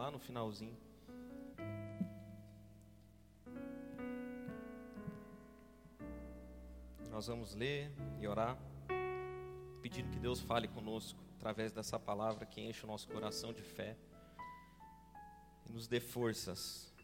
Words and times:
lá 0.00 0.10
no 0.10 0.18
finalzinho. 0.18 0.78
Nós 7.10 7.26
vamos 7.26 7.54
ler 7.54 7.92
e 8.18 8.26
orar, 8.26 8.56
pedindo 9.82 10.08
que 10.08 10.18
Deus 10.18 10.40
fale 10.40 10.68
conosco 10.68 11.22
através 11.36 11.70
dessa 11.70 11.98
palavra 11.98 12.46
que 12.46 12.62
enche 12.62 12.82
o 12.84 12.86
nosso 12.86 13.08
coração 13.08 13.52
de 13.52 13.62
fé 13.62 13.94
e 15.66 15.72
nos 15.72 15.86
dê 15.86 16.00
forças, 16.00 16.94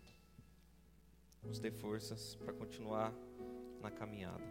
nos 1.43 1.59
dê 1.59 1.71
forças 1.71 2.35
para 2.37 2.55
continuar 2.55 3.13
na 3.79 3.91
caminhada. 3.91 4.43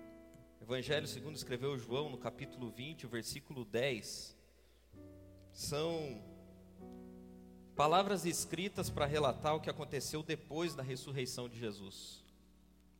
Evangelho 0.62 1.08
segundo 1.08 1.36
escreveu 1.36 1.80
João 1.80 2.12
no 2.12 2.18
capítulo 2.20 2.70
20, 2.70 3.08
versículo 3.08 3.66
10, 3.66 4.38
são 5.52 6.34
palavras 7.76 8.26
escritas 8.26 8.90
para 8.90 9.06
relatar 9.06 9.56
o 9.56 9.60
que 9.60 9.70
aconteceu 9.70 10.24
depois 10.24 10.74
da 10.74 10.84
ressurreição 10.84 11.50
de 11.50 11.60
Jesus, 11.60 12.24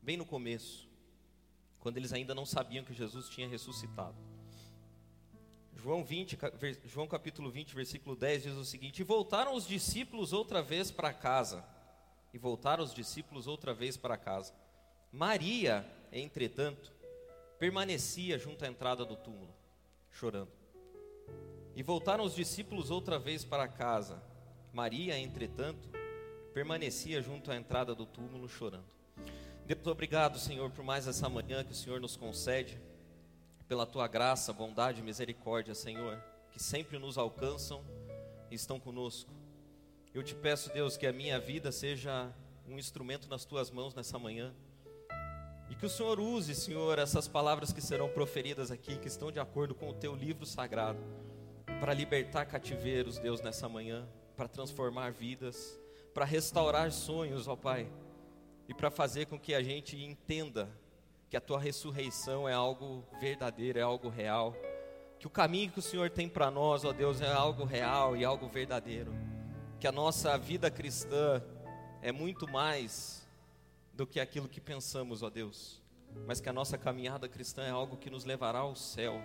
bem 0.02 0.18
no 0.18 0.26
começo 0.26 0.86
quando 1.86 1.98
eles 1.98 2.12
ainda 2.12 2.34
não 2.34 2.48
sabiam 2.48 2.84
que 2.84 2.96
Jesus 2.96 3.30
tinha 3.30 3.48
ressuscitado. 3.48 4.16
João 5.76 6.04
20, 6.04 6.36
João 6.86 7.08
capítulo 7.08 7.52
20, 7.52 7.76
versículo 7.76 8.16
10 8.16 8.42
diz 8.42 8.54
o 8.54 8.66
seguinte: 8.66 9.02
E 9.02 9.04
voltaram 9.04 9.54
os 9.54 9.68
discípulos 9.68 10.34
outra 10.34 10.64
vez 10.64 10.90
para 10.90 11.14
casa. 11.14 11.64
E 12.34 12.40
voltaram 12.40 12.84
os 12.84 12.92
discípulos 12.92 13.46
outra 13.46 13.72
vez 13.72 13.96
para 13.96 14.18
casa. 14.18 14.52
Maria, 15.12 15.86
entretanto, 16.12 16.92
permanecia 17.60 18.40
junto 18.40 18.66
à 18.66 18.68
entrada 18.68 19.06
do 19.06 19.16
túmulo, 19.16 19.54
chorando. 20.12 20.52
E 21.76 21.84
voltaram 21.84 22.24
os 22.24 22.34
discípulos 22.34 22.90
outra 22.90 23.20
vez 23.20 23.46
para 23.46 23.68
casa. 23.68 24.24
Maria, 24.76 25.18
entretanto, 25.18 25.88
permanecia 26.54 27.22
junto 27.22 27.50
à 27.50 27.56
entrada 27.56 27.96
do 27.96 28.06
túmulo, 28.06 28.50
chorando. 28.50 28.84
Deus, 29.66 29.88
obrigado, 29.88 30.38
Senhor, 30.38 30.70
por 30.70 30.84
mais 30.84 31.08
essa 31.08 31.30
manhã 31.30 31.64
que 31.64 31.72
o 31.72 31.76
Senhor 31.76 32.02
nos 32.02 32.18
concede, 32.18 32.78
pela 33.70 33.86
tua 33.86 34.06
graça, 34.06 34.52
bondade 34.52 35.00
e 35.00 35.04
misericórdia, 35.04 35.74
Senhor, 35.74 36.22
que 36.52 36.62
sempre 36.62 37.00
nos 37.00 37.18
alcançam 37.18 37.86
e 38.52 38.56
estão 38.56 38.78
conosco. 38.78 39.32
Eu 40.14 40.22
te 40.22 40.36
peço, 40.36 40.70
Deus, 40.74 40.98
que 40.98 41.08
a 41.08 41.14
minha 41.14 41.40
vida 41.40 41.72
seja 41.72 42.30
um 42.68 42.78
instrumento 42.78 43.30
nas 43.30 43.46
tuas 43.46 43.72
mãos 43.72 43.96
nessa 43.96 44.20
manhã. 44.20 44.54
E 45.70 45.76
que 45.76 45.86
o 45.86 45.90
Senhor 45.90 46.20
use, 46.20 46.54
Senhor, 46.54 47.00
essas 47.00 47.30
palavras 47.30 47.72
que 47.72 47.82
serão 47.82 48.10
proferidas 48.10 48.72
aqui, 48.72 48.98
que 48.98 49.08
estão 49.08 49.32
de 49.32 49.40
acordo 49.40 49.74
com 49.74 49.90
o 49.90 49.94
teu 49.94 50.14
livro 50.14 50.46
sagrado, 50.46 51.00
para 51.80 51.94
libertar 51.94 52.44
cativeiros, 52.44 53.18
Deus, 53.18 53.40
nessa 53.40 53.70
manhã, 53.70 54.06
para 54.36 54.48
transformar 54.48 55.12
vidas, 55.12 55.80
para 56.14 56.26
restaurar 56.26 56.92
sonhos, 56.92 57.48
ó 57.48 57.56
Pai 57.56 57.90
e 58.68 58.74
para 58.74 58.90
fazer 58.90 59.26
com 59.28 59.40
que 59.40 59.54
a 59.54 59.62
gente 59.62 59.98
entenda 59.98 60.70
que 61.30 61.38
a 61.38 61.42
tua 61.42 61.60
ressurreição 61.60 62.48
é 62.48 62.54
algo 62.54 63.04
verdadeiro, 63.20 63.80
é 63.80 63.82
algo 63.82 64.10
real, 64.10 64.56
que 65.20 65.28
o 65.28 65.30
caminho 65.30 65.72
que 65.72 65.80
o 65.80 65.84
Senhor 65.84 66.10
tem 66.10 66.28
para 66.28 66.52
nós, 66.52 66.84
ó 66.84 66.92
Deus, 66.92 67.22
é 67.22 67.32
algo 67.32 67.64
real 67.64 68.16
e 68.16 68.26
algo 68.26 68.48
verdadeiro, 68.48 69.14
que 69.80 69.88
a 69.88 69.92
nossa 69.92 70.38
vida 70.38 70.70
cristã 70.70 71.42
é 72.02 72.12
muito 72.12 72.48
mais 72.48 73.28
do 73.94 74.06
que 74.06 74.20
aquilo 74.20 74.48
que 74.48 74.62
pensamos, 74.62 75.24
ó 75.24 75.30
Deus, 75.30 75.82
mas 76.26 76.40
que 76.40 76.50
a 76.50 76.54
nossa 76.54 76.78
caminhada 76.78 77.28
cristã 77.28 77.64
é 77.64 77.72
algo 77.72 77.98
que 77.98 78.10
nos 78.10 78.26
levará 78.26 78.60
ao 78.60 78.76
céu. 78.76 79.22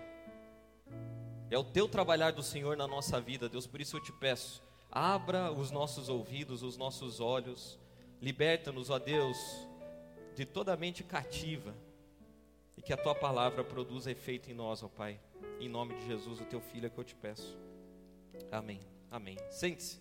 É 1.50 1.58
o 1.58 1.64
teu 1.64 1.88
trabalhar 1.88 2.32
do 2.32 2.42
Senhor 2.42 2.76
na 2.76 2.86
nossa 2.86 3.20
vida, 3.20 3.48
Deus, 3.48 3.66
por 3.66 3.80
isso 3.80 3.96
eu 3.96 4.02
te 4.02 4.12
peço, 4.12 4.62
abra 4.90 5.52
os 5.52 5.70
nossos 5.70 6.08
ouvidos, 6.08 6.62
os 6.62 6.76
nossos 6.76 7.20
olhos, 7.20 7.78
Liberta-nos, 8.20 8.90
ó 8.90 8.98
Deus, 8.98 9.38
de 10.34 10.44
toda 10.44 10.76
mente 10.76 11.02
cativa 11.02 11.74
e 12.76 12.82
que 12.82 12.92
a 12.92 12.96
tua 12.96 13.14
palavra 13.14 13.64
produza 13.64 14.10
efeito 14.10 14.50
em 14.50 14.54
nós, 14.54 14.82
ó 14.82 14.88
Pai. 14.88 15.18
Em 15.58 15.68
nome 15.68 15.94
de 15.94 16.06
Jesus, 16.06 16.38
o 16.38 16.44
teu 16.44 16.60
filho 16.60 16.86
é 16.86 16.90
que 16.90 16.98
eu 16.98 17.04
te 17.04 17.14
peço. 17.14 17.58
Amém. 18.52 18.80
Amém. 19.10 19.38
Sente-se. 19.50 19.98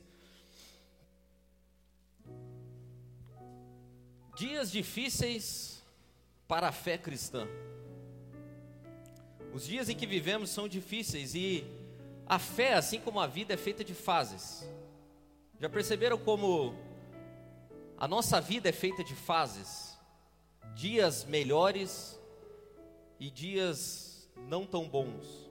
Dias 4.35 4.69
difíceis 4.69 5.81
para 6.45 6.67
a 6.67 6.71
fé 6.73 6.97
cristã. 6.97 7.47
Os 9.53 9.65
dias 9.65 9.87
em 9.87 9.95
que 9.95 10.05
vivemos 10.05 10.49
são 10.49 10.67
difíceis 10.67 11.33
e 11.35 11.63
a 12.25 12.37
fé, 12.37 12.73
assim 12.73 12.99
como 12.99 13.19
a 13.19 13.27
vida, 13.27 13.53
é 13.53 13.57
feita 13.57 13.83
de 13.83 13.93
fases. 13.93 14.67
Já 15.59 15.67
perceberam 15.67 16.17
como 16.17 16.73
a 17.97 18.07
nossa 18.07 18.39
vida 18.39 18.69
é 18.69 18.71
feita 18.71 19.03
de 19.03 19.13
fases, 19.13 19.99
dias 20.73 21.25
melhores 21.25 22.17
e 23.19 23.29
dias 23.29 24.29
não 24.47 24.65
tão 24.65 24.87
bons. 24.87 25.49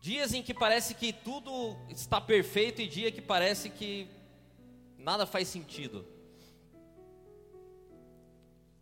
Dias 0.00 0.32
em 0.32 0.40
que 0.40 0.54
parece 0.54 0.94
que 0.94 1.12
tudo 1.12 1.76
está 1.88 2.20
perfeito 2.20 2.80
e 2.80 2.86
dia 2.86 3.10
que 3.10 3.20
parece 3.20 3.70
que 3.70 4.08
nada 4.96 5.26
faz 5.26 5.48
sentido. 5.48 6.06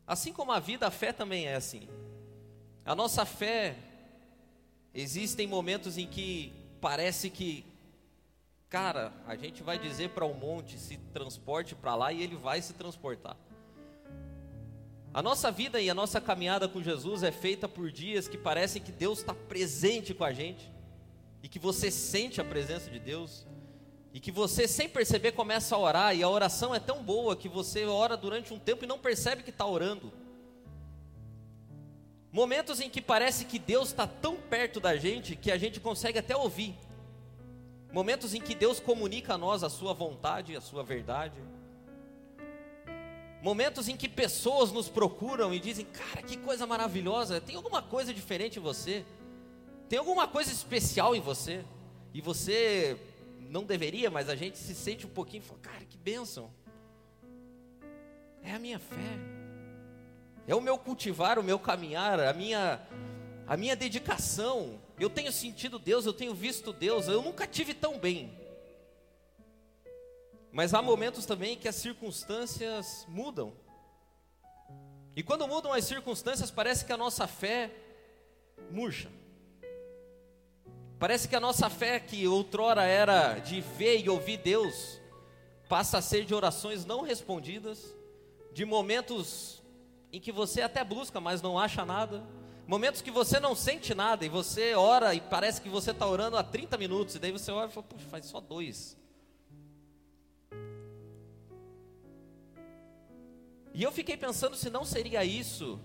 Assim 0.06 0.34
como 0.34 0.52
a 0.52 0.60
vida, 0.60 0.86
a 0.86 0.90
fé 0.90 1.14
também 1.14 1.46
é 1.46 1.54
assim. 1.54 1.88
A 2.84 2.94
nossa 2.94 3.24
fé, 3.24 3.74
existem 4.92 5.46
momentos 5.46 5.96
em 5.96 6.06
que 6.06 6.52
parece 6.78 7.30
que 7.30 7.64
Cara, 8.74 9.12
a 9.24 9.36
gente 9.36 9.62
vai 9.62 9.78
dizer 9.78 10.10
para 10.10 10.24
o 10.24 10.32
um 10.32 10.34
monte 10.34 10.80
se 10.80 10.96
transporte 10.96 11.76
para 11.76 11.94
lá 11.94 12.12
e 12.12 12.20
ele 12.20 12.34
vai 12.34 12.60
se 12.60 12.72
transportar. 12.72 13.36
A 15.12 15.22
nossa 15.22 15.48
vida 15.52 15.80
e 15.80 15.88
a 15.88 15.94
nossa 15.94 16.20
caminhada 16.20 16.66
com 16.66 16.82
Jesus 16.82 17.22
é 17.22 17.30
feita 17.30 17.68
por 17.68 17.92
dias 17.92 18.26
que 18.26 18.36
parecem 18.36 18.82
que 18.82 18.90
Deus 18.90 19.20
está 19.20 19.32
presente 19.32 20.12
com 20.12 20.24
a 20.24 20.32
gente 20.32 20.68
e 21.40 21.48
que 21.48 21.60
você 21.60 21.88
sente 21.88 22.40
a 22.40 22.44
presença 22.44 22.90
de 22.90 22.98
Deus 22.98 23.46
e 24.12 24.18
que 24.18 24.32
você 24.32 24.66
sem 24.66 24.88
perceber 24.88 25.30
começa 25.30 25.76
a 25.76 25.78
orar 25.78 26.16
e 26.16 26.24
a 26.24 26.28
oração 26.28 26.74
é 26.74 26.80
tão 26.80 27.00
boa 27.00 27.36
que 27.36 27.48
você 27.48 27.84
ora 27.84 28.16
durante 28.16 28.52
um 28.52 28.58
tempo 28.58 28.82
e 28.82 28.88
não 28.88 28.98
percebe 28.98 29.44
que 29.44 29.50
está 29.50 29.64
orando. 29.64 30.12
Momentos 32.32 32.80
em 32.80 32.90
que 32.90 33.00
parece 33.00 33.44
que 33.44 33.60
Deus 33.60 33.90
está 33.90 34.04
tão 34.04 34.34
perto 34.34 34.80
da 34.80 34.96
gente 34.96 35.36
que 35.36 35.52
a 35.52 35.56
gente 35.56 35.78
consegue 35.78 36.18
até 36.18 36.36
ouvir 36.36 36.76
momentos 37.94 38.34
em 38.34 38.40
que 38.40 38.56
Deus 38.56 38.80
comunica 38.80 39.34
a 39.34 39.38
nós 39.38 39.62
a 39.62 39.70
sua 39.70 39.94
vontade, 39.94 40.56
a 40.56 40.60
sua 40.60 40.82
verdade. 40.82 41.40
Momentos 43.40 43.88
em 43.88 43.96
que 43.96 44.08
pessoas 44.08 44.72
nos 44.72 44.88
procuram 44.88 45.54
e 45.54 45.60
dizem: 45.60 45.86
Cara, 45.86 46.20
que 46.20 46.36
coisa 46.36 46.66
maravilhosa, 46.66 47.40
tem 47.40 47.54
alguma 47.54 47.80
coisa 47.80 48.12
diferente 48.12 48.58
em 48.58 48.62
você, 48.62 49.06
tem 49.88 49.96
alguma 49.96 50.26
coisa 50.26 50.50
especial 50.50 51.14
em 51.14 51.20
você, 51.20 51.64
e 52.12 52.20
você 52.20 52.98
não 53.48 53.62
deveria, 53.62 54.10
mas 54.10 54.28
a 54.28 54.34
gente 54.34 54.58
se 54.58 54.74
sente 54.74 55.06
um 55.06 55.10
pouquinho 55.10 55.44
e 55.44 55.46
fala: 55.46 55.60
Cara, 55.60 55.84
que 55.84 55.96
bênção, 55.96 56.50
é 58.42 58.52
a 58.52 58.58
minha 58.58 58.80
fé, 58.80 59.18
é 60.48 60.54
o 60.54 60.60
meu 60.60 60.76
cultivar, 60.78 61.38
o 61.38 61.44
meu 61.44 61.60
caminhar, 61.60 62.18
a 62.18 62.32
minha, 62.32 62.80
a 63.46 63.56
minha 63.56 63.76
dedicação, 63.76 64.80
eu 64.98 65.10
tenho 65.10 65.32
sentido 65.32 65.78
Deus, 65.78 66.06
eu 66.06 66.12
tenho 66.12 66.34
visto 66.34 66.72
Deus, 66.72 67.08
eu 67.08 67.20
nunca 67.20 67.46
tive 67.46 67.74
tão 67.74 67.98
bem. 67.98 68.38
Mas 70.52 70.72
há 70.72 70.80
momentos 70.80 71.26
também 71.26 71.56
que 71.56 71.66
as 71.66 71.74
circunstâncias 71.74 73.04
mudam. 73.08 73.52
E 75.16 75.22
quando 75.22 75.48
mudam 75.48 75.72
as 75.72 75.84
circunstâncias, 75.84 76.50
parece 76.50 76.84
que 76.84 76.92
a 76.92 76.96
nossa 76.96 77.26
fé 77.26 77.72
murcha. 78.70 79.10
Parece 80.98 81.28
que 81.28 81.34
a 81.34 81.40
nossa 81.40 81.68
fé, 81.68 81.98
que 81.98 82.26
outrora 82.28 82.84
era 82.84 83.38
de 83.40 83.60
ver 83.60 84.00
e 84.00 84.08
ouvir 84.08 84.36
Deus, 84.36 85.00
passa 85.68 85.98
a 85.98 86.02
ser 86.02 86.24
de 86.24 86.34
orações 86.34 86.84
não 86.84 87.02
respondidas, 87.02 87.94
de 88.52 88.64
momentos 88.64 89.60
em 90.12 90.20
que 90.20 90.30
você 90.30 90.62
até 90.62 90.84
busca, 90.84 91.20
mas 91.20 91.42
não 91.42 91.58
acha 91.58 91.84
nada 91.84 92.24
Momentos 92.66 93.02
que 93.02 93.10
você 93.10 93.38
não 93.38 93.54
sente 93.54 93.94
nada 93.94 94.24
e 94.24 94.28
você 94.28 94.74
ora 94.74 95.14
e 95.14 95.20
parece 95.20 95.60
que 95.60 95.68
você 95.68 95.90
está 95.90 96.06
orando 96.06 96.36
há 96.36 96.42
30 96.42 96.78
minutos, 96.78 97.14
e 97.14 97.18
daí 97.18 97.30
você 97.30 97.52
ora 97.52 97.68
e 97.68 97.72
fala, 97.72 97.86
puxa, 97.86 98.06
faz 98.08 98.24
só 98.24 98.40
dois. 98.40 98.96
E 103.74 103.82
eu 103.82 103.92
fiquei 103.92 104.16
pensando 104.16 104.56
se 104.56 104.70
não 104.70 104.84
seria 104.84 105.24
isso 105.24 105.80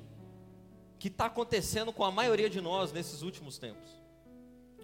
que 0.97 1.07
está 1.07 1.25
acontecendo 1.25 1.91
com 1.91 2.05
a 2.05 2.11
maioria 2.11 2.49
de 2.49 2.61
nós 2.61 2.93
nesses 2.93 3.23
últimos 3.23 3.57
tempos. 3.57 3.89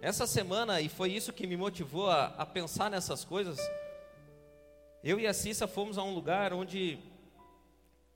Essa 0.01 0.27
semana, 0.27 0.81
e 0.81 0.89
foi 0.89 1.11
isso 1.11 1.31
que 1.31 1.47
me 1.47 1.55
motivou 1.55 2.09
a, 2.09 2.25
a 2.37 2.45
pensar 2.45 2.91
nessas 2.91 3.23
coisas, 3.23 3.57
eu 5.03 5.19
e 5.19 5.27
a 5.27 5.33
Cissa 5.33 5.67
fomos 5.67 5.97
a 5.97 6.03
um 6.03 6.13
lugar 6.13 6.51
onde, 6.51 6.99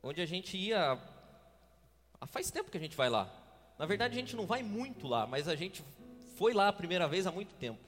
onde 0.03 0.21
a 0.21 0.25
gente 0.25 0.57
ia. 0.57 0.99
Faz 2.27 2.51
tempo 2.51 2.71
que 2.71 2.77
a 2.77 2.81
gente 2.81 2.97
vai 2.97 3.09
lá. 3.09 3.38
Na 3.79 3.85
verdade, 3.85 4.13
a 4.17 4.19
gente 4.19 4.35
não 4.35 4.45
vai 4.45 4.61
muito 4.61 5.07
lá, 5.07 5.25
mas 5.25 5.47
a 5.47 5.55
gente 5.55 5.81
foi 6.35 6.53
lá 6.53 6.67
a 6.67 6.73
primeira 6.73 7.07
vez 7.07 7.25
há 7.25 7.31
muito 7.31 7.55
tempo. 7.55 7.79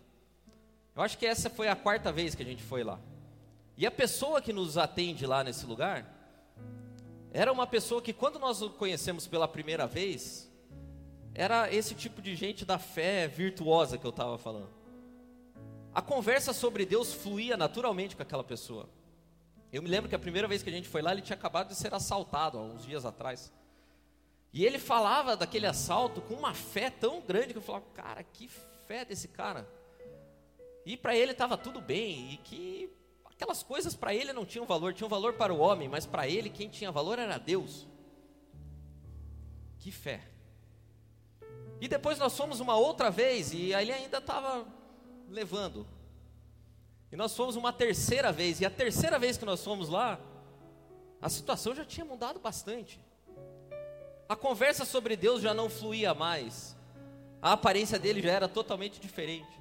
Eu 0.95 1.01
acho 1.01 1.17
que 1.17 1.25
essa 1.25 1.49
foi 1.49 1.67
a 1.67 1.75
quarta 1.75 2.13
vez 2.13 2.33
que 2.33 2.41
a 2.41 2.45
gente 2.45 2.63
foi 2.63 2.81
lá. 2.81 2.97
E 3.75 3.85
a 3.85 3.91
pessoa 3.91 4.41
que 4.41 4.53
nos 4.53 4.77
atende 4.77 5.25
lá 5.25 5.43
nesse 5.43 5.65
lugar 5.65 6.05
era 7.33 7.51
uma 7.51 7.67
pessoa 7.67 8.01
que, 8.01 8.13
quando 8.13 8.39
nós 8.39 8.61
o 8.61 8.69
conhecemos 8.69 9.27
pela 9.27 9.49
primeira 9.49 9.85
vez, 9.85 10.49
era 11.33 11.73
esse 11.73 11.93
tipo 11.93 12.21
de 12.21 12.35
gente 12.35 12.63
da 12.63 12.79
fé 12.79 13.27
virtuosa 13.27 13.97
que 13.97 14.05
eu 14.05 14.11
estava 14.11 14.37
falando. 14.37 14.69
A 15.93 16.01
conversa 16.01 16.53
sobre 16.53 16.85
Deus 16.85 17.13
fluía 17.13 17.57
naturalmente 17.57 18.15
com 18.15 18.21
aquela 18.21 18.45
pessoa. 18.45 18.87
Eu 19.73 19.81
me 19.81 19.89
lembro 19.89 20.09
que 20.09 20.15
a 20.15 20.19
primeira 20.19 20.47
vez 20.47 20.63
que 20.63 20.69
a 20.69 20.73
gente 20.73 20.87
foi 20.87 21.01
lá, 21.01 21.11
ele 21.11 21.21
tinha 21.21 21.35
acabado 21.35 21.67
de 21.67 21.75
ser 21.75 21.93
assaltado, 21.93 22.57
há 22.57 22.61
uns 22.61 22.85
dias 22.85 23.05
atrás. 23.05 23.51
E 24.53 24.65
ele 24.65 24.77
falava 24.77 25.37
daquele 25.37 25.65
assalto 25.65 26.21
com 26.21 26.33
uma 26.33 26.53
fé 26.53 26.89
tão 26.89 27.21
grande 27.21 27.53
que 27.53 27.57
eu 27.57 27.61
falava, 27.61 27.85
cara, 27.93 28.23
que 28.23 28.49
fé 28.85 29.05
desse 29.05 29.29
cara. 29.29 29.67
E 30.85 30.97
para 30.97 31.15
ele 31.15 31.31
estava 31.31 31.57
tudo 31.57 31.79
bem, 31.79 32.33
e 32.33 32.37
que 32.37 32.89
aquelas 33.25 33.63
coisas 33.63 33.95
para 33.95 34.13
ele 34.13 34.33
não 34.33 34.45
tinham 34.45 34.65
valor, 34.65 34.93
tinham 34.93 35.09
valor 35.09 35.33
para 35.33 35.53
o 35.53 35.59
homem, 35.59 35.87
mas 35.87 36.05
para 36.05 36.27
ele 36.27 36.49
quem 36.49 36.67
tinha 36.67 36.91
valor 36.91 37.17
era 37.17 37.37
Deus. 37.37 37.87
Que 39.79 39.91
fé. 39.91 40.21
E 41.79 41.87
depois 41.87 42.19
nós 42.19 42.35
fomos 42.35 42.59
uma 42.59 42.75
outra 42.75 43.09
vez, 43.09 43.53
e 43.53 43.73
ele 43.73 43.91
ainda 43.91 44.17
estava 44.17 44.67
levando. 45.29 45.87
E 47.11 47.15
nós 47.15 47.35
fomos 47.35 47.55
uma 47.55 47.71
terceira 47.71 48.31
vez, 48.31 48.59
e 48.59 48.65
a 48.65 48.69
terceira 48.69 49.17
vez 49.17 49.37
que 49.37 49.45
nós 49.45 49.63
fomos 49.63 49.87
lá, 49.87 50.19
a 51.21 51.29
situação 51.29 51.73
já 51.73 51.85
tinha 51.85 52.05
mudado 52.05 52.39
bastante. 52.39 52.99
A 54.31 54.35
conversa 54.37 54.85
sobre 54.85 55.17
Deus 55.17 55.41
já 55.41 55.53
não 55.53 55.69
fluía 55.69 56.13
mais. 56.13 56.73
A 57.41 57.51
aparência 57.51 57.99
dele 57.99 58.21
já 58.21 58.31
era 58.31 58.47
totalmente 58.47 58.97
diferente. 58.97 59.59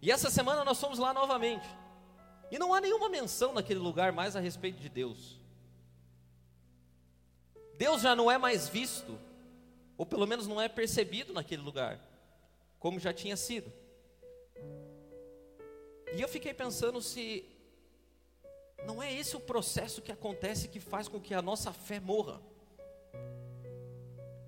E 0.00 0.12
essa 0.12 0.30
semana 0.30 0.64
nós 0.64 0.80
fomos 0.80 1.00
lá 1.00 1.12
novamente. 1.12 1.66
E 2.48 2.60
não 2.60 2.72
há 2.72 2.80
nenhuma 2.80 3.08
menção 3.08 3.52
naquele 3.52 3.80
lugar 3.80 4.12
mais 4.12 4.36
a 4.36 4.40
respeito 4.40 4.78
de 4.78 4.88
Deus. 4.88 5.40
Deus 7.76 8.00
já 8.00 8.14
não 8.14 8.30
é 8.30 8.38
mais 8.38 8.68
visto, 8.68 9.18
ou 9.96 10.06
pelo 10.06 10.28
menos 10.28 10.46
não 10.46 10.60
é 10.60 10.68
percebido 10.68 11.32
naquele 11.32 11.62
lugar, 11.62 11.98
como 12.78 13.00
já 13.00 13.12
tinha 13.12 13.36
sido. 13.36 13.72
E 16.14 16.20
eu 16.20 16.28
fiquei 16.28 16.54
pensando 16.54 17.02
se 17.02 17.44
não 18.86 19.02
é 19.02 19.12
esse 19.12 19.34
o 19.34 19.40
processo 19.40 20.00
que 20.00 20.12
acontece 20.12 20.68
que 20.68 20.78
faz 20.78 21.08
com 21.08 21.20
que 21.20 21.34
a 21.34 21.42
nossa 21.42 21.72
fé 21.72 21.98
morra. 21.98 22.40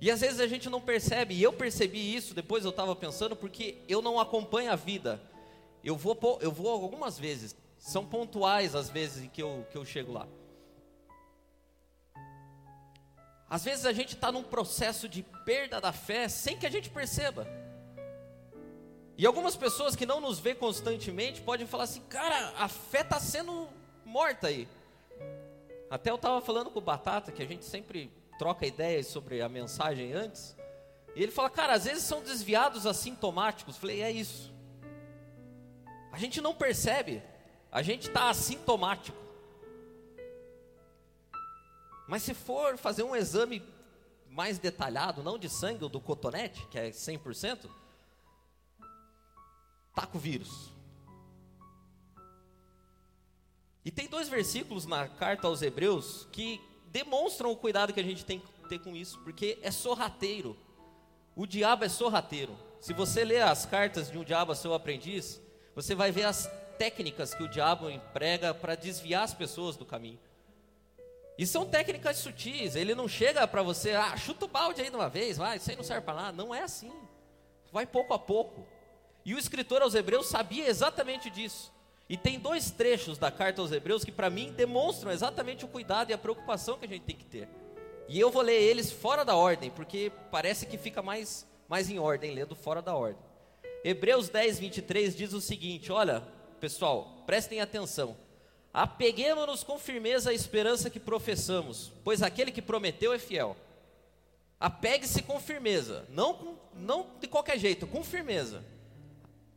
E 0.01 0.11
às 0.11 0.21
vezes 0.23 0.41
a 0.41 0.47
gente 0.47 0.71
não 0.71 0.81
percebe, 0.81 1.35
e 1.35 1.43
eu 1.43 1.53
percebi 1.53 2.15
isso, 2.15 2.33
depois 2.33 2.65
eu 2.65 2.71
estava 2.71 2.97
pensando, 2.97 3.37
porque 3.37 3.77
eu 3.87 4.01
não 4.01 4.19
acompanho 4.19 4.73
a 4.73 4.77
vida. 4.77 5.21
Eu 5.85 5.97
vou, 5.97 6.39
eu 6.41 6.51
vou 6.51 6.69
algumas 6.71 7.19
vezes, 7.19 7.55
são 7.79 8.05
pontuais 8.05 8.75
as 8.75 8.89
vezes 8.89 9.29
que 9.31 9.43
eu, 9.43 9.67
que 9.71 9.77
eu 9.77 9.85
chego 9.85 10.13
lá. 10.13 10.27
Às 13.49 13.65
vezes 13.65 13.85
a 13.85 13.93
gente 13.93 14.15
está 14.15 14.31
num 14.33 14.45
processo 14.45 15.09
de 15.09 15.23
perda 15.45 15.81
da 15.81 15.93
fé 15.93 16.29
sem 16.29 16.57
que 16.57 16.67
a 16.67 16.71
gente 16.71 16.89
perceba. 16.89 17.47
E 19.19 19.27
algumas 19.27 19.55
pessoas 19.55 19.95
que 19.95 20.07
não 20.07 20.19
nos 20.19 20.39
vê 20.39 20.55
constantemente 20.55 21.43
podem 21.43 21.67
falar 21.67 21.85
assim, 21.85 22.01
cara, 22.03 22.55
a 22.57 22.69
fé 22.69 23.01
está 23.03 23.21
sendo 23.21 23.69
morta 24.03 24.47
aí. 24.47 24.67
Até 25.91 26.11
eu 26.11 26.15
estava 26.15 26.41
falando 26.41 26.71
com 26.71 26.79
o 26.79 26.83
Batata, 26.83 27.33
que 27.33 27.43
a 27.43 27.47
gente 27.47 27.65
sempre 27.65 28.11
troca 28.41 28.67
ideias 28.67 29.07
sobre 29.07 29.43
a 29.43 29.51
mensagem 29.51 30.15
antes. 30.15 30.57
E 31.15 31.23
ele 31.23 31.31
fala, 31.31 31.51
cara, 31.51 31.75
às 31.75 31.85
vezes 31.85 32.05
são 32.05 32.23
desviados 32.23 32.87
assintomáticos. 32.87 33.77
Falei, 33.77 34.01
é 34.01 34.11
isso. 34.11 34.51
A 36.11 36.17
gente 36.17 36.41
não 36.41 36.55
percebe, 36.55 37.23
a 37.71 37.83
gente 37.83 38.09
está 38.09 38.31
assintomático. 38.31 39.19
Mas 42.09 42.23
se 42.23 42.33
for 42.33 42.79
fazer 42.79 43.03
um 43.03 43.15
exame 43.15 43.63
mais 44.31 44.59
detalhado, 44.59 45.23
não 45.23 45.39
de 45.39 45.51
sangue 45.51 45.85
ou 45.85 45.91
do 45.91 46.01
cotonete, 46.01 46.67
que 46.69 46.79
é 46.79 46.89
100%, 46.89 47.69
tá 49.95 50.07
com 50.07 50.19
vírus. 50.19 50.73
E 53.85 53.91
tem 53.91 54.09
dois 54.09 54.31
versículos 54.31 54.87
na 54.87 55.07
carta 55.09 55.47
aos 55.47 55.61
Hebreus 55.61 56.27
que 56.33 56.70
demonstram 56.91 57.51
o 57.51 57.57
cuidado 57.57 57.93
que 57.93 58.01
a 58.01 58.05
gente 58.05 58.25
tem 58.25 58.41
que 58.41 58.69
ter 58.69 58.79
com 58.81 58.95
isso, 58.95 59.19
porque 59.21 59.59
é 59.63 59.71
sorrateiro. 59.71 60.57
O 61.35 61.47
diabo 61.47 61.85
é 61.85 61.89
sorrateiro. 61.89 62.57
Se 62.81 62.93
você 62.93 63.25
ler 63.25 63.43
as 63.43 63.65
cartas 63.65 64.11
de 64.11 64.19
um 64.19 64.25
diabo 64.25 64.53
a 64.53 64.55
seu 64.55 64.75
aprendiz, 64.75 65.41
você 65.75 65.95
vai 65.95 66.11
ver 66.11 66.25
as 66.25 66.51
técnicas 66.79 67.35
que 67.35 67.43
o 67.43 67.49
diabo 67.49 67.91
emprega 67.91 68.53
para 68.53 68.75
desviar 68.75 69.25
as 69.25 69.35
pessoas 69.35 69.77
do 69.77 69.85
caminho. 69.85 70.19
E 71.39 71.47
são 71.47 71.65
técnicas 71.65 72.19
sutis. 72.19 72.75
Ele 72.75 72.95
não 72.95 73.09
chega 73.09 73.47
para 73.47 73.63
você, 73.63 73.93
ah, 73.93 74.17
chuta 74.17 74.45
o 74.45 74.49
balde 74.49 74.83
aí 74.83 74.91
de 74.91 74.97
uma 74.97 75.09
vez, 75.09 75.39
vai, 75.39 75.57
isso 75.57 75.71
aí 75.71 75.77
não 75.77 75.85
serve 75.85 76.03
para 76.03 76.15
nada. 76.15 76.37
Não 76.37 76.55
é 76.55 76.63
assim. 76.63 76.93
Vai 77.73 77.87
pouco 77.87 78.13
a 78.13 78.19
pouco. 78.19 78.67
E 79.25 79.35
o 79.35 79.39
escritor 79.39 79.83
aos 79.83 79.95
Hebreus 79.95 80.27
sabia 80.27 80.69
exatamente 80.69 81.31
disso. 81.31 81.73
E 82.11 82.17
tem 82.17 82.41
dois 82.41 82.73
trechos 82.73 83.19
da 83.19 83.31
carta 83.31 83.63
aos 83.63 83.71
Hebreus 83.71 84.03
que, 84.05 84.11
para 84.11 84.29
mim, 84.29 84.53
demonstram 84.53 85.13
exatamente 85.13 85.65
o 85.65 85.69
cuidado 85.69 86.11
e 86.11 86.13
a 86.13 86.19
preocupação 86.19 86.77
que 86.77 86.85
a 86.85 86.89
gente 86.89 87.05
tem 87.05 87.15
que 87.15 87.25
ter. 87.25 87.49
E 88.09 88.19
eu 88.19 88.33
vou 88.33 88.43
ler 88.43 88.61
eles 88.61 88.91
fora 88.91 89.25
da 89.25 89.37
ordem, 89.37 89.71
porque 89.71 90.11
parece 90.29 90.67
que 90.67 90.77
fica 90.77 91.01
mais, 91.01 91.47
mais 91.69 91.89
em 91.89 92.01
ordem 92.01 92.35
lendo 92.35 92.57
fora 92.57 92.83
da 92.83 92.97
ordem. 92.97 93.23
Hebreus 93.85 94.29
10, 94.29 94.59
23 94.59 95.15
diz 95.15 95.33
o 95.33 95.41
seguinte: 95.41 95.93
Olha, 95.93 96.21
pessoal, 96.59 97.23
prestem 97.27 97.61
atenção. 97.61 98.17
Apeguemos-nos 98.75 99.63
com 99.63 99.79
firmeza 99.79 100.31
à 100.31 100.35
esperança 100.35 100.91
que 100.91 100.99
professamos, 100.99 101.93
pois 102.03 102.25
aquele 102.25 102.51
que 102.51 102.61
prometeu 102.61 103.13
é 103.13 103.21
fiel. 103.21 103.57
Apegue-se 104.59 105.23
com 105.23 105.39
firmeza, 105.39 106.05
não, 106.09 106.35
com, 106.35 106.57
não 106.75 107.07
de 107.21 107.29
qualquer 107.29 107.57
jeito, 107.57 107.87
com 107.87 108.03
firmeza 108.03 108.65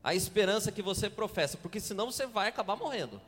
a 0.04 0.14
esperança 0.14 0.72
que 0.72 0.82
você 0.82 1.10
professa, 1.10 1.58
porque 1.58 1.80
senão 1.80 2.12
você 2.12 2.28
vai 2.28 2.50
acabar 2.50 2.76
morrendo. 2.76 3.22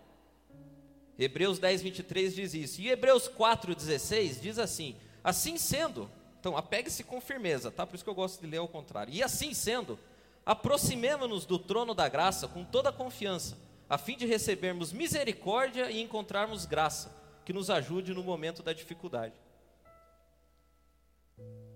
Hebreus 1.18 1.58
10, 1.58 1.82
23 1.82 2.36
diz 2.36 2.54
isso. 2.54 2.82
E 2.82 2.90
Hebreus 2.90 3.28
4, 3.28 3.74
16 3.74 4.42
diz 4.42 4.60
assim: 4.60 4.96
Assim 5.24 5.58
sendo, 5.58 6.10
então 6.40 6.58
apegue-se 6.58 7.04
com 7.04 7.22
firmeza, 7.22 7.72
tá? 7.72 7.88
Por 7.88 7.96
isso 7.96 8.04
que 8.04 8.10
eu 8.10 8.16
gosto 8.16 8.42
de 8.42 8.48
ler 8.48 8.58
ao 8.58 8.68
contrário. 8.68 9.14
E 9.14 9.24
assim 9.24 9.54
sendo, 9.54 9.98
aproximemo-nos 10.46 11.46
do 11.46 11.58
trono 11.58 11.94
da 11.94 12.10
graça 12.10 12.48
com 12.48 12.66
toda 12.66 12.90
a 12.90 12.94
confiança, 12.94 13.58
a 13.90 13.98
fim 13.98 14.18
de 14.18 14.26
recebermos 14.26 14.92
misericórdia 14.92 15.90
e 15.90 16.02
encontrarmos 16.02 16.66
graça, 16.66 17.16
que 17.46 17.54
nos 17.54 17.70
ajude 17.70 18.14
no 18.14 18.24
momento 18.24 18.62
da 18.62 18.74
dificuldade. 18.74 19.34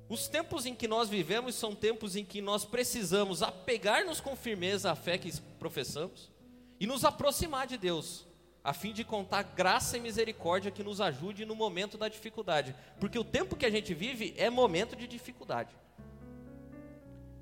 Os 0.09 0.27
tempos 0.27 0.65
em 0.65 0.73
que 0.73 0.87
nós 0.87 1.07
vivemos 1.07 1.53
são 1.53 1.75
tempos 1.75 2.15
em 2.15 2.25
que 2.25 2.41
nós 2.41 2.65
precisamos 2.65 3.43
apegar-nos 3.43 4.19
com 4.19 4.35
firmeza 4.35 4.91
à 4.91 4.95
fé 4.95 5.19
que 5.19 5.31
professamos 5.59 6.31
e 6.79 6.87
nos 6.87 7.05
aproximar 7.05 7.67
de 7.67 7.77
Deus, 7.77 8.25
a 8.63 8.73
fim 8.73 8.91
de 8.91 9.03
contar 9.03 9.43
graça 9.43 9.97
e 9.97 10.01
misericórdia 10.01 10.71
que 10.71 10.83
nos 10.83 10.99
ajude 10.99 11.45
no 11.45 11.55
momento 11.55 11.95
da 11.95 12.09
dificuldade, 12.09 12.75
porque 12.99 13.19
o 13.19 13.23
tempo 13.23 13.55
que 13.55 13.67
a 13.67 13.69
gente 13.69 13.93
vive 13.93 14.33
é 14.35 14.49
momento 14.49 14.95
de 14.95 15.07
dificuldade. 15.07 15.75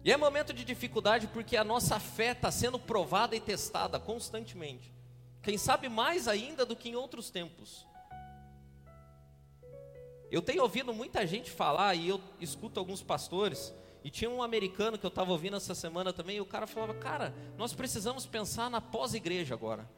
E 0.03 0.12
é 0.12 0.17
momento 0.17 0.51
de 0.51 0.65
dificuldade 0.65 1.27
porque 1.27 1.55
a 1.55 1.63
nossa 1.63 2.01
fé 2.01 2.33
está 2.33 2.51
sendo 2.51 2.77
provada 2.77 3.33
e 3.33 3.39
testada 3.39 3.97
constantemente. 3.97 4.93
Quem 5.41 5.57
sabe 5.57 5.88
mais 5.88 6.27
ainda 6.27 6.65
do 6.65 6.75
que 6.75 6.89
em 6.89 6.95
outros 6.95 7.29
tempos. 7.29 7.87
Eu 10.29 10.41
tenho 10.41 10.62
ouvido 10.62 10.93
muita 10.93 11.25
gente 11.25 11.50
falar, 11.50 11.96
e 11.96 12.10
eu 12.10 12.22
escuto 12.39 12.79
alguns 12.79 13.01
pastores, 13.01 13.74
e 14.03 14.10
tinha 14.10 14.29
um 14.29 14.43
americano 14.43 14.98
que 14.98 15.05
eu 15.05 15.10
estava 15.10 15.31
ouvindo 15.31 15.55
essa 15.55 15.74
semana 15.74 16.12
também, 16.12 16.38
e 16.38 16.41
o 16.41 16.46
cara 16.46 16.67
falava: 16.67 16.93
Cara, 16.93 17.34
nós 17.57 17.74
precisamos 17.74 18.25
pensar 18.25 18.69
na 18.69 18.81
pós-igreja 18.81 19.53
agora. 19.53 19.89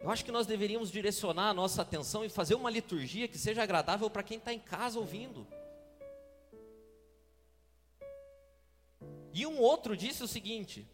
Eu 0.00 0.10
acho 0.10 0.24
que 0.24 0.30
nós 0.30 0.46
deveríamos 0.46 0.90
direcionar 0.90 1.48
a 1.48 1.54
nossa 1.54 1.82
atenção 1.82 2.24
e 2.24 2.28
fazer 2.28 2.54
uma 2.54 2.70
liturgia 2.70 3.26
que 3.26 3.38
seja 3.38 3.62
agradável 3.62 4.08
para 4.10 4.22
quem 4.22 4.36
está 4.36 4.52
em 4.52 4.58
casa 4.58 4.98
ouvindo. 4.98 5.46
E 9.32 9.46
um 9.46 9.58
outro 9.58 9.96
disse 9.96 10.22
o 10.22 10.28
seguinte, 10.28 10.86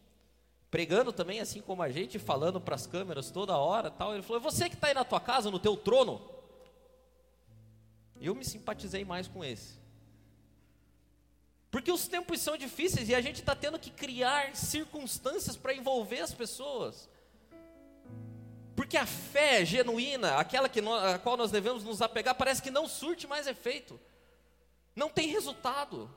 pregando 0.71 1.13
também 1.13 1.41
assim 1.41 1.61
como 1.61 1.83
a 1.83 1.91
gente, 1.91 2.19
falando 2.19 2.61
para 2.61 2.75
as 2.75 2.87
câmeras 2.87 3.31
toda 3.31 3.57
hora, 3.57 3.91
tal. 3.91 4.15
Ele 4.15 4.23
falou: 4.23 4.41
é 4.41 4.45
"Você 4.45 4.69
que 4.69 4.77
está 4.77 4.87
aí 4.87 4.95
na 4.95 5.05
tua 5.05 5.21
casa, 5.21 5.51
no 5.51 5.59
teu 5.59 5.77
trono, 5.77 6.32
eu 8.27 8.35
me 8.35 8.45
simpatizei 8.45 9.05
mais 9.05 9.27
com 9.27 9.45
esse. 9.45 9.81
Porque 11.73 11.91
os 11.91 12.07
tempos 12.07 12.41
são 12.41 12.57
difíceis 12.57 13.09
e 13.09 13.15
a 13.15 13.21
gente 13.23 13.41
está 13.41 13.57
tendo 13.57 13.79
que 13.79 13.91
criar 13.91 14.55
circunstâncias 14.55 15.57
para 15.57 15.73
envolver 15.73 16.21
as 16.21 16.35
pessoas. 16.35 17.09
Porque 18.77 18.97
a 18.97 19.07
fé 19.07 19.65
genuína, 19.65 20.37
aquela 20.37 20.69
que 20.69 20.83
nós, 20.83 21.15
a 21.15 21.19
qual 21.19 21.37
nós 21.37 21.51
devemos 21.51 21.83
nos 21.83 22.03
apegar, 22.03 22.35
parece 22.35 22.61
que 22.61 22.71
não 22.71 22.87
surte 22.87 23.27
mais 23.27 23.47
efeito, 23.47 23.99
não 24.95 25.09
tem 25.09 25.29
resultado. 25.29 26.15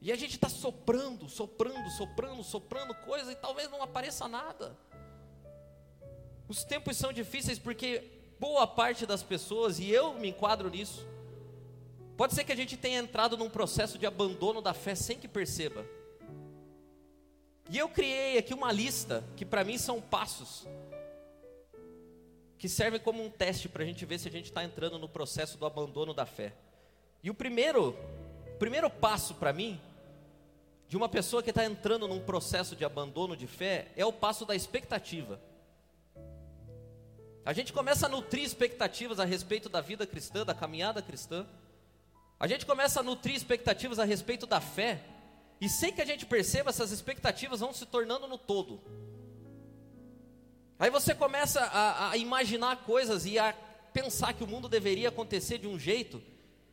E 0.00 0.10
a 0.10 0.16
gente 0.16 0.36
está 0.36 0.48
soprando, 0.48 1.28
soprando, 1.28 1.90
soprando, 1.90 2.42
soprando 2.44 2.94
coisa 2.94 3.30
e 3.30 3.36
talvez 3.36 3.70
não 3.70 3.82
apareça 3.82 4.26
nada. 4.26 4.74
Os 6.48 6.64
tempos 6.64 6.96
são 6.96 7.12
difíceis 7.12 7.58
porque 7.58 8.15
boa 8.38 8.66
parte 8.66 9.06
das 9.06 9.22
pessoas, 9.22 9.78
e 9.78 9.90
eu 9.90 10.14
me 10.14 10.28
enquadro 10.28 10.68
nisso, 10.68 11.06
pode 12.16 12.34
ser 12.34 12.44
que 12.44 12.52
a 12.52 12.56
gente 12.56 12.76
tenha 12.76 12.98
entrado 12.98 13.36
num 13.36 13.50
processo 13.50 13.98
de 13.98 14.06
abandono 14.06 14.60
da 14.60 14.74
fé 14.74 14.94
sem 14.94 15.18
que 15.18 15.28
perceba. 15.28 15.86
E 17.68 17.78
eu 17.78 17.88
criei 17.88 18.38
aqui 18.38 18.54
uma 18.54 18.70
lista 18.70 19.24
que 19.36 19.44
para 19.44 19.64
mim 19.64 19.76
são 19.76 20.00
passos 20.00 20.66
que 22.58 22.68
servem 22.68 23.00
como 23.00 23.22
um 23.22 23.30
teste 23.30 23.68
para 23.68 23.82
a 23.82 23.86
gente 23.86 24.04
ver 24.06 24.18
se 24.18 24.28
a 24.28 24.30
gente 24.30 24.46
está 24.46 24.64
entrando 24.64 24.98
no 24.98 25.08
processo 25.08 25.58
do 25.58 25.66
abandono 25.66 26.14
da 26.14 26.24
fé. 26.24 26.54
E 27.22 27.30
o 27.30 27.34
primeiro, 27.34 27.90
o 28.54 28.58
primeiro 28.58 28.88
passo 28.88 29.34
para 29.34 29.52
mim, 29.52 29.80
de 30.88 30.96
uma 30.96 31.08
pessoa 31.08 31.42
que 31.42 31.50
está 31.50 31.64
entrando 31.64 32.08
num 32.08 32.20
processo 32.20 32.74
de 32.74 32.84
abandono 32.84 33.36
de 33.36 33.46
fé, 33.46 33.88
é 33.96 34.06
o 34.06 34.12
passo 34.12 34.46
da 34.46 34.54
expectativa. 34.54 35.40
A 37.46 37.52
gente 37.52 37.72
começa 37.72 38.06
a 38.06 38.08
nutrir 38.08 38.42
expectativas 38.42 39.20
a 39.20 39.24
respeito 39.24 39.68
da 39.68 39.80
vida 39.80 40.04
cristã, 40.04 40.44
da 40.44 40.52
caminhada 40.52 41.00
cristã. 41.00 41.46
A 42.40 42.48
gente 42.48 42.66
começa 42.66 42.98
a 42.98 43.02
nutrir 43.04 43.36
expectativas 43.36 44.00
a 44.00 44.04
respeito 44.04 44.48
da 44.48 44.60
fé. 44.60 45.00
E 45.60 45.68
sem 45.68 45.92
que 45.92 46.02
a 46.02 46.04
gente 46.04 46.26
perceba, 46.26 46.70
essas 46.70 46.90
expectativas 46.90 47.60
vão 47.60 47.72
se 47.72 47.86
tornando 47.86 48.26
no 48.26 48.36
todo. 48.36 48.80
Aí 50.76 50.90
você 50.90 51.14
começa 51.14 51.60
a, 51.60 52.10
a, 52.10 52.16
imaginar 52.16 52.78
coisas 52.78 53.24
e 53.24 53.38
a 53.38 53.54
pensar 53.92 54.32
que 54.34 54.42
o 54.42 54.46
mundo 54.48 54.68
deveria 54.68 55.08
acontecer 55.08 55.58
de 55.58 55.68
um 55.68 55.78
jeito. 55.78 56.20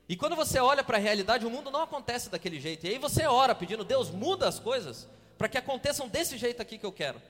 E 0.10 0.18
quando 0.18 0.36
você 0.36 0.58
olha 0.58 0.84
para 0.84 0.98
a 0.98 1.00
realidade, 1.00 1.46
o 1.46 1.51
mundo 1.51 1.70
não 1.70 1.84
acontece 1.84 2.32
daquele 2.32 2.60
jeito. 2.60 2.88
E 2.88 2.89
aí 2.89 2.98
você 2.98 3.27
ora 3.27 3.53
pedindo, 3.53 3.84
Deus, 3.84 4.10
muda 4.10 4.48
as 4.48 4.58
coisas 4.58 5.08
para 5.38 5.48
que 5.48 5.58
aconteçam 5.58 6.08
desse 6.08 6.36
jeito 6.36 6.63
aqui 6.63 6.80
que 6.80 6.86
eu 6.86 6.92
quero. 6.92 7.22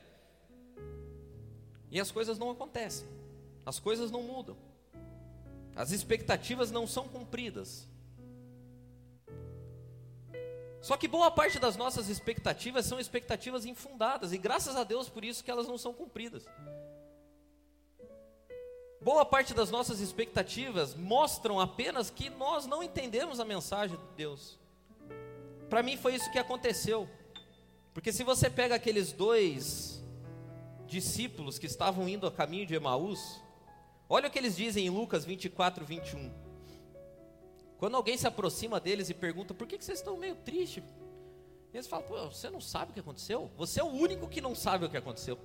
E 1.92 2.00
as 2.00 2.10
coisas 2.10 2.40
não 2.40 2.50
acontecem. 2.50 3.06
As 3.66 3.80
coisas 3.80 4.12
não 4.12 4.24
mudam. 4.24 4.56
As 5.76 5.92
expectativas 5.92 6.72
não 6.72 6.86
são 6.86 7.08
cumpridas. 7.08 7.88
Só 10.82 10.98
que 10.98 11.08
boa 11.08 11.32
parte 11.32 11.60
das 11.60 11.78
nossas 11.78 12.10
expectativas 12.10 12.86
são 12.86 13.00
expectativas 13.00 13.66
infundadas, 13.66 14.34
e 14.34 14.38
graças 14.38 14.76
a 14.76 14.84
Deus 14.84 15.08
por 15.08 15.24
isso 15.24 15.44
que 15.44 15.50
elas 15.50 15.66
não 15.66 15.78
são 15.78 15.94
cumpridas. 15.94 16.46
Boa 19.02 19.26
parte 19.26 19.54
das 19.54 19.70
nossas 19.70 20.00
expectativas 20.00 20.96
mostram 20.96 21.60
apenas 21.60 22.10
que 22.10 22.30
nós 22.30 22.66
não 22.66 22.82
entendemos 22.82 23.40
a 23.40 23.46
mensagem 23.46 23.98
de 23.98 24.16
Deus. 24.16 24.58
Para 25.70 25.84
mim 25.84 25.98
foi 25.98 26.16
isso 26.16 26.32
que 26.32 26.40
aconteceu. 26.40 27.10
Porque 27.94 28.14
se 28.14 28.24
você 28.24 28.50
pega 28.50 28.76
aqueles 28.76 29.12
dois 29.12 30.02
discípulos 30.88 31.60
que 31.60 31.66
estavam 31.66 32.08
indo 32.08 32.26
a 32.26 32.32
caminho 32.32 32.66
de 32.66 32.76
Emaús, 32.76 33.43
olha 34.14 34.28
o 34.28 34.32
que 34.32 34.38
eles 34.38 34.56
dizem 34.56 34.86
em 34.86 34.90
Lucas 34.92 35.26
24, 35.26 35.84
21. 35.84 36.32
Quando 37.78 37.96
alguém 37.96 38.16
se 38.16 38.28
aproxima 38.28 38.80
deles 38.80 39.10
e 39.10 39.14
pergunta 39.14 39.54
por 39.54 39.66
que, 39.66 39.78
que 39.78 39.84
vocês 39.84 40.00
estão 40.00 40.16
meio 40.16 40.36
tristes, 40.36 40.84
eles 41.74 41.88
falam: 41.88 42.06
Pô, 42.06 42.28
você 42.28 42.50
não 42.50 42.62
sabe 42.62 42.92
o 42.92 42.94
que 42.94 43.00
aconteceu? 43.00 43.50
Você 43.58 43.80
é 43.80 43.84
o 43.84 43.88
único 43.88 44.28
que 44.28 44.40
não 44.40 44.54
sabe 44.54 44.86
o 44.86 44.90
que 44.90 44.98
aconteceu. 44.98 45.38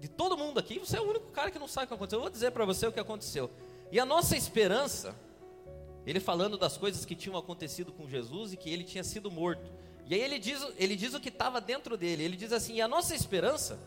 De 0.00 0.08
todo 0.08 0.36
mundo 0.36 0.58
aqui, 0.58 0.78
você 0.78 0.96
é 0.96 1.00
o 1.00 1.08
único 1.08 1.30
cara 1.30 1.50
que 1.50 1.58
não 1.58 1.68
sabe 1.68 1.84
o 1.84 1.88
que 1.88 1.94
aconteceu. 1.94 2.18
Eu 2.18 2.22
vou 2.22 2.30
dizer 2.30 2.50
para 2.52 2.64
você 2.64 2.86
o 2.86 2.92
que 2.92 3.00
aconteceu. 3.00 3.50
E 3.92 4.00
a 4.00 4.06
nossa 4.06 4.34
esperança, 4.34 5.14
ele 6.06 6.20
falando 6.20 6.56
das 6.56 6.78
coisas 6.78 7.04
que 7.04 7.14
tinham 7.14 7.36
acontecido 7.36 7.92
com 7.92 8.08
Jesus 8.08 8.54
e 8.54 8.56
que 8.56 8.70
ele 8.70 8.82
tinha 8.82 9.04
sido 9.04 9.30
morto. 9.30 9.70
E 10.06 10.14
aí 10.14 10.20
ele 10.22 10.38
diz, 10.38 10.66
ele 10.78 10.96
diz 10.96 11.12
o 11.12 11.20
que 11.20 11.28
estava 11.28 11.60
dentro 11.60 11.96
dele. 11.98 12.24
Ele 12.24 12.36
diz 12.36 12.50
assim: 12.50 12.76
e 12.76 12.80
a 12.80 12.88
nossa 12.88 13.14
esperança 13.14 13.78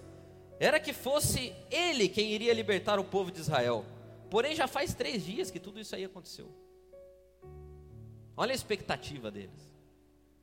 era 0.60 0.80
que 0.80 0.94
fosse 0.94 1.54
ele 1.70 2.10
quem 2.10 2.32
iria 2.32 2.54
libertar 2.54 3.00
o 3.00 3.04
povo 3.04 3.32
de 3.32 3.40
Israel. 3.40 3.86
Porém, 4.30 4.56
já 4.56 4.68
faz 4.68 4.94
três 4.94 5.24
dias 5.24 5.52
que 5.52 5.60
tudo 5.60 5.80
isso 5.80 5.96
aí 5.96 6.04
aconteceu. 6.04 6.52
Olha 8.36 8.52
a 8.52 8.56
expectativa 8.56 9.32
deles. 9.32 9.68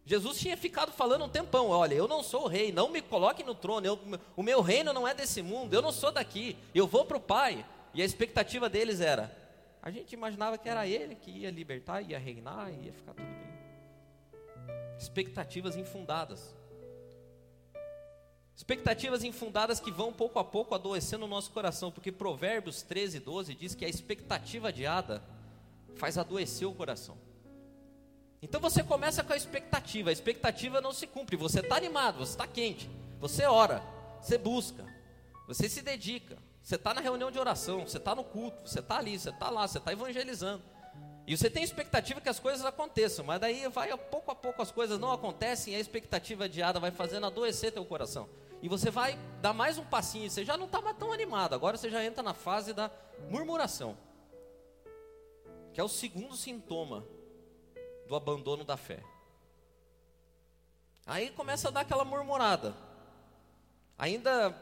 Jesus 0.06 0.38
tinha 0.38 0.56
ficado 0.56 0.92
falando 0.92 1.24
um 1.24 1.28
tempão: 1.28 1.68
olha, 1.68 1.94
eu 1.94 2.06
não 2.06 2.22
sou 2.22 2.44
o 2.44 2.48
rei, 2.48 2.72
não 2.72 2.90
me 2.90 3.00
coloque 3.00 3.42
no 3.42 3.54
trono, 3.54 3.86
eu, 3.86 3.98
o 4.36 4.42
meu 4.42 4.60
reino 4.60 4.92
não 4.92 5.08
é 5.08 5.14
desse 5.14 5.40
mundo, 5.42 5.72
eu 5.72 5.80
não 5.80 5.92
sou 5.92 6.12
daqui, 6.12 6.56
eu 6.74 6.86
vou 6.86 7.04
para 7.04 7.16
o 7.16 7.20
Pai. 7.20 7.64
E 7.94 8.02
a 8.02 8.04
expectativa 8.04 8.68
deles 8.68 9.00
era: 9.00 9.34
a 9.80 9.90
gente 9.90 10.12
imaginava 10.12 10.58
que 10.58 10.68
era 10.68 10.86
ele 10.86 11.14
que 11.14 11.30
ia 11.30 11.50
libertar, 11.50 12.02
ia 12.02 12.18
reinar, 12.18 12.72
ia 12.82 12.92
ficar 12.92 13.14
tudo 13.14 13.26
bem. 13.26 13.54
Expectativas 14.98 15.76
infundadas. 15.76 16.54
Expectativas 18.56 19.24
infundadas 19.24 19.80
que 19.80 19.90
vão 19.90 20.12
pouco 20.12 20.38
a 20.38 20.44
pouco 20.44 20.74
adoecendo 20.74 21.24
o 21.24 21.28
nosso 21.28 21.50
coração, 21.50 21.90
porque 21.90 22.12
Provérbios 22.12 22.82
13, 22.82 23.18
12 23.18 23.54
diz 23.54 23.74
que 23.74 23.84
a 23.84 23.88
expectativa 23.88 24.68
adiada 24.68 25.22
faz 25.96 26.16
adoecer 26.16 26.66
o 26.66 26.72
coração. 26.72 27.18
Então 28.40 28.60
você 28.60 28.82
começa 28.82 29.24
com 29.24 29.32
a 29.32 29.36
expectativa, 29.36 30.10
a 30.10 30.12
expectativa 30.12 30.80
não 30.80 30.92
se 30.92 31.06
cumpre, 31.06 31.36
você 31.36 31.60
está 31.60 31.76
animado, 31.76 32.18
você 32.18 32.32
está 32.32 32.46
quente, 32.46 32.90
você 33.18 33.44
ora, 33.44 33.82
você 34.20 34.38
busca, 34.38 34.84
você 35.48 35.68
se 35.68 35.82
dedica, 35.82 36.36
você 36.62 36.76
está 36.76 36.94
na 36.94 37.00
reunião 37.00 37.30
de 37.30 37.38
oração, 37.38 37.80
você 37.80 37.96
está 37.96 38.14
no 38.14 38.22
culto, 38.22 38.68
você 38.68 38.80
está 38.80 38.98
ali, 38.98 39.18
você 39.18 39.30
está 39.30 39.50
lá, 39.50 39.66
você 39.66 39.78
está 39.78 39.92
evangelizando. 39.92 40.62
E 41.26 41.36
você 41.36 41.48
tem 41.48 41.64
expectativa 41.64 42.20
que 42.20 42.28
as 42.28 42.38
coisas 42.38 42.64
aconteçam, 42.66 43.24
mas 43.24 43.40
daí 43.40 43.66
vai 43.68 43.96
pouco 43.96 44.30
a 44.30 44.34
pouco 44.34 44.60
as 44.60 44.70
coisas 44.70 45.00
não 45.00 45.10
acontecem 45.10 45.72
e 45.72 45.76
a 45.76 45.80
expectativa 45.80 46.44
adiada 46.44 46.78
vai 46.78 46.90
fazendo 46.90 47.26
adoecer 47.26 47.72
teu 47.72 47.84
coração. 47.84 48.28
E 48.64 48.68
você 48.68 48.90
vai 48.90 49.18
dar 49.42 49.52
mais 49.52 49.76
um 49.76 49.84
passinho, 49.84 50.30
você 50.30 50.42
já 50.42 50.56
não 50.56 50.64
está 50.64 50.80
mais 50.80 50.96
tão 50.96 51.12
animado, 51.12 51.52
agora 51.52 51.76
você 51.76 51.90
já 51.90 52.02
entra 52.02 52.22
na 52.22 52.32
fase 52.32 52.72
da 52.72 52.90
murmuração, 53.28 53.94
que 55.74 55.78
é 55.78 55.84
o 55.84 55.88
segundo 55.88 56.34
sintoma 56.34 57.06
do 58.08 58.16
abandono 58.16 58.64
da 58.64 58.78
fé. 58.78 59.04
Aí 61.04 61.28
começa 61.28 61.68
a 61.68 61.70
dar 61.70 61.80
aquela 61.80 62.06
murmurada. 62.06 62.74
Ainda, 63.98 64.52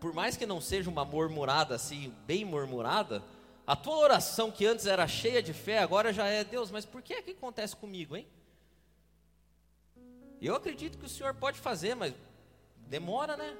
por 0.00 0.12
mais 0.12 0.36
que 0.36 0.44
não 0.44 0.60
seja 0.60 0.90
uma 0.90 1.06
murmurada 1.06 1.74
assim, 1.74 2.14
bem 2.26 2.44
murmurada, 2.44 3.22
a 3.66 3.74
tua 3.74 3.96
oração 3.96 4.50
que 4.50 4.66
antes 4.66 4.84
era 4.84 5.08
cheia 5.08 5.42
de 5.42 5.54
fé, 5.54 5.78
agora 5.78 6.12
já 6.12 6.26
é 6.26 6.44
Deus, 6.44 6.70
mas 6.70 6.84
por 6.84 7.00
que 7.00 7.14
é 7.14 7.22
que 7.22 7.30
acontece 7.30 7.74
comigo, 7.74 8.16
hein? 8.16 8.28
Eu 10.42 10.54
acredito 10.54 10.98
que 10.98 11.06
o 11.06 11.08
Senhor 11.08 11.32
pode 11.32 11.58
fazer, 11.58 11.94
mas 11.94 12.12
demora, 12.86 13.36
né? 13.36 13.56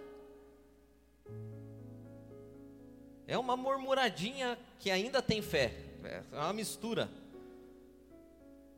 É 3.27 3.37
uma 3.37 3.57
murmuradinha 3.57 4.59
que 4.79 4.91
ainda 4.91 5.21
tem 5.21 5.43
fé, 5.43 5.73
é 6.05 6.37
uma 6.37 6.53
mistura. 6.53 7.11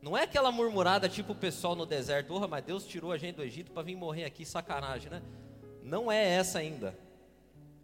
Não 0.01 0.17
é 0.17 0.23
aquela 0.23 0.51
murmurada 0.51 1.09
tipo 1.09 1.33
o 1.33 1.35
pessoal 1.35 1.75
no 1.75 1.85
deserto, 1.85 2.33
oh, 2.33 2.47
mas 2.47 2.63
Deus 2.63 2.85
tirou 2.87 3.11
a 3.11 3.17
gente 3.17 3.35
do 3.35 3.43
Egito 3.43 3.71
para 3.71 3.83
vir 3.83 3.95
morrer 3.95 4.23
aqui, 4.23 4.45
sacanagem, 4.45 5.11
né? 5.11 5.21
Não 5.83 6.11
é 6.11 6.25
essa 6.25 6.59
ainda. 6.59 6.97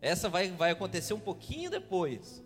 Essa 0.01 0.29
vai, 0.29 0.50
vai 0.50 0.72
acontecer 0.72 1.13
um 1.13 1.19
pouquinho 1.19 1.69
depois. 1.69 2.43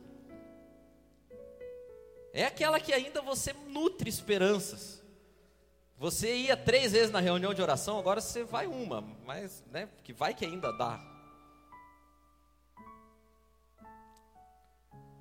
É 2.33 2.45
aquela 2.45 2.79
que 2.79 2.93
ainda 2.93 3.21
você 3.21 3.53
nutre 3.67 4.09
esperanças. 4.09 5.03
Você 5.99 6.33
ia 6.33 6.55
três 6.55 6.93
vezes 6.93 7.11
na 7.11 7.19
reunião 7.19 7.53
de 7.53 7.61
oração, 7.61 7.99
agora 7.99 8.21
você 8.21 8.41
vai 8.41 8.67
uma, 8.67 9.01
mas 9.25 9.61
né, 9.69 9.89
que 10.01 10.13
vai 10.13 10.33
que 10.33 10.45
ainda 10.45 10.71
dá. 10.71 10.97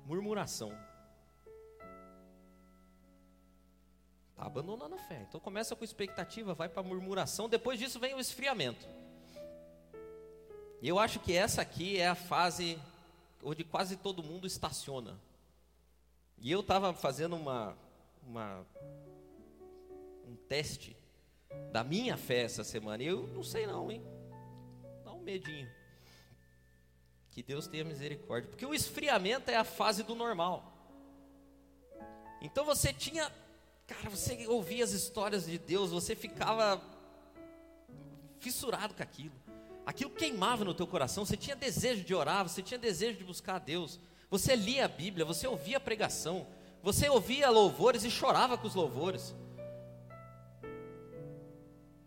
Murmuração. 0.05 0.71
Está 4.31 4.45
abandonando 4.45 4.95
a 4.95 4.99
fé. 4.99 5.25
Então 5.27 5.41
começa 5.41 5.75
com 5.75 5.83
expectativa, 5.83 6.53
vai 6.53 6.69
para 6.69 6.81
murmuração, 6.81 7.49
depois 7.49 7.77
disso 7.77 7.99
vem 7.99 8.15
o 8.15 8.19
esfriamento. 8.19 8.87
E 10.81 10.87
eu 10.87 10.97
acho 10.97 11.19
que 11.19 11.35
essa 11.35 11.61
aqui 11.61 11.99
é 11.99 12.07
a 12.07 12.15
fase 12.15 12.79
onde 13.43 13.65
quase 13.65 13.97
todo 13.97 14.23
mundo 14.23 14.47
estaciona. 14.47 15.19
E 16.37 16.49
eu 16.49 16.61
estava 16.61 16.93
fazendo 16.93 17.35
uma, 17.35 17.75
uma, 18.25 18.65
um 18.81 19.08
teste 20.49 20.97
da 21.71 21.83
minha 21.83 22.17
fé 22.17 22.41
essa 22.41 22.63
semana. 22.63 23.01
E 23.01 23.07
eu 23.07 23.27
não 23.27 23.43
sei 23.43 23.65
não, 23.65 23.89
hein? 23.89 24.03
Dá 25.05 25.13
um 25.13 25.21
medinho. 25.21 25.69
Que 27.29 27.41
Deus 27.41 27.67
tenha 27.67 27.85
misericórdia. 27.85 28.49
Porque 28.49 28.65
o 28.65 28.73
esfriamento 28.73 29.49
é 29.49 29.55
a 29.55 29.63
fase 29.63 30.03
do 30.03 30.15
normal. 30.15 30.75
Então 32.41 32.65
você 32.65 32.91
tinha 32.91 33.31
Cara, 33.89 34.07
você 34.07 34.45
ouvia 34.45 34.83
as 34.83 34.91
histórias 34.91 35.47
de 35.47 35.57
Deus, 35.57 35.89
você 35.89 36.15
ficava 36.15 36.79
fissurado 38.39 38.93
com 38.93 39.01
aquilo. 39.01 39.33
Aquilo 39.83 40.11
queimava 40.11 40.63
no 40.63 40.75
teu 40.75 40.85
coração, 40.85 41.25
você 41.25 41.35
tinha 41.35 41.55
desejo 41.55 42.03
de 42.03 42.13
orar, 42.13 42.47
você 42.47 42.61
tinha 42.61 42.77
desejo 42.77 43.17
de 43.17 43.23
buscar 43.23 43.55
a 43.55 43.59
Deus. 43.59 43.99
Você 44.29 44.55
lia 44.55 44.85
a 44.85 44.87
Bíblia, 44.87 45.25
você 45.25 45.47
ouvia 45.47 45.77
a 45.77 45.79
pregação, 45.79 46.45
você 46.83 47.09
ouvia 47.09 47.49
louvores 47.49 48.03
e 48.03 48.11
chorava 48.11 48.59
com 48.59 48.67
os 48.67 48.75
louvores. 48.75 49.33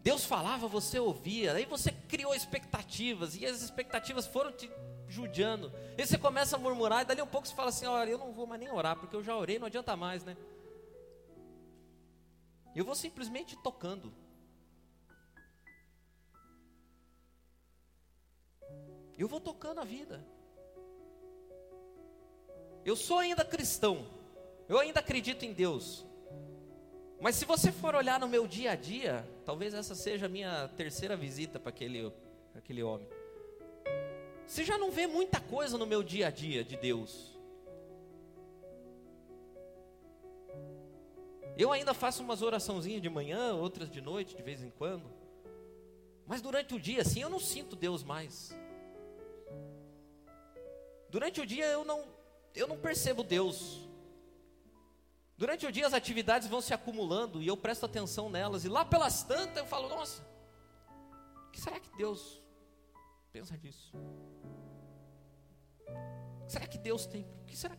Deus 0.02 0.24
falava, 0.24 0.66
você 0.66 0.98
ouvia, 0.98 1.52
aí 1.52 1.64
você 1.64 1.92
criou 1.92 2.34
expectativas, 2.34 3.36
e 3.36 3.46
as 3.46 3.62
expectativas 3.62 4.26
foram 4.26 4.50
te 4.50 4.68
judiando. 5.06 5.72
E 5.96 6.04
você 6.04 6.18
começa 6.18 6.56
a 6.56 6.58
murmurar, 6.58 7.02
e 7.02 7.04
dali 7.04 7.22
um 7.22 7.26
pouco 7.26 7.46
você 7.46 7.54
fala 7.54 7.68
assim: 7.68 7.86
olha, 7.86 8.10
eu 8.10 8.18
não 8.18 8.32
vou 8.32 8.46
mais 8.46 8.60
nem 8.60 8.70
orar, 8.70 8.96
porque 8.96 9.14
eu 9.14 9.22
já 9.22 9.36
orei, 9.36 9.58
não 9.58 9.66
adianta 9.66 9.96
mais, 9.96 10.24
né? 10.24 10.36
Eu 12.74 12.84
vou 12.84 12.94
simplesmente 12.94 13.56
tocando. 13.62 14.12
Eu 19.16 19.28
vou 19.28 19.40
tocando 19.40 19.80
a 19.80 19.84
vida. 19.84 20.24
Eu 22.84 22.96
sou 22.96 23.18
ainda 23.18 23.44
cristão. 23.44 24.06
Eu 24.68 24.80
ainda 24.80 25.00
acredito 25.00 25.44
em 25.44 25.52
Deus. 25.52 26.04
Mas 27.22 27.36
se 27.36 27.44
você 27.44 27.70
for 27.70 27.94
olhar 27.94 28.18
no 28.18 28.26
meu 28.26 28.48
dia 28.48 28.72
a 28.72 28.74
dia, 28.74 29.24
talvez 29.44 29.72
essa 29.74 29.94
seja 29.94 30.26
a 30.26 30.28
minha 30.28 30.66
terceira 30.76 31.16
visita 31.16 31.60
para 31.60 31.68
aquele, 31.68 32.12
aquele 32.52 32.82
homem. 32.82 33.08
Você 34.44 34.64
já 34.64 34.76
não 34.76 34.90
vê 34.90 35.06
muita 35.06 35.40
coisa 35.40 35.78
no 35.78 35.86
meu 35.86 36.02
dia 36.02 36.26
a 36.26 36.30
dia 36.32 36.64
de 36.64 36.76
Deus. 36.76 37.38
Eu 41.56 41.70
ainda 41.70 41.94
faço 41.94 42.24
umas 42.24 42.42
oraçãozinhas 42.42 43.00
de 43.00 43.08
manhã, 43.08 43.54
outras 43.54 43.88
de 43.88 44.00
noite, 44.00 44.34
de 44.34 44.42
vez 44.42 44.60
em 44.60 44.70
quando. 44.70 45.08
Mas 46.26 46.42
durante 46.42 46.74
o 46.74 46.80
dia, 46.80 47.02
assim, 47.02 47.22
eu 47.22 47.30
não 47.30 47.38
sinto 47.38 47.76
Deus 47.76 48.02
mais. 48.02 48.52
Durante 51.08 51.40
o 51.40 51.46
dia 51.46 51.66
eu 51.66 51.84
não, 51.84 52.04
eu 52.52 52.66
não 52.66 52.76
percebo 52.76 53.22
Deus. 53.22 53.88
Durante 55.42 55.66
o 55.66 55.72
dia 55.72 55.88
as 55.88 55.92
atividades 55.92 56.46
vão 56.46 56.60
se 56.60 56.72
acumulando 56.72 57.42
e 57.42 57.48
eu 57.48 57.56
presto 57.56 57.84
atenção 57.84 58.30
nelas. 58.30 58.64
E 58.64 58.68
lá 58.68 58.84
pelas 58.84 59.24
tantas 59.24 59.56
eu 59.56 59.66
falo, 59.66 59.88
nossa, 59.88 60.22
o 61.48 61.50
que 61.50 61.60
será 61.60 61.80
que 61.80 61.90
Deus 61.96 62.40
pensa 63.32 63.58
disso? 63.58 63.92
O 65.88 66.46
que 66.46 66.52
será 66.52 66.64
que 66.64 66.78
Deus 66.78 67.06
tem? 67.06 67.26
O 67.42 67.44
que 67.44 67.56
será? 67.56 67.76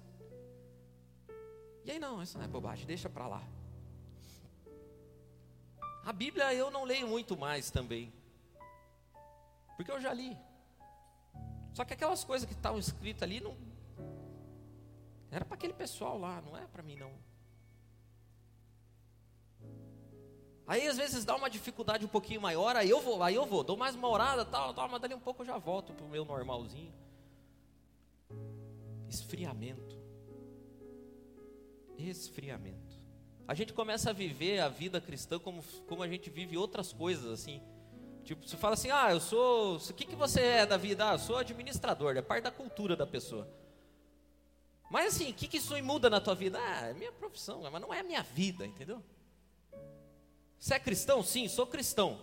E 1.85 1.91
aí 1.91 1.99
não, 1.99 2.21
isso 2.21 2.37
não 2.37 2.43
é 2.43 2.49
bobagem, 2.49 2.85
deixa 2.85 3.09
para 3.09 3.27
lá. 3.27 3.41
A 6.03 6.11
Bíblia 6.11 6.53
eu 6.53 6.69
não 6.69 6.83
leio 6.83 7.07
muito 7.07 7.37
mais 7.37 7.71
também. 7.71 8.13
Porque 9.77 9.89
eu 9.89 10.01
já 10.01 10.11
li. 10.11 10.37
Só 11.73 11.85
que 11.85 11.93
aquelas 11.93 12.25
coisas 12.25 12.45
que 12.45 12.53
estavam 12.53 12.77
escritas 12.77 13.23
ali 13.23 13.39
não 13.39 13.55
era 15.31 15.45
para 15.45 15.55
aquele 15.55 15.73
pessoal 15.73 16.17
lá, 16.17 16.41
não 16.41 16.57
é 16.57 16.67
para 16.67 16.83
mim 16.83 16.97
não. 16.97 17.32
Aí 20.65 20.87
às 20.87 20.97
vezes 20.97 21.25
dá 21.25 21.35
uma 21.35 21.49
dificuldade 21.49 22.05
um 22.05 22.09
pouquinho 22.09 22.41
maior, 22.41 22.75
aí 22.75 22.89
eu 22.89 23.01
vou, 23.01 23.21
aí 23.21 23.35
eu 23.35 23.45
vou, 23.45 23.63
dou 23.63 23.75
mais 23.75 23.95
uma 23.95 24.07
orada, 24.07 24.45
tal, 24.45 24.73
tal, 24.73 24.87
mas 24.87 25.01
dali 25.01 25.13
um 25.13 25.19
pouco 25.19 25.41
eu 25.41 25.45
já 25.45 25.57
volto 25.57 25.93
pro 25.93 26.07
meu 26.07 26.23
normalzinho. 26.23 26.93
Esfriamento. 29.09 29.97
Esfriamento. 31.97 32.97
A 33.45 33.53
gente 33.53 33.73
começa 33.73 34.09
a 34.09 34.13
viver 34.13 34.59
a 34.59 34.69
vida 34.69 35.01
cristã 35.01 35.37
como, 35.37 35.61
como 35.87 36.01
a 36.01 36.07
gente 36.07 36.29
vive 36.29 36.57
outras 36.57 36.93
coisas 36.93 37.29
assim. 37.29 37.61
Tipo, 38.23 38.47
você 38.47 38.55
fala 38.55 38.75
assim: 38.75 38.89
"Ah, 38.89 39.11
eu 39.11 39.19
sou, 39.19 39.75
o 39.75 39.93
que 39.93 40.05
que 40.05 40.15
você 40.15 40.39
é 40.39 40.65
da 40.65 40.77
vida? 40.77 41.09
Ah, 41.09 41.13
eu 41.15 41.19
sou 41.19 41.37
administrador, 41.37 42.15
é 42.15 42.21
parte 42.21 42.45
da 42.45 42.51
cultura 42.51 42.95
da 42.95 43.05
pessoa". 43.05 43.47
Mas 44.89 45.15
assim, 45.15 45.31
o 45.31 45.33
que 45.33 45.47
que 45.47 45.57
isso 45.57 45.75
muda 45.83 46.09
na 46.09 46.21
tua 46.21 46.35
vida? 46.35 46.57
Ah, 46.57 46.87
é 46.87 46.93
minha 46.93 47.11
profissão, 47.11 47.61
mas 47.69 47.81
não 47.81 47.93
é 47.93 47.99
a 47.99 48.03
minha 48.03 48.23
vida, 48.23 48.65
entendeu? 48.65 49.03
Você 50.63 50.75
é 50.75 50.79
cristão? 50.79 51.21
Sim, 51.21 51.49
sou 51.49 51.67
cristão. 51.67 52.17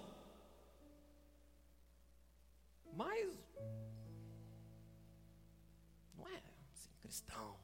Mas 2.90 3.28
não 6.16 6.26
é 6.26 6.40
assim, 6.72 6.88
cristão. 7.02 7.54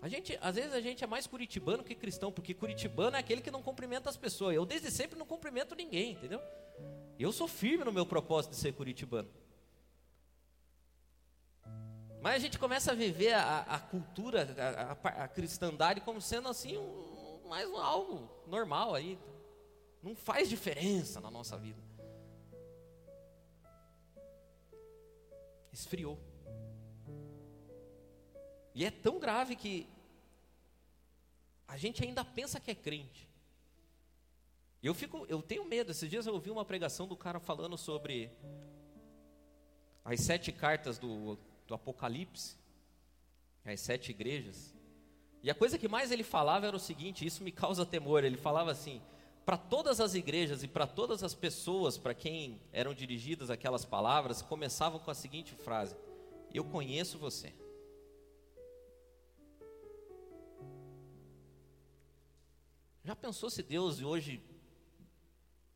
A 0.00 0.06
gente, 0.06 0.38
às 0.40 0.54
vezes 0.54 0.72
a 0.72 0.80
gente 0.80 1.02
é 1.02 1.08
mais 1.08 1.26
curitibano 1.26 1.82
que 1.82 1.96
cristão, 1.96 2.30
porque 2.30 2.54
curitibano 2.54 3.16
é 3.16 3.18
aquele 3.18 3.42
que 3.42 3.50
não 3.50 3.64
cumprimenta 3.64 4.08
as 4.08 4.16
pessoas. 4.16 4.54
Eu 4.54 4.64
desde 4.64 4.92
sempre 4.92 5.18
não 5.18 5.26
cumprimento 5.26 5.74
ninguém, 5.74 6.12
entendeu? 6.12 6.40
Eu 7.18 7.32
sou 7.32 7.48
firme 7.48 7.82
no 7.82 7.92
meu 7.92 8.06
propósito 8.06 8.52
de 8.52 8.58
ser 8.58 8.74
curitibano. 8.74 9.28
Mas 12.22 12.36
a 12.36 12.38
gente 12.38 12.60
começa 12.60 12.92
a 12.92 12.94
viver 12.94 13.32
a, 13.32 13.62
a 13.62 13.80
cultura, 13.80 14.46
a, 14.56 15.08
a, 15.22 15.24
a 15.24 15.28
cristandade 15.28 16.00
como 16.00 16.20
sendo 16.20 16.48
assim 16.48 16.78
um, 16.78 17.09
mais 17.50 17.68
algo 17.74 18.30
normal 18.46 18.94
aí. 18.94 19.18
Não 20.00 20.14
faz 20.14 20.48
diferença 20.48 21.20
na 21.20 21.30
nossa 21.32 21.58
vida. 21.58 21.82
Esfriou. 25.72 26.16
E 28.72 28.84
é 28.84 28.90
tão 28.90 29.18
grave 29.18 29.56
que 29.56 29.88
a 31.66 31.76
gente 31.76 32.04
ainda 32.04 32.24
pensa 32.24 32.60
que 32.60 32.70
é 32.70 32.74
crente. 32.74 33.28
Eu 34.80 34.94
fico, 34.94 35.26
eu 35.28 35.42
tenho 35.42 35.64
medo. 35.64 35.90
Esses 35.90 36.08
dias 36.08 36.26
eu 36.26 36.34
ouvi 36.34 36.50
uma 36.50 36.64
pregação 36.64 37.08
do 37.08 37.16
cara 37.16 37.40
falando 37.40 37.76
sobre 37.76 38.30
as 40.04 40.20
sete 40.20 40.52
cartas 40.52 40.98
do, 40.98 41.36
do 41.66 41.74
Apocalipse, 41.74 42.56
as 43.64 43.80
sete 43.80 44.10
igrejas. 44.10 44.72
E 45.42 45.50
a 45.50 45.54
coisa 45.54 45.78
que 45.78 45.88
mais 45.88 46.10
ele 46.10 46.22
falava 46.22 46.66
era 46.66 46.76
o 46.76 46.80
seguinte: 46.80 47.24
isso 47.24 47.42
me 47.42 47.50
causa 47.52 47.86
temor. 47.86 48.24
Ele 48.24 48.36
falava 48.36 48.70
assim: 48.70 49.00
para 49.44 49.56
todas 49.56 50.00
as 50.00 50.14
igrejas 50.14 50.62
e 50.62 50.68
para 50.68 50.86
todas 50.86 51.22
as 51.22 51.34
pessoas 51.34 51.96
para 51.96 52.14
quem 52.14 52.60
eram 52.72 52.94
dirigidas 52.94 53.50
aquelas 53.50 53.84
palavras, 53.84 54.42
começavam 54.42 55.00
com 55.00 55.10
a 55.10 55.14
seguinte 55.14 55.54
frase: 55.54 55.96
Eu 56.52 56.64
conheço 56.64 57.18
você. 57.18 57.54
Já 63.02 63.16
pensou 63.16 63.48
se 63.48 63.62
Deus 63.62 64.00
hoje 64.02 64.42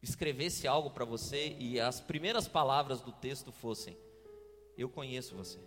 escrevesse 0.03 0.69
algo 0.69 0.91
para 0.91 1.07
você 1.07 1.57
e 1.59 1.81
as 1.81 2.01
primeiras 2.01 2.47
palavras 2.47 3.01
do 3.01 3.13
texto 3.13 3.51
fossem: 3.51 3.97
Eu 4.77 4.91
conheço 4.91 5.35
você. 5.35 5.59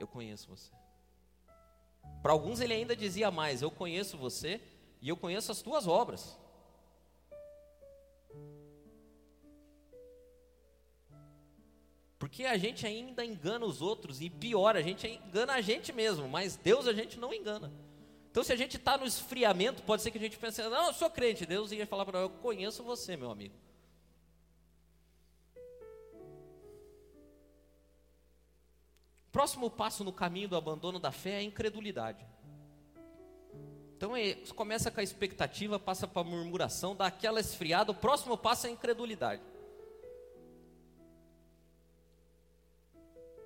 Eu 0.00 0.06
conheço 0.06 0.48
você. 0.48 0.85
Para 2.22 2.32
alguns 2.32 2.60
ele 2.60 2.74
ainda 2.74 2.96
dizia 2.96 3.30
mais: 3.30 3.62
Eu 3.62 3.70
conheço 3.70 4.16
você 4.16 4.60
e 5.00 5.08
eu 5.08 5.16
conheço 5.16 5.52
as 5.52 5.62
tuas 5.62 5.86
obras. 5.86 6.36
Porque 12.18 12.44
a 12.44 12.56
gente 12.56 12.86
ainda 12.86 13.24
engana 13.24 13.64
os 13.64 13.82
outros 13.82 14.20
e 14.20 14.30
pior, 14.30 14.76
a 14.76 14.82
gente 14.82 15.06
engana 15.06 15.52
a 15.52 15.60
gente 15.60 15.92
mesmo, 15.92 16.26
mas 16.26 16.56
Deus 16.56 16.86
a 16.86 16.92
gente 16.92 17.20
não 17.20 17.32
engana. 17.32 17.72
Então, 18.30 18.42
se 18.42 18.52
a 18.52 18.56
gente 18.56 18.76
está 18.76 18.98
no 18.98 19.06
esfriamento, 19.06 19.82
pode 19.82 20.02
ser 20.02 20.10
que 20.10 20.18
a 20.18 20.20
gente 20.20 20.36
pense: 20.36 20.62
Não, 20.62 20.88
eu 20.88 20.92
sou 20.92 21.08
crente. 21.08 21.46
Deus 21.46 21.72
ia 21.72 21.86
falar 21.86 22.04
para 22.04 22.18
eu: 22.18 22.22
Eu 22.24 22.30
conheço 22.30 22.82
você, 22.82 23.16
meu 23.16 23.30
amigo. 23.30 23.54
Próximo 29.36 29.68
passo 29.68 30.02
no 30.02 30.14
caminho 30.14 30.48
do 30.48 30.56
abandono 30.56 30.98
da 30.98 31.12
fé 31.12 31.32
é 31.32 31.36
a 31.36 31.42
incredulidade. 31.42 32.26
Então 33.94 34.16
é, 34.16 34.32
começa 34.54 34.90
com 34.90 34.98
a 34.98 35.02
expectativa, 35.02 35.78
passa 35.78 36.08
para 36.08 36.22
a 36.22 36.24
murmuração, 36.24 36.96
dá 36.96 37.04
aquela 37.04 37.38
esfriada, 37.38 37.92
o 37.92 37.94
próximo 37.94 38.38
passo 38.38 38.66
é 38.66 38.70
a 38.70 38.72
incredulidade. 38.72 39.42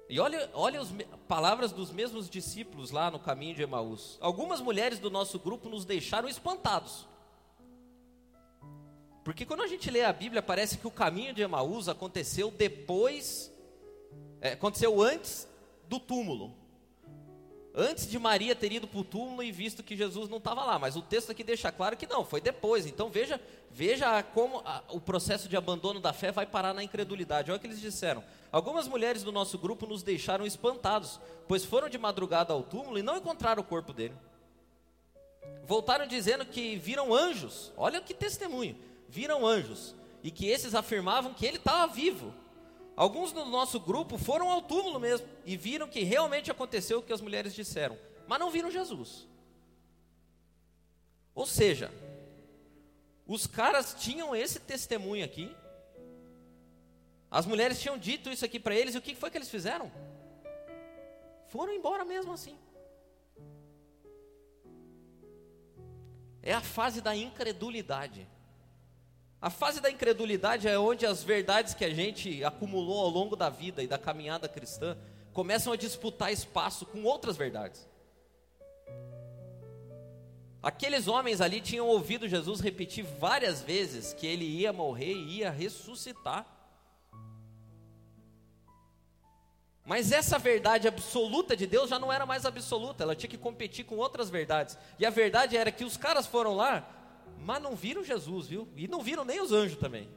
E 0.09 0.21
olha, 0.21 0.49
olha 0.55 0.81
as 0.81 0.95
palavras 1.27 1.73
dos 1.73 1.91
mesmos 1.91 2.31
discípulos 2.31 2.93
lá 2.93 3.11
no 3.11 3.19
caminho 3.19 3.57
de 3.57 3.63
Emaús. 3.63 4.17
Algumas 4.21 4.61
mulheres 4.61 5.01
do 5.01 5.11
nosso 5.11 5.41
grupo 5.41 5.69
nos 5.69 5.85
deixaram 5.85 6.29
espantados. 6.29 7.05
Porque 9.25 9.45
quando 9.45 9.65
a 9.65 9.67
gente 9.67 9.91
lê 9.91 10.05
a 10.05 10.13
Bíblia, 10.13 10.41
parece 10.41 10.79
que 10.79 10.87
o 10.87 10.91
caminho 10.93 11.35
de 11.35 11.43
Emaús 11.43 11.89
aconteceu 11.89 12.49
depois, 12.49 13.53
é, 14.41 14.53
aconteceu 14.53 15.03
antes 15.03 15.50
do 15.91 15.99
túmulo. 15.99 16.55
Antes 17.75 18.09
de 18.09 18.19
Maria 18.19 18.55
ter 18.55 18.73
ido 18.73 18.87
para 18.87 19.01
o 19.01 19.05
túmulo 19.05 19.43
e 19.43 19.51
visto 19.51 19.83
que 19.83 19.97
Jesus 19.97 20.29
não 20.29 20.39
estava 20.39 20.65
lá, 20.65 20.79
mas 20.79 20.97
o 20.97 21.03
texto 21.03 21.31
aqui 21.31 21.45
deixa 21.45 21.71
claro 21.71 21.97
que 21.97 22.07
não, 22.07 22.25
foi 22.25 22.41
depois. 22.41 22.87
Então 22.87 23.11
veja, 23.11 23.41
veja 23.71 24.23
como 24.23 24.59
a, 24.65 24.83
o 24.89 25.01
processo 25.01 25.49
de 25.49 25.57
abandono 25.57 26.01
da 26.01 26.13
fé 26.13 26.31
vai 26.31 26.47
parar 26.47 26.73
na 26.73 26.83
incredulidade. 26.83 27.51
Olha 27.51 27.59
o 27.59 27.61
que 27.61 27.67
eles 27.67 27.81
disseram. 27.81 28.25
Algumas 28.53 28.87
mulheres 28.87 29.25
do 29.25 29.33
nosso 29.33 29.59
grupo 29.59 29.87
nos 29.87 30.03
deixaram 30.03 30.47
espantados, 30.47 31.21
pois 31.49 31.65
foram 31.65 31.89
de 31.89 31.99
madrugada 31.99 32.53
ao 32.53 32.63
túmulo 32.63 32.99
e 32.99 33.03
não 33.03 33.17
encontraram 33.17 33.63
o 33.63 33.67
corpo 33.67 33.93
dele. 33.93 34.15
Voltaram 35.65 36.07
dizendo 36.07 36.45
que 36.45 36.77
viram 36.77 37.13
anjos. 37.13 37.73
Olha 37.77 38.01
que 38.01 38.15
testemunho. 38.15 38.77
Viram 39.09 39.47
anjos 39.47 39.95
e 40.23 40.31
que 40.31 40.47
esses 40.47 40.75
afirmavam 40.75 41.35
que 41.35 41.47
ele 41.47 41.57
estava 41.57 41.93
vivo. 41.93 42.33
Alguns 43.01 43.33
do 43.33 43.47
nosso 43.47 43.81
grupo 43.81 44.19
foram 44.19 44.51
ao 44.51 44.61
túmulo 44.61 45.01
mesmo 45.01 45.27
e 45.47 45.57
viram 45.57 45.89
que 45.89 46.03
realmente 46.03 46.51
aconteceu 46.51 46.99
o 46.99 47.03
que 47.03 47.15
as 47.15 47.23
mulheres 47.23 47.55
disseram, 47.55 47.99
mas 48.29 48.39
não 48.39 48.51
viram 48.51 48.71
Jesus. 48.71 49.27
Ou 51.35 51.47
seja, 51.47 51.91
Os 53.35 53.47
caras 53.47 53.95
tinham 53.95 54.35
esse 54.35 54.59
testemunho 54.59 55.25
aqui. 55.25 55.57
As 57.31 57.47
mulheres 57.47 57.81
tinham 57.81 57.97
dito 57.97 58.29
isso 58.29 58.45
aqui 58.45 58.59
para 58.59 58.75
eles, 58.75 58.97
e 58.97 58.99
o 58.99 59.01
que 59.01 59.15
foi 59.15 59.31
que 59.31 59.39
eles 59.39 59.49
fizeram? 59.49 59.91
Foram 61.47 61.73
embora 61.73 62.05
mesmo 62.05 62.33
assim. 62.33 62.59
É 66.43 66.53
a 66.53 66.61
fase 66.61 67.01
da 67.01 67.15
incredulidade. 67.15 68.29
A 69.43 69.49
fase 69.49 69.81
da 69.81 69.91
incredulidade 69.91 70.69
é 70.69 70.79
onde 70.79 71.07
as 71.07 71.23
verdades 71.23 71.73
que 71.73 71.85
a 71.85 71.95
gente 71.95 72.45
acumulou 72.45 73.01
ao 73.01 73.09
longo 73.09 73.35
da 73.35 73.49
vida 73.49 73.83
e 73.83 73.87
da 73.87 73.97
caminhada 73.97 74.47
cristã 74.49 74.99
começam 75.33 75.73
a 75.73 75.77
disputar 75.77 76.31
espaço 76.31 76.85
com 76.85 77.05
outras 77.05 77.39
verdades. 77.39 77.89
Aqueles 80.63 81.09
homens 81.09 81.41
ali 81.41 81.59
tinham 81.63 81.87
ouvido 81.87 82.29
Jesus 82.29 82.61
repetir 82.61 83.03
várias 83.19 83.63
vezes 83.63 84.13
que 84.13 84.27
ele 84.27 84.45
ia 84.45 84.75
morrer 84.75 85.15
e 85.15 85.39
ia 85.39 85.51
ressuscitar. 85.51 86.45
Mas 89.87 90.13
essa 90.13 90.39
verdade 90.39 90.87
absoluta 90.87 91.57
de 91.57 91.67
Deus 91.67 91.89
já 91.89 91.99
não 91.99 92.13
era 92.13 92.27
mais 92.27 92.45
absoluta, 92.45 93.03
ela 93.03 93.17
tinha 93.17 93.31
que 93.31 93.39
competir 93.39 93.87
com 93.87 93.97
outras 93.97 94.29
verdades. 94.29 94.77
E 94.99 95.07
a 95.07 95.11
verdade 95.11 95.57
era 95.57 95.73
que 95.73 95.83
os 95.83 95.97
caras 95.97 96.27
foram 96.27 96.55
lá, 96.55 96.87
mas 97.39 97.63
não 97.63 97.75
viram 97.75 98.05
Jesus, 98.05 98.49
viu? 98.49 98.69
E 98.77 98.89
não 98.89 99.03
viram 99.03 99.25
nem 99.25 99.41
os 99.41 99.53
anjos 99.53 99.79
também. 99.79 100.09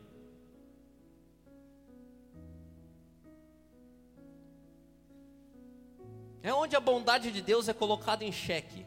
É 6.42 6.54
onde 6.54 6.76
a 6.76 6.80
bondade 6.80 7.32
de 7.32 7.42
Deus 7.42 7.70
é 7.70 7.74
colocada 7.74 8.26
em 8.26 8.32
xeque. 8.32 8.86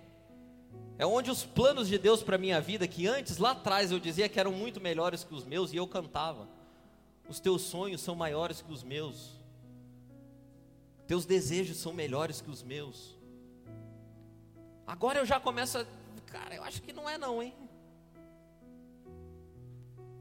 É 0.98 1.06
onde 1.06 1.30
os 1.30 1.44
planos 1.44 1.88
de 1.88 1.98
Deus 1.98 2.22
para 2.22 2.36
minha 2.36 2.60
vida, 2.60 2.86
que 2.86 3.06
antes, 3.06 3.38
lá 3.38 3.52
atrás, 3.52 3.90
eu 3.90 3.98
dizia 3.98 4.28
que 4.28 4.38
eram 4.38 4.52
muito 4.52 4.80
melhores 4.80 5.24
que 5.24 5.34
os 5.34 5.44
meus, 5.44 5.72
e 5.72 5.76
eu 5.76 5.86
cantava. 5.86 6.48
Os 7.28 7.40
teus 7.40 7.62
sonhos 7.62 8.00
são 8.00 8.14
maiores 8.14 8.60
que 8.60 8.72
os 8.72 8.82
meus. 8.82 9.40
Teus 11.06 11.24
desejos 11.24 11.76
são 11.78 11.92
melhores 11.92 12.40
que 12.40 12.50
os 12.50 12.62
meus. 12.62 13.16
Agora 14.86 15.18
eu 15.18 15.26
já 15.26 15.40
começo 15.40 15.78
a. 15.78 15.86
Cara, 16.26 16.54
eu 16.54 16.64
acho 16.64 16.82
que 16.82 16.92
não 16.92 17.08
é, 17.08 17.16
não, 17.16 17.42
hein? 17.42 17.54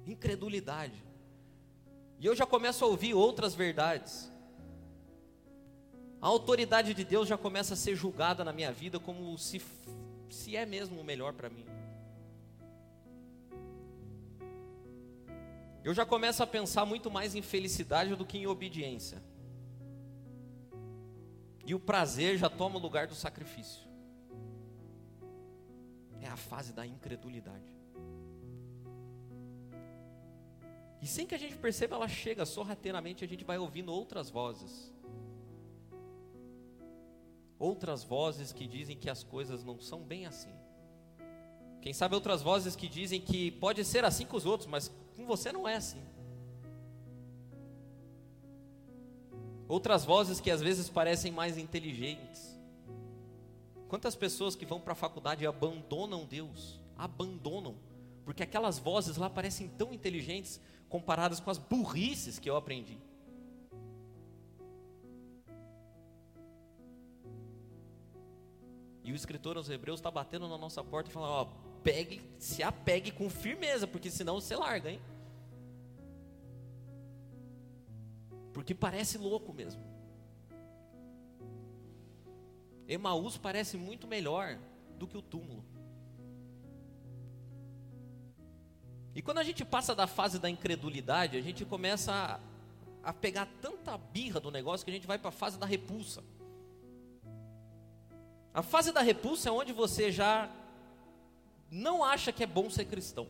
Incredulidade. 0.05 1.03
E 2.19 2.25
eu 2.25 2.35
já 2.35 2.45
começo 2.45 2.83
a 2.83 2.87
ouvir 2.87 3.13
outras 3.13 3.53
verdades. 3.53 4.31
A 6.21 6.27
autoridade 6.27 6.93
de 6.93 7.03
Deus 7.03 7.27
já 7.27 7.37
começa 7.37 7.73
a 7.73 7.77
ser 7.77 7.95
julgada 7.95 8.43
na 8.43 8.53
minha 8.53 8.71
vida 8.71 8.99
como 8.99 9.37
se, 9.37 9.61
se 10.29 10.55
é 10.55 10.65
mesmo 10.65 10.99
o 10.99 11.03
melhor 11.03 11.33
para 11.33 11.49
mim. 11.49 11.65
Eu 15.83 15.93
já 15.93 16.03
começo 16.03 16.41
a 16.41 16.47
pensar 16.47 16.83
muito 16.83 17.11
mais 17.11 17.35
em 17.35 17.43
felicidade 17.43 18.15
do 18.15 18.25
que 18.25 18.39
em 18.39 18.47
obediência. 18.47 19.21
E 21.63 21.75
o 21.75 21.79
prazer 21.79 22.37
já 22.37 22.49
toma 22.49 22.77
o 22.77 22.81
lugar 22.81 23.05
do 23.05 23.13
sacrifício. 23.13 23.87
É 26.21 26.27
a 26.27 26.35
fase 26.35 26.73
da 26.73 26.87
incredulidade. 26.87 27.74
E 31.05 31.07
sem 31.07 31.27
que 31.27 31.35
a 31.35 31.37
gente 31.37 31.55
perceba, 31.55 31.95
ela 31.97 32.07
chega 32.07 32.47
sorrateiramente, 32.47 33.23
a 33.23 33.27
gente 33.27 33.43
vai 33.43 33.59
ouvindo 33.59 33.93
outras 33.93 34.27
vozes. 34.27 34.91
Outras 37.59 38.03
vozes 38.03 38.51
que 38.51 38.65
dizem 38.65 38.97
que 38.97 39.07
as 39.07 39.23
coisas 39.23 39.63
não 39.63 39.79
são 39.79 40.01
bem 40.01 40.25
assim. 40.25 40.49
Quem 41.79 41.93
sabe 41.93 42.15
outras 42.15 42.41
vozes 42.41 42.75
que 42.75 42.87
dizem 42.87 43.21
que 43.21 43.51
pode 43.51 43.85
ser 43.85 44.03
assim 44.03 44.25
com 44.25 44.35
os 44.35 44.47
outros, 44.47 44.67
mas 44.67 44.91
com 45.15 45.27
você 45.27 45.51
não 45.51 45.67
é 45.67 45.75
assim. 45.75 46.01
Outras 49.67 50.03
vozes 50.03 50.39
que 50.39 50.49
às 50.49 50.59
vezes 50.59 50.89
parecem 50.89 51.31
mais 51.31 51.55
inteligentes. 51.55 52.59
Quantas 53.87 54.15
pessoas 54.15 54.55
que 54.55 54.65
vão 54.65 54.81
para 54.81 54.93
a 54.93 54.95
faculdade 54.95 55.43
e 55.43 55.47
abandonam 55.47 56.25
Deus? 56.25 56.79
Abandonam. 56.97 57.75
Porque 58.25 58.43
aquelas 58.43 58.77
vozes 58.77 59.15
lá 59.15 59.29
parecem 59.29 59.69
tão 59.69 59.93
inteligentes 59.93 60.59
comparadas 60.89 61.39
com 61.39 61.49
as 61.49 61.57
burrices 61.57 62.37
que 62.39 62.49
eu 62.49 62.57
aprendi. 62.57 62.97
E 69.03 69.11
o 69.11 69.15
escritor 69.15 69.55
aos 69.55 69.69
Hebreus 69.69 69.99
está 69.99 70.11
batendo 70.11 70.49
na 70.49 70.57
nossa 70.57 70.83
porta 70.83 71.09
e 71.09 71.13
falando: 71.13 71.31
ó, 71.31 71.45
pegue, 71.83 72.21
se 72.39 72.61
apegue 72.63 73.11
com 73.11 73.29
firmeza, 73.29 73.85
porque 73.85 74.09
senão 74.09 74.41
você 74.41 74.55
larga, 74.55 74.89
hein? 74.91 74.99
porque 78.55 78.73
parece 78.73 79.17
louco 79.17 79.53
mesmo. 79.53 79.83
Emaús 82.87 83.37
parece 83.37 83.75
muito 83.75 84.07
melhor 84.07 84.57
do 84.97 85.05
que 85.05 85.17
o 85.17 85.21
túmulo. 85.21 85.61
E 89.15 89.21
quando 89.21 89.37
a 89.37 89.43
gente 89.43 89.63
passa 89.63 89.95
da 89.95 90.05
fase 90.05 90.37
da 90.37 90.49
incredulidade, 90.49 91.37
a 91.37 91.41
gente 91.41 91.63
começa 91.63 92.11
a, 93.01 93.09
a 93.09 93.13
pegar 93.13 93.47
tanta 93.61 93.97
birra 93.97 94.41
do 94.41 94.51
negócio 94.51 94.83
que 94.83 94.91
a 94.91 94.93
gente 94.93 95.07
vai 95.07 95.17
para 95.17 95.29
a 95.29 95.31
fase 95.31 95.57
da 95.57 95.65
repulsa. 95.65 96.21
A 98.53 98.61
fase 98.61 98.91
da 98.91 98.99
repulsa 99.01 99.47
é 99.47 99.51
onde 99.53 99.71
você 99.71 100.11
já 100.11 100.49
não 101.71 102.03
acha 102.03 102.33
que 102.33 102.43
é 102.43 102.47
bom 102.47 102.69
ser 102.69 102.85
cristão. 102.85 103.29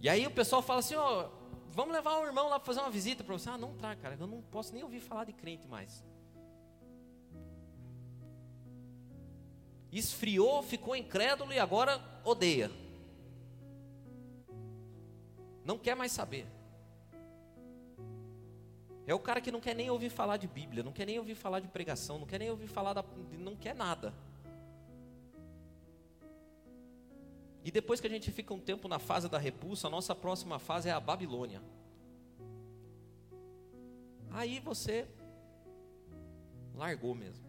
E 0.00 0.08
aí 0.08 0.26
o 0.26 0.30
pessoal 0.30 0.60
fala 0.60 0.80
assim: 0.80 0.96
ó, 0.96 1.28
vamos 1.68 1.94
levar 1.94 2.18
um 2.18 2.26
irmão 2.26 2.48
lá 2.48 2.58
para 2.58 2.66
fazer 2.66 2.80
uma 2.80 2.90
visita 2.90 3.22
para 3.22 3.38
você. 3.38 3.50
Ah, 3.50 3.58
não 3.58 3.74
tá, 3.74 3.94
cara, 3.94 4.16
eu 4.18 4.26
não 4.26 4.42
posso 4.42 4.72
nem 4.72 4.82
ouvir 4.82 4.98
falar 4.98 5.24
de 5.24 5.32
crente 5.32 5.68
mais. 5.68 6.04
Esfriou, 9.92 10.62
ficou 10.62 10.94
incrédulo 10.94 11.52
e 11.52 11.58
agora 11.58 12.00
odeia. 12.24 12.70
Não 15.64 15.78
quer 15.78 15.94
mais 15.94 16.12
saber. 16.12 16.46
É 19.06 19.14
o 19.14 19.18
cara 19.18 19.40
que 19.40 19.50
não 19.50 19.60
quer 19.60 19.74
nem 19.74 19.90
ouvir 19.90 20.10
falar 20.10 20.36
de 20.36 20.46
Bíblia, 20.46 20.84
não 20.84 20.92
quer 20.92 21.06
nem 21.06 21.18
ouvir 21.18 21.34
falar 21.34 21.58
de 21.60 21.66
pregação, 21.66 22.18
não 22.18 22.26
quer 22.26 22.38
nem 22.38 22.50
ouvir 22.50 22.68
falar 22.68 22.92
da. 22.92 23.04
não 23.38 23.56
quer 23.56 23.74
nada. 23.74 24.14
E 27.64 27.70
depois 27.70 28.00
que 28.00 28.06
a 28.06 28.10
gente 28.10 28.30
fica 28.30 28.54
um 28.54 28.60
tempo 28.60 28.88
na 28.88 28.98
fase 28.98 29.28
da 29.28 29.38
repulsa, 29.38 29.88
a 29.88 29.90
nossa 29.90 30.14
próxima 30.14 30.58
fase 30.58 30.88
é 30.88 30.92
a 30.92 31.00
Babilônia. 31.00 31.60
Aí 34.30 34.60
você 34.60 35.06
largou 36.74 37.14
mesmo. 37.14 37.44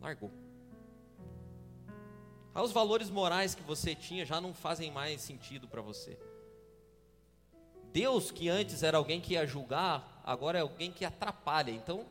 Largou. 0.00 0.30
Aí 2.58 2.64
os 2.64 2.72
valores 2.72 3.08
morais 3.08 3.54
que 3.54 3.62
você 3.62 3.94
tinha 3.94 4.26
já 4.26 4.40
não 4.40 4.52
fazem 4.52 4.90
mais 4.90 5.20
sentido 5.20 5.68
para 5.68 5.80
você. 5.80 6.18
Deus, 7.92 8.32
que 8.32 8.48
antes 8.48 8.82
era 8.82 8.98
alguém 8.98 9.20
que 9.20 9.34
ia 9.34 9.46
julgar, 9.46 10.20
agora 10.24 10.58
é 10.58 10.62
alguém 10.62 10.90
que 10.90 11.04
atrapalha. 11.04 11.70
Então, 11.70 12.04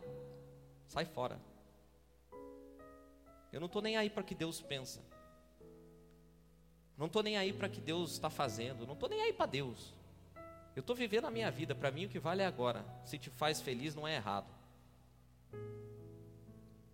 sai 0.88 1.03
fora. 1.03 1.38
Eu 3.51 3.60
não 3.60 3.65
estou 3.65 3.81
nem 3.81 3.97
aí 3.97 4.10
para 4.10 4.23
que 4.23 4.33
Deus 4.33 4.62
pensa. 4.62 5.01
Não 6.97 7.07
estou 7.07 7.21
nem 7.21 7.36
aí 7.36 7.51
para 7.51 7.67
que 7.67 7.81
Deus 7.81 8.13
está 8.13 8.29
fazendo. 8.29 8.88
Não 8.88 8.93
estou 8.93 9.10
nem 9.10 9.21
aí 9.21 9.33
para 9.33 9.47
Deus. 9.47 9.93
Eu 10.73 10.79
estou 10.79 10.95
vivendo 10.95 11.25
a 11.25 11.31
minha 11.31 11.51
vida. 11.51 11.75
Para 11.75 11.91
mim 11.91 12.05
o 12.05 12.10
que 12.10 12.19
vale 12.19 12.41
é 12.41 12.45
agora. 12.45 12.86
Se 13.03 13.17
te 13.17 13.29
faz 13.29 13.60
feliz, 13.60 13.93
não 13.93 14.07
é 14.07 14.15
errado. 14.15 14.47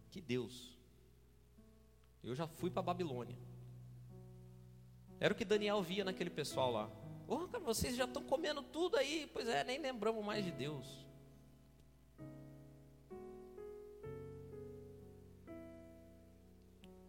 Que 0.10 0.20
Deus. 0.20 0.73
Eu 2.24 2.34
já 2.34 2.48
fui 2.48 2.70
para 2.70 2.82
Babilônia. 2.82 3.38
Era 5.20 5.34
o 5.34 5.38
que 5.38 5.46
Daniel 5.46 5.82
via 5.82 6.06
naquele 6.06 6.30
pessoal 6.30 6.72
lá. 6.72 6.90
Oh, 7.28 7.48
cara, 7.48 7.64
vocês 7.64 7.96
já 7.96 8.06
estão 8.06 8.24
comendo 8.24 8.62
tudo 8.62 8.98
aí. 8.98 9.30
Pois 9.34 9.48
é, 9.48 9.64
nem 9.64 9.80
lembramos 9.80 10.24
mais 10.24 10.44
de 10.44 10.52
Deus. 10.52 11.06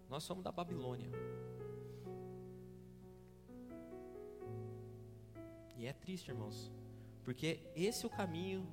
Nós 0.08 0.22
somos 0.22 0.44
da 0.44 0.52
Babilônia. 0.52 1.10
E 5.76 5.86
é 5.86 5.92
triste, 5.92 6.28
irmãos, 6.28 6.70
porque 7.24 7.60
esse 7.74 8.04
é 8.04 8.08
o 8.08 8.10
caminho 8.10 8.66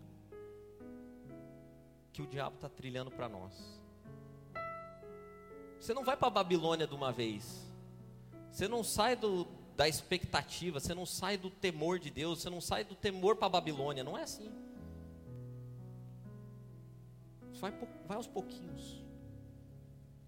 que 2.13 2.21
o 2.21 2.27
diabo 2.27 2.55
está 2.55 2.69
trilhando 2.69 3.09
para 3.09 3.27
nós. 3.27 3.80
Você 5.81 5.95
não 5.95 6.03
vai 6.03 6.15
para 6.15 6.27
a 6.27 6.31
Babilônia 6.31 6.85
de 6.85 6.93
uma 6.93 7.11
vez. 7.11 7.67
Você 8.51 8.67
não 8.67 8.83
sai 8.83 9.15
do, 9.15 9.47
da 9.75 9.87
expectativa, 9.87 10.79
você 10.79 10.93
não 10.93 11.07
sai 11.07 11.37
do 11.37 11.49
temor 11.49 11.97
de 11.97 12.11
Deus, 12.11 12.39
você 12.39 12.51
não 12.51 12.61
sai 12.61 12.83
do 12.83 12.93
temor 12.93 13.35
para 13.35 13.47
a 13.47 13.49
Babilônia. 13.49 14.03
Não 14.03 14.15
é 14.15 14.21
assim. 14.21 14.51
Vai, 17.59 17.73
vai 18.07 18.15
aos 18.15 18.27
pouquinhos. 18.27 19.03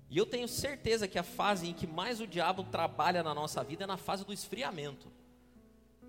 E 0.10 0.18
eu 0.18 0.26
tenho 0.26 0.48
certeza 0.48 1.08
que 1.08 1.20
a 1.20 1.24
fase 1.24 1.68
em 1.68 1.74
que 1.74 1.86
mais 1.86 2.20
o 2.20 2.26
diabo 2.26 2.64
trabalha 2.64 3.22
na 3.22 3.36
nossa 3.36 3.64
vida 3.64 3.84
é 3.84 3.88
na 3.88 3.98
fase 3.98 4.26
do 4.26 4.34
esfriamento. 4.34 5.08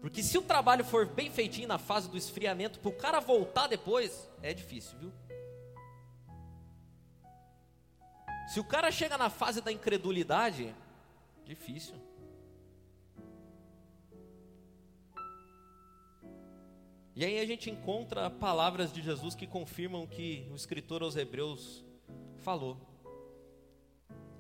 Porque 0.01 0.23
se 0.23 0.39
o 0.39 0.43
trabalho 0.43 0.87
for 0.87 1.05
bem 1.05 1.31
feitinho 1.31 1.69
na 1.69 1.79
fase 1.79 2.09
do 2.09 2.17
esfriamento, 2.17 2.79
para 2.79 2.89
o 2.89 2.97
cara 2.97 3.21
voltar 3.21 3.67
depois, 3.67 4.27
é 4.43 4.55
difícil, 4.55 4.99
viu? 4.99 5.13
Se 8.55 8.61
o 8.61 8.65
cara 8.65 8.89
chega 8.93 9.19
na 9.19 9.29
fase 9.29 9.61
da 9.61 9.73
incredulidade, 9.73 10.73
difícil. 11.45 11.97
E 17.17 17.25
aí 17.25 17.41
a 17.41 17.45
gente 17.45 17.69
encontra 17.69 18.31
palavras 18.31 18.93
de 18.93 19.03
Jesus 19.03 19.35
que 19.35 19.45
confirmam 19.45 20.07
que 20.07 20.47
o 20.53 20.55
escritor 20.55 21.03
aos 21.03 21.17
Hebreus 21.17 21.85
falou. 22.45 22.77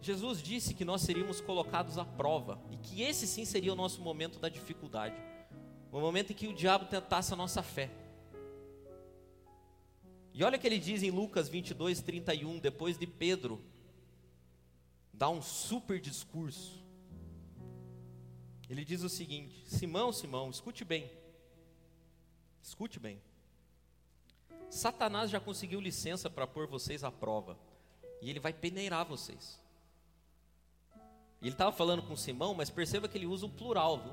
Jesus 0.01 0.41
disse 0.41 0.75
que 0.75 0.85
nós 0.85 1.03
seríamos 1.03 1.41
colocados 1.41 1.99
à 1.99 2.05
prova 2.05 2.63
e 2.71 2.77
que 2.77 3.03
esse 3.03 3.27
sim 3.27 3.45
seria 3.45 3.73
o 3.73 3.77
nosso 3.77 4.01
momento 4.01 4.39
da 4.39 4.49
dificuldade, 4.49 5.17
o 5.91 5.99
momento 5.99 6.31
em 6.31 6.37
que 6.37 6.47
o 6.47 6.55
diabo 6.55 6.85
tentasse 6.85 7.33
a 7.33 7.37
nossa 7.37 7.65
fé. 7.65 7.91
E 10.33 10.45
olha 10.45 10.57
o 10.57 10.61
que 10.61 10.69
ele 10.69 10.79
diz 10.79 11.03
em 11.03 11.11
Lucas 11.11 11.49
22, 11.49 12.01
31, 12.01 12.61
depois 12.61 12.97
de 12.97 13.09
Pedro 13.09 13.74
dar 15.17 15.31
um 15.31 15.41
super 15.41 16.01
discurso. 16.01 16.83
Ele 18.69 18.85
diz 18.85 19.03
o 19.03 19.09
seguinte: 19.09 19.63
Simão, 19.67 20.13
Simão, 20.13 20.51
escute 20.51 20.85
bem, 20.85 21.11
escute 22.63 22.99
bem. 22.99 23.21
Satanás 24.71 25.31
já 25.31 25.39
conseguiu 25.39 25.81
licença 25.81 26.29
para 26.29 26.47
pôr 26.47 26.67
vocês 26.67 27.05
à 27.05 27.11
prova, 27.11 27.57
e 28.21 28.29
ele 28.29 28.41
vai 28.41 28.53
peneirar 28.53 29.07
vocês. 29.07 29.61
Ele 31.41 31.53
estava 31.53 31.71
falando 31.71 32.03
com 32.03 32.17
Simão, 32.17 32.55
mas 32.55 32.71
perceba 32.71 33.07
que 33.07 33.19
ele 33.19 33.27
usa 33.27 33.47
o 33.47 33.51
plural, 33.51 33.99
viu? 33.99 34.13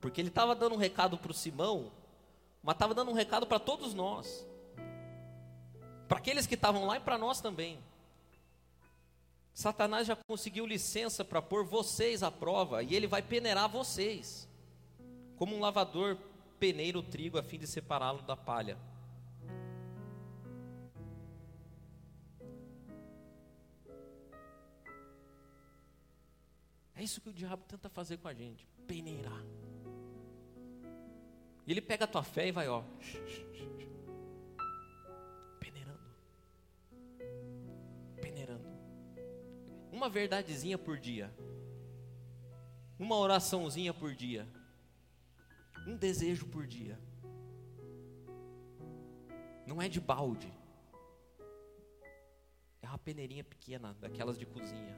Porque 0.00 0.20
ele 0.20 0.28
estava 0.28 0.54
dando 0.54 0.74
um 0.74 0.78
recado 0.78 1.16
para 1.16 1.30
o 1.30 1.34
Simão, 1.34 1.90
mas 2.62 2.74
estava 2.74 2.94
dando 2.94 3.10
um 3.10 3.14
recado 3.14 3.46
para 3.46 3.58
todos 3.58 3.94
nós. 3.94 4.46
Para 6.06 6.18
aqueles 6.18 6.46
que 6.46 6.54
estavam 6.54 6.84
lá 6.84 6.98
e 6.98 7.00
para 7.00 7.16
nós 7.16 7.40
também. 7.40 7.82
Satanás 9.56 10.06
já 10.06 10.14
conseguiu 10.14 10.66
licença 10.66 11.24
para 11.24 11.40
pôr 11.40 11.64
vocês 11.64 12.22
à 12.22 12.30
prova 12.30 12.82
e 12.82 12.94
ele 12.94 13.06
vai 13.06 13.22
peneirar 13.22 13.70
vocês, 13.70 14.46
como 15.34 15.56
um 15.56 15.60
lavador 15.60 16.18
peneira 16.60 16.98
o 16.98 17.02
trigo 17.02 17.38
a 17.38 17.42
fim 17.42 17.58
de 17.58 17.66
separá-lo 17.66 18.20
da 18.20 18.36
palha. 18.36 18.76
É 26.94 27.02
isso 27.02 27.22
que 27.22 27.30
o 27.30 27.32
diabo 27.32 27.64
tenta 27.66 27.88
fazer 27.88 28.18
com 28.18 28.28
a 28.28 28.34
gente, 28.34 28.68
peneirar. 28.86 29.42
E 31.66 31.72
ele 31.72 31.80
pega 31.80 32.04
a 32.04 32.08
tua 32.08 32.22
fé 32.22 32.48
e 32.48 32.52
vai, 32.52 32.68
ó, 32.68 32.82
Uma 39.96 40.10
verdadezinha 40.10 40.76
por 40.76 40.98
dia. 40.98 41.34
Uma 42.98 43.16
oraçãozinha 43.16 43.94
por 43.94 44.14
dia. 44.14 44.46
Um 45.86 45.96
desejo 45.96 46.44
por 46.48 46.66
dia. 46.66 47.00
Não 49.66 49.80
é 49.80 49.88
de 49.88 49.98
balde. 49.98 50.52
É 52.82 52.86
uma 52.86 52.98
peneirinha 52.98 53.42
pequena, 53.42 53.96
daquelas 53.98 54.38
de 54.38 54.44
cozinha. 54.44 54.94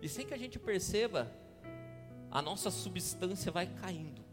E 0.00 0.08
sem 0.08 0.24
que 0.24 0.32
a 0.32 0.38
gente 0.38 0.56
perceba, 0.56 1.34
a 2.30 2.40
nossa 2.40 2.70
substância 2.70 3.50
vai 3.50 3.66
caindo. 3.66 4.24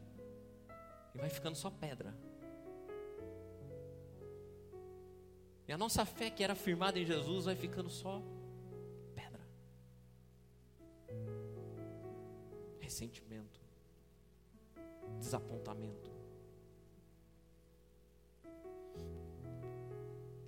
E 1.15 1.17
vai 1.17 1.31
ficando 1.31 1.55
só 1.55 1.71
pedra. 1.71 2.15
E 5.67 5.73
a 5.73 5.77
nossa 5.77 6.05
fé 6.05 6.29
que 6.29 6.43
era 6.43 6.55
firmada 6.55 6.97
em 6.99 7.05
Jesus 7.05 7.45
vai 7.45 7.55
ficando 7.55 7.89
só 7.89 8.21
pedra. 9.13 9.41
Ressentimento. 12.79 13.59
Desapontamento. 15.19 16.11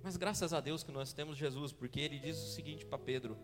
Mas 0.02 0.16
graças 0.16 0.52
a 0.52 0.60
Deus 0.60 0.82
que 0.82 0.90
nós 0.90 1.12
temos 1.12 1.36
Jesus, 1.36 1.72
porque 1.72 2.00
ele 2.00 2.18
diz 2.18 2.38
o 2.38 2.48
seguinte 2.52 2.86
para 2.86 2.98
Pedro: 2.98 3.36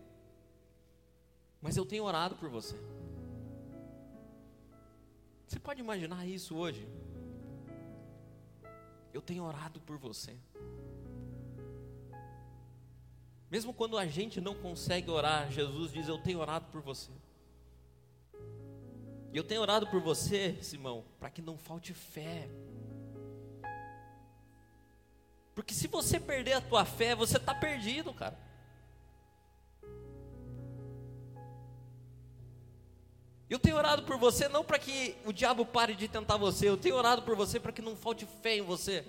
mas 1.67 1.77
eu 1.77 1.85
tenho 1.85 2.05
orado 2.05 2.37
por 2.37 2.49
você. 2.49 2.77
Você 5.47 5.59
pode 5.59 5.81
imaginar 5.81 6.27
isso 6.27 6.57
hoje? 6.57 6.89
Eu 9.13 9.21
tenho 9.21 9.43
orado 9.43 9.81
por 9.81 9.97
você. 9.99 10.37
Mesmo 13.51 13.73
quando 13.73 13.97
a 13.97 14.07
gente 14.07 14.41
não 14.41 14.55
consegue 14.55 15.11
orar, 15.11 15.51
Jesus 15.51 15.93
diz: 15.93 16.09
Eu 16.09 16.19
tenho 16.19 16.41
orado 16.41 16.67
por 16.67 16.81
você. 16.81 17.11
E 19.33 19.37
eu 19.37 19.45
tenho 19.45 19.61
orado 19.61 19.87
por 19.87 20.01
você, 20.01 20.57
Simão, 20.63 21.05
para 21.21 21.31
que 21.31 21.43
não 21.43 21.59
falte 21.59 21.93
fé. 21.93 22.49
Porque 25.55 25.73
se 25.73 25.89
você 25.89 26.19
perder 26.19 26.55
a 26.55 26.61
tua 26.61 26.85
fé, 26.85 27.15
você 27.15 27.37
está 27.37 27.55
perdido, 27.55 28.13
cara. 28.13 28.39
Eu 33.49 33.59
tenho 33.61 33.77
orado 33.77 34.03
por 34.03 34.19
você 34.19 34.49
não 34.49 34.65
para 34.65 34.79
que 34.79 35.17
o 35.25 35.33
diabo 35.33 35.65
pare 35.65 35.95
de 35.95 36.09
tentar 36.09 36.37
você, 36.37 36.69
eu 36.69 36.77
tenho 36.77 36.97
orado 36.97 37.23
por 37.23 37.37
você 37.37 37.61
para 37.61 37.71
que 37.71 37.81
não 37.81 37.95
falte 37.95 38.27
fé 38.43 38.57
em 38.57 38.63
você, 38.63 39.05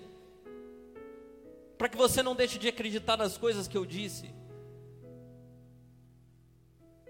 para 1.78 1.88
que 1.88 1.96
você 1.96 2.22
não 2.22 2.34
deixe 2.34 2.58
de 2.58 2.66
acreditar 2.66 3.16
nas 3.16 3.38
coisas 3.38 3.68
que 3.68 3.78
eu 3.78 3.86
disse, 3.86 4.34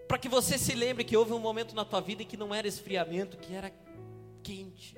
para 0.06 0.18
que 0.18 0.28
você 0.28 0.58
se 0.58 0.74
lembre 0.74 1.04
que 1.04 1.16
houve 1.16 1.32
um 1.32 1.38
momento 1.38 1.74
na 1.74 1.84
tua 1.84 2.00
vida 2.00 2.24
que 2.24 2.36
não 2.36 2.54
era 2.54 2.68
esfriamento, 2.68 3.38
que 3.38 3.54
era 3.54 3.72
quente, 4.42 4.96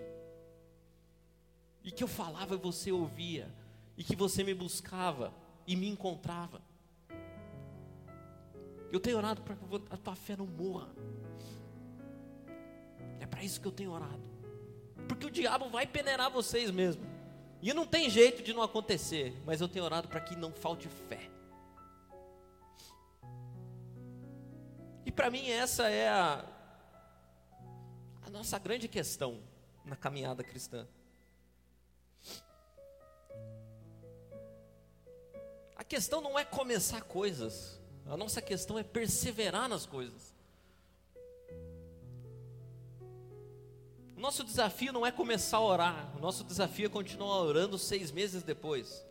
e 1.85 1.93
que 1.93 2.03
eu 2.03 2.09
falava 2.09 2.55
e 2.55 2.59
você 2.59 2.91
ouvia, 2.91 3.49
e 3.97 4.03
que 4.03 4.17
você 4.17 4.43
me 4.43 4.53
buscava 4.53 5.33
e 5.67 5.77
me 5.77 5.89
encontrava. 5.89 6.61
Eu 8.93 8.99
tenho 8.99 9.19
orado 9.19 9.43
para 9.43 9.55
que 9.55 9.63
a 9.91 9.97
tua 9.97 10.17
fé 10.17 10.37
não 10.37 10.47
morra. 10.47 10.89
É 13.21 13.27
para 13.27 13.45
isso 13.45 13.61
que 13.61 13.69
eu 13.69 13.73
tenho 13.73 13.93
orado. 13.93 14.23
Porque 15.07 15.27
o 15.27 15.31
diabo 15.31 15.69
vai 15.69 15.87
peneirar 15.87 16.31
vocês 16.31 16.71
mesmo. 16.71 17.10
E 17.63 17.75
não 17.75 17.87
tem 17.87 18.09
jeito 18.09 18.43
de 18.43 18.55
não 18.55 18.63
acontecer, 18.63 19.35
mas 19.45 19.61
eu 19.61 19.69
tenho 19.69 19.85
orado 19.85 20.09
para 20.09 20.21
que 20.21 20.35
não 20.35 20.53
falte 20.53 20.89
fé. 20.89 21.31
E 25.05 25.13
para 25.13 25.31
mim 25.31 25.51
essa 25.51 25.89
é 25.89 26.09
a, 26.09 26.45
a 28.23 28.31
nossa 28.31 28.59
grande 28.59 28.89
questão 28.89 29.43
na 29.85 29.97
caminhada 29.97 30.43
cristã. 30.43 30.87
A 35.77 35.85
questão 35.85 36.21
não 36.21 36.39
é 36.39 36.45
começar 36.45 37.03
coisas, 37.03 37.81
a 38.07 38.17
nossa 38.17 38.41
questão 38.41 38.79
é 38.79 38.83
perseverar 38.83 39.69
nas 39.69 39.85
coisas. 39.85 40.35
Nosso 44.21 44.45
desafio 44.45 44.93
não 44.93 45.07
é 45.07 45.11
começar 45.11 45.57
a 45.57 45.63
orar, 45.63 46.17
o 46.17 46.21
nosso 46.21 46.45
desafio 46.45 46.87
é 46.87 46.89
continuar 46.89 47.39
orando 47.39 47.79
seis 47.79 48.13
meses 48.13 48.43
depois. 48.43 49.05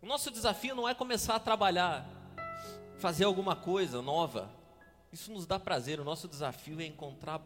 O 0.00 0.06
nosso 0.06 0.30
desafio 0.30 0.74
não 0.74 0.88
é 0.88 0.94
começar 0.94 1.34
a 1.34 1.40
trabalhar, 1.40 2.06
fazer 2.98 3.24
alguma 3.24 3.54
coisa 3.54 4.02
nova. 4.02 4.50
Isso 5.12 5.32
nos 5.32 5.46
dá 5.46 5.58
prazer. 5.58 6.00
O 6.00 6.04
nosso 6.04 6.28
desafio 6.28 6.80
é 6.80 6.84
encontrar 6.84 7.40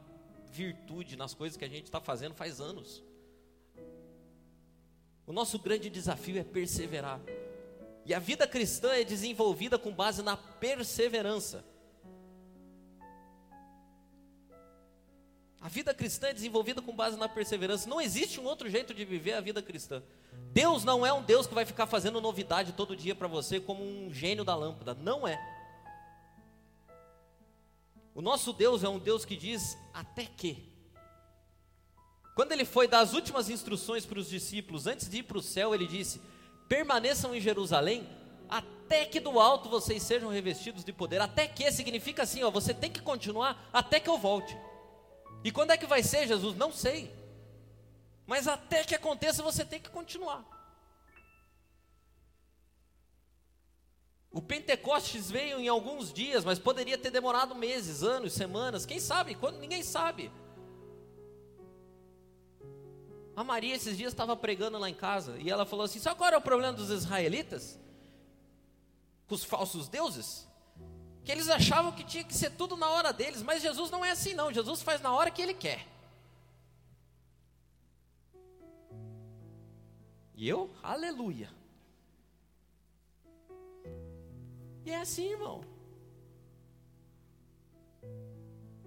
virtude 0.50 1.16
nas 1.16 1.34
coisas 1.34 1.56
que 1.56 1.64
a 1.64 1.68
gente 1.68 1.84
está 1.84 2.00
fazendo 2.00 2.34
faz 2.34 2.60
anos. 2.60 3.02
O 5.26 5.32
nosso 5.32 5.58
grande 5.58 5.90
desafio 5.90 6.38
é 6.38 6.42
perseverar. 6.42 7.20
E 8.04 8.14
a 8.14 8.18
vida 8.18 8.46
cristã 8.46 8.92
é 8.92 9.04
desenvolvida 9.04 9.78
com 9.78 9.92
base 9.92 10.22
na 10.22 10.36
perseverança. 10.36 11.64
A 15.60 15.68
vida 15.68 15.92
cristã 15.92 16.28
é 16.28 16.32
desenvolvida 16.32 16.80
com 16.80 16.94
base 16.94 17.16
na 17.16 17.28
perseverança. 17.28 17.88
Não 17.88 18.00
existe 18.00 18.38
um 18.38 18.44
outro 18.44 18.70
jeito 18.70 18.94
de 18.94 19.04
viver 19.04 19.32
a 19.32 19.40
vida 19.40 19.60
cristã. 19.60 20.02
Deus 20.52 20.84
não 20.84 21.04
é 21.04 21.12
um 21.12 21.22
Deus 21.22 21.46
que 21.46 21.54
vai 21.54 21.64
ficar 21.64 21.86
fazendo 21.86 22.20
novidade 22.20 22.72
todo 22.72 22.96
dia 22.96 23.14
para 23.14 23.26
você 23.26 23.58
como 23.58 23.82
um 23.82 24.12
gênio 24.12 24.44
da 24.44 24.54
lâmpada. 24.54 24.94
Não 24.94 25.26
é. 25.26 25.38
O 28.14 28.22
nosso 28.22 28.52
Deus 28.52 28.84
é 28.84 28.88
um 28.88 28.98
Deus 28.98 29.24
que 29.24 29.36
diz 29.36 29.76
até 29.92 30.24
que. 30.24 30.68
Quando 32.36 32.52
ele 32.52 32.64
foi 32.64 32.86
dar 32.86 33.00
as 33.00 33.14
últimas 33.14 33.50
instruções 33.50 34.06
para 34.06 34.18
os 34.18 34.28
discípulos, 34.28 34.86
antes 34.86 35.08
de 35.08 35.18
ir 35.18 35.22
para 35.24 35.38
o 35.38 35.42
céu, 35.42 35.74
ele 35.74 35.88
disse: 35.88 36.20
permaneçam 36.68 37.34
em 37.34 37.40
Jerusalém 37.40 38.08
até 38.48 39.04
que 39.04 39.18
do 39.18 39.38
alto 39.40 39.68
vocês 39.68 40.02
sejam 40.04 40.30
revestidos 40.30 40.84
de 40.84 40.92
poder. 40.92 41.20
Até 41.20 41.48
que 41.48 41.70
significa 41.72 42.22
assim, 42.22 42.44
ó, 42.44 42.50
você 42.50 42.72
tem 42.72 42.90
que 42.90 43.02
continuar 43.02 43.68
até 43.72 43.98
que 43.98 44.08
eu 44.08 44.16
volte. 44.16 44.56
E 45.44 45.52
quando 45.52 45.70
é 45.70 45.76
que 45.76 45.86
vai 45.86 46.02
ser, 46.02 46.26
Jesus? 46.26 46.56
Não 46.56 46.72
sei. 46.72 47.14
Mas 48.26 48.46
até 48.46 48.84
que 48.84 48.94
aconteça, 48.94 49.42
você 49.42 49.64
tem 49.64 49.80
que 49.80 49.90
continuar. 49.90 50.44
O 54.30 54.42
Pentecostes 54.42 55.30
veio 55.30 55.58
em 55.58 55.68
alguns 55.68 56.12
dias, 56.12 56.44
mas 56.44 56.58
poderia 56.58 56.98
ter 56.98 57.10
demorado 57.10 57.54
meses, 57.54 58.02
anos, 58.02 58.32
semanas, 58.32 58.84
quem 58.84 59.00
sabe? 59.00 59.34
Quando 59.34 59.58
ninguém 59.58 59.82
sabe. 59.82 60.30
A 63.34 63.42
Maria 63.42 63.74
esses 63.74 63.96
dias 63.96 64.12
estava 64.12 64.36
pregando 64.36 64.78
lá 64.78 64.90
em 64.90 64.94
casa 64.94 65.38
e 65.38 65.50
ela 65.50 65.64
falou 65.64 65.84
assim: 65.84 65.98
"Sabe 65.98 66.16
qual 66.16 66.28
era 66.28 66.38
o 66.38 66.42
problema 66.42 66.72
dos 66.72 66.90
israelitas? 66.90 67.78
com 69.28 69.34
os 69.34 69.44
falsos 69.44 69.88
deuses, 69.88 70.47
que 71.28 71.32
eles 71.32 71.50
achavam 71.50 71.92
que 71.92 72.02
tinha 72.02 72.24
que 72.24 72.32
ser 72.32 72.52
tudo 72.52 72.74
na 72.74 72.88
hora 72.88 73.12
deles, 73.12 73.42
mas 73.42 73.60
Jesus 73.60 73.90
não 73.90 74.02
é 74.02 74.12
assim 74.12 74.32
não, 74.32 74.50
Jesus 74.50 74.80
faz 74.80 75.02
na 75.02 75.12
hora 75.12 75.30
que 75.30 75.42
ele 75.42 75.52
quer. 75.52 75.86
E 80.34 80.48
eu, 80.48 80.74
aleluia. 80.82 81.50
E 84.86 84.90
é 84.90 85.02
assim, 85.02 85.32
irmão. 85.32 85.62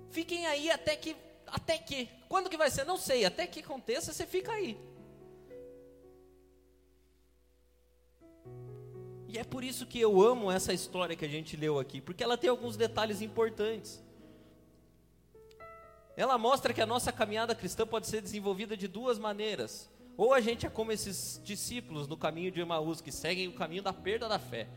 Fiquem 0.09 0.47
aí 0.47 0.71
até 0.71 0.95
que, 0.95 1.15
até 1.45 1.77
que, 1.77 2.09
quando 2.27 2.49
que 2.49 2.57
vai 2.57 2.71
ser? 2.71 2.85
Não 2.85 2.97
sei, 2.97 3.23
até 3.23 3.45
que 3.45 3.59
aconteça, 3.59 4.11
você 4.11 4.25
fica 4.25 4.51
aí. 4.51 4.79
E 9.31 9.37
é 9.37 9.45
por 9.45 9.63
isso 9.63 9.85
que 9.85 9.97
eu 9.97 10.21
amo 10.21 10.51
essa 10.51 10.73
história 10.73 11.15
que 11.15 11.23
a 11.23 11.27
gente 11.27 11.55
leu 11.55 11.79
aqui, 11.79 12.01
porque 12.01 12.21
ela 12.21 12.37
tem 12.37 12.49
alguns 12.49 12.75
detalhes 12.75 13.21
importantes. 13.21 14.03
Ela 16.17 16.37
mostra 16.37 16.73
que 16.73 16.81
a 16.81 16.85
nossa 16.85 17.13
caminhada 17.13 17.55
cristã 17.55 17.87
pode 17.87 18.07
ser 18.07 18.21
desenvolvida 18.21 18.75
de 18.75 18.89
duas 18.89 19.17
maneiras. 19.17 19.89
Ou 20.17 20.33
a 20.33 20.41
gente 20.41 20.65
é 20.65 20.69
como 20.69 20.91
esses 20.91 21.39
discípulos 21.45 22.09
no 22.09 22.17
caminho 22.17 22.51
de 22.51 22.59
Emaús, 22.59 22.99
que 22.99 23.09
seguem 23.09 23.47
o 23.47 23.53
caminho 23.53 23.81
da 23.81 23.93
perda 23.93 24.27
da 24.27 24.37
fé. 24.37 24.67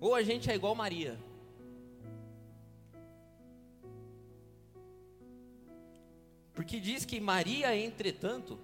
Ou 0.00 0.12
a 0.12 0.22
gente 0.24 0.50
é 0.50 0.56
igual 0.56 0.74
Maria. 0.74 1.16
Porque 6.52 6.80
diz 6.80 7.04
que 7.04 7.20
Maria, 7.20 7.76
entretanto, 7.76 8.58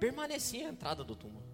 permanecia 0.00 0.66
à 0.68 0.70
entrada 0.70 1.04
do 1.04 1.14
túmulo. 1.14 1.47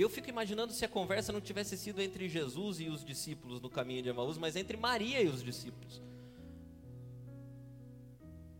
E 0.00 0.02
eu 0.02 0.08
fico 0.08 0.30
imaginando 0.30 0.72
se 0.72 0.82
a 0.82 0.88
conversa 0.88 1.30
não 1.30 1.42
tivesse 1.42 1.76
sido 1.76 2.00
entre 2.00 2.26
Jesus 2.26 2.80
e 2.80 2.88
os 2.88 3.04
discípulos 3.04 3.60
no 3.60 3.68
caminho 3.68 4.02
de 4.02 4.08
Emaús, 4.08 4.38
mas 4.38 4.56
entre 4.56 4.74
Maria 4.74 5.20
e 5.20 5.28
os 5.28 5.42
discípulos. 5.42 6.00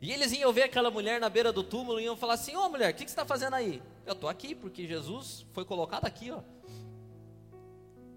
E 0.03 0.13
eles 0.13 0.33
iam 0.33 0.53
ver 0.53 0.65
aquela 0.65 0.91
mulher 0.91 1.19
na 1.19 1.31
beira 1.31 1.51
do 1.51 1.63
túmulo 1.63 1.99
e 1.99 2.05
iam 2.05 2.15
falar 2.15 2.35
assim: 2.35 2.55
Ô 2.55 2.67
oh, 2.67 2.69
mulher, 2.69 2.93
o 2.93 2.95
que, 2.95 3.07
que 3.07 3.11
você 3.11 3.15
está 3.15 3.25
fazendo 3.25 3.55
aí? 3.55 3.83
Eu 4.05 4.13
estou 4.13 4.29
aqui 4.29 4.55
porque 4.55 4.87
Jesus 4.87 5.47
foi 5.55 5.65
colocado 5.65 6.05
aqui, 6.05 6.31
ó. 6.31 6.43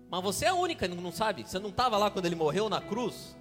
Mas 0.10 0.22
você 0.22 0.44
é 0.44 0.50
a 0.50 0.54
única, 0.54 0.86
não 0.90 1.14
sabe? 1.14 1.44
Você 1.44 1.60
não 1.60 1.70
estava 1.70 1.98
lá 1.98 2.12
quando 2.12 2.26
ele 2.26 2.36
morreu 2.36 2.68
na 2.68 2.82
cruz? 2.82 3.38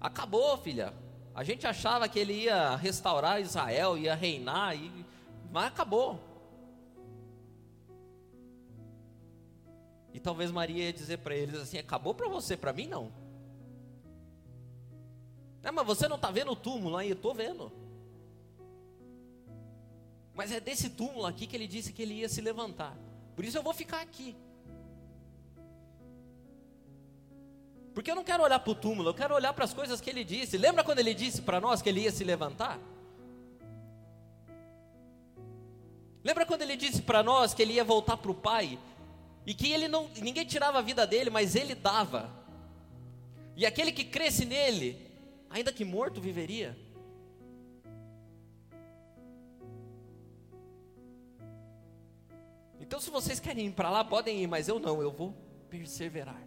Acabou, 0.00 0.56
filha. 0.58 0.94
A 1.34 1.42
gente 1.42 1.66
achava 1.66 2.08
que 2.08 2.20
ele 2.20 2.44
ia 2.44 2.76
restaurar 2.76 3.40
Israel, 3.40 3.98
ia 3.98 4.14
reinar, 4.14 4.76
e 4.76 5.07
mas 5.50 5.66
acabou. 5.66 6.20
E 10.12 10.20
talvez 10.20 10.50
Maria 10.50 10.84
ia 10.84 10.92
dizer 10.92 11.18
para 11.18 11.36
eles 11.36 11.54
assim: 11.56 11.78
acabou 11.78 12.14
para 12.14 12.28
você, 12.28 12.56
para 12.56 12.72
mim 12.72 12.86
não. 12.86 13.12
É, 15.62 15.70
mas 15.70 15.86
você 15.86 16.08
não 16.08 16.16
está 16.16 16.30
vendo 16.30 16.52
o 16.52 16.56
túmulo 16.56 16.96
aí? 16.96 17.10
Eu 17.10 17.14
estou 17.14 17.34
vendo. 17.34 17.70
Mas 20.34 20.50
é 20.52 20.60
desse 20.60 20.90
túmulo 20.90 21.26
aqui 21.26 21.46
que 21.46 21.56
ele 21.56 21.66
disse 21.66 21.92
que 21.92 22.00
ele 22.00 22.14
ia 22.14 22.28
se 22.28 22.40
levantar. 22.40 22.96
Por 23.36 23.44
isso 23.44 23.58
eu 23.58 23.62
vou 23.62 23.74
ficar 23.74 24.00
aqui. 24.00 24.36
Porque 27.92 28.10
eu 28.10 28.14
não 28.14 28.22
quero 28.22 28.44
olhar 28.44 28.60
para 28.60 28.70
o 28.70 28.74
túmulo, 28.74 29.10
eu 29.10 29.14
quero 29.14 29.34
olhar 29.34 29.52
para 29.52 29.64
as 29.64 29.74
coisas 29.74 30.00
que 30.00 30.08
ele 30.08 30.22
disse. 30.22 30.56
Lembra 30.56 30.84
quando 30.84 31.00
ele 31.00 31.12
disse 31.12 31.42
para 31.42 31.60
nós 31.60 31.82
que 31.82 31.88
ele 31.88 32.02
ia 32.02 32.12
se 32.12 32.22
levantar? 32.22 32.78
Lembra 36.28 36.44
quando 36.44 36.60
ele 36.60 36.76
disse 36.76 37.00
para 37.00 37.22
nós 37.22 37.54
que 37.54 37.62
ele 37.62 37.72
ia 37.72 37.82
voltar 37.82 38.18
para 38.18 38.30
o 38.30 38.34
Pai 38.34 38.78
e 39.46 39.54
que 39.54 39.72
ele 39.72 39.88
não, 39.88 40.10
ninguém 40.20 40.44
tirava 40.44 40.78
a 40.78 40.82
vida 40.82 41.06
dele, 41.06 41.30
mas 41.30 41.56
ele 41.56 41.74
dava. 41.74 42.30
E 43.56 43.64
aquele 43.64 43.90
que 43.90 44.04
cresce 44.04 44.44
nele, 44.44 45.10
ainda 45.48 45.72
que 45.72 45.86
morto, 45.86 46.20
viveria. 46.20 46.78
Então, 52.78 53.00
se 53.00 53.08
vocês 53.08 53.40
querem 53.40 53.68
ir 53.68 53.72
para 53.72 53.88
lá, 53.88 54.04
podem 54.04 54.42
ir, 54.42 54.46
mas 54.46 54.68
eu 54.68 54.78
não, 54.78 55.00
eu 55.00 55.10
vou 55.10 55.34
perseverar. 55.70 56.46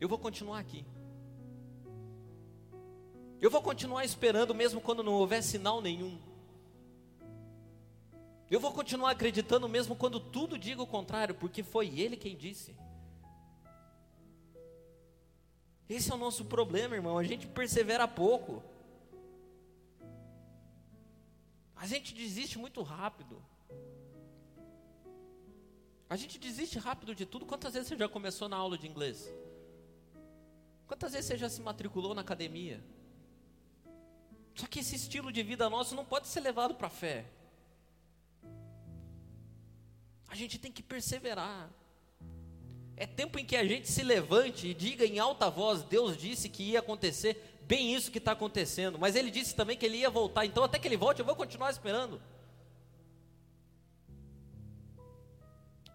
Eu 0.00 0.08
vou 0.08 0.18
continuar 0.18 0.58
aqui. 0.58 0.86
Eu 3.42 3.50
vou 3.50 3.60
continuar 3.60 4.06
esperando, 4.06 4.54
mesmo 4.54 4.80
quando 4.80 5.02
não 5.02 5.12
houver 5.12 5.42
sinal 5.42 5.82
nenhum. 5.82 6.18
Eu 8.54 8.60
vou 8.60 8.72
continuar 8.72 9.10
acreditando 9.10 9.68
mesmo 9.68 9.96
quando 9.96 10.20
tudo 10.20 10.56
diga 10.56 10.80
o 10.80 10.86
contrário, 10.86 11.34
porque 11.34 11.60
foi 11.64 11.88
Ele 11.98 12.16
quem 12.16 12.36
disse. 12.36 12.72
Esse 15.88 16.12
é 16.12 16.14
o 16.14 16.16
nosso 16.16 16.44
problema, 16.44 16.94
irmão. 16.94 17.18
A 17.18 17.24
gente 17.24 17.48
persevera 17.48 18.06
pouco. 18.06 18.62
A 21.74 21.84
gente 21.84 22.14
desiste 22.14 22.56
muito 22.56 22.80
rápido. 22.80 23.42
A 26.08 26.14
gente 26.14 26.38
desiste 26.38 26.78
rápido 26.78 27.12
de 27.12 27.26
tudo. 27.26 27.44
Quantas 27.44 27.74
vezes 27.74 27.88
você 27.88 27.96
já 27.96 28.08
começou 28.08 28.48
na 28.48 28.56
aula 28.56 28.78
de 28.78 28.86
inglês? 28.86 29.34
Quantas 30.86 31.10
vezes 31.12 31.26
você 31.26 31.36
já 31.36 31.48
se 31.48 31.60
matriculou 31.60 32.14
na 32.14 32.20
academia? 32.20 32.80
Só 34.54 34.68
que 34.68 34.78
esse 34.78 34.94
estilo 34.94 35.32
de 35.32 35.42
vida 35.42 35.68
nosso 35.68 35.96
não 35.96 36.04
pode 36.04 36.28
ser 36.28 36.38
levado 36.38 36.76
para 36.76 36.86
a 36.86 36.98
fé. 37.04 37.33
A 40.34 40.36
gente 40.36 40.58
tem 40.58 40.72
que 40.72 40.82
perseverar. 40.82 41.70
É 42.96 43.06
tempo 43.06 43.38
em 43.38 43.46
que 43.46 43.54
a 43.54 43.64
gente 43.64 43.86
se 43.86 44.02
levante 44.02 44.66
e 44.66 44.74
diga 44.74 45.06
em 45.06 45.20
alta 45.20 45.48
voz: 45.48 45.84
Deus 45.84 46.16
disse 46.16 46.48
que 46.48 46.72
ia 46.72 46.80
acontecer 46.80 47.56
bem 47.62 47.94
isso 47.94 48.10
que 48.10 48.18
está 48.18 48.32
acontecendo, 48.32 48.98
mas 48.98 49.14
Ele 49.14 49.30
disse 49.30 49.54
também 49.54 49.76
que 49.76 49.86
Ele 49.86 49.98
ia 49.98 50.10
voltar, 50.10 50.44
então 50.44 50.64
até 50.64 50.76
que 50.76 50.88
Ele 50.88 50.96
volte 50.96 51.20
eu 51.20 51.24
vou 51.24 51.36
continuar 51.36 51.70
esperando. 51.70 52.20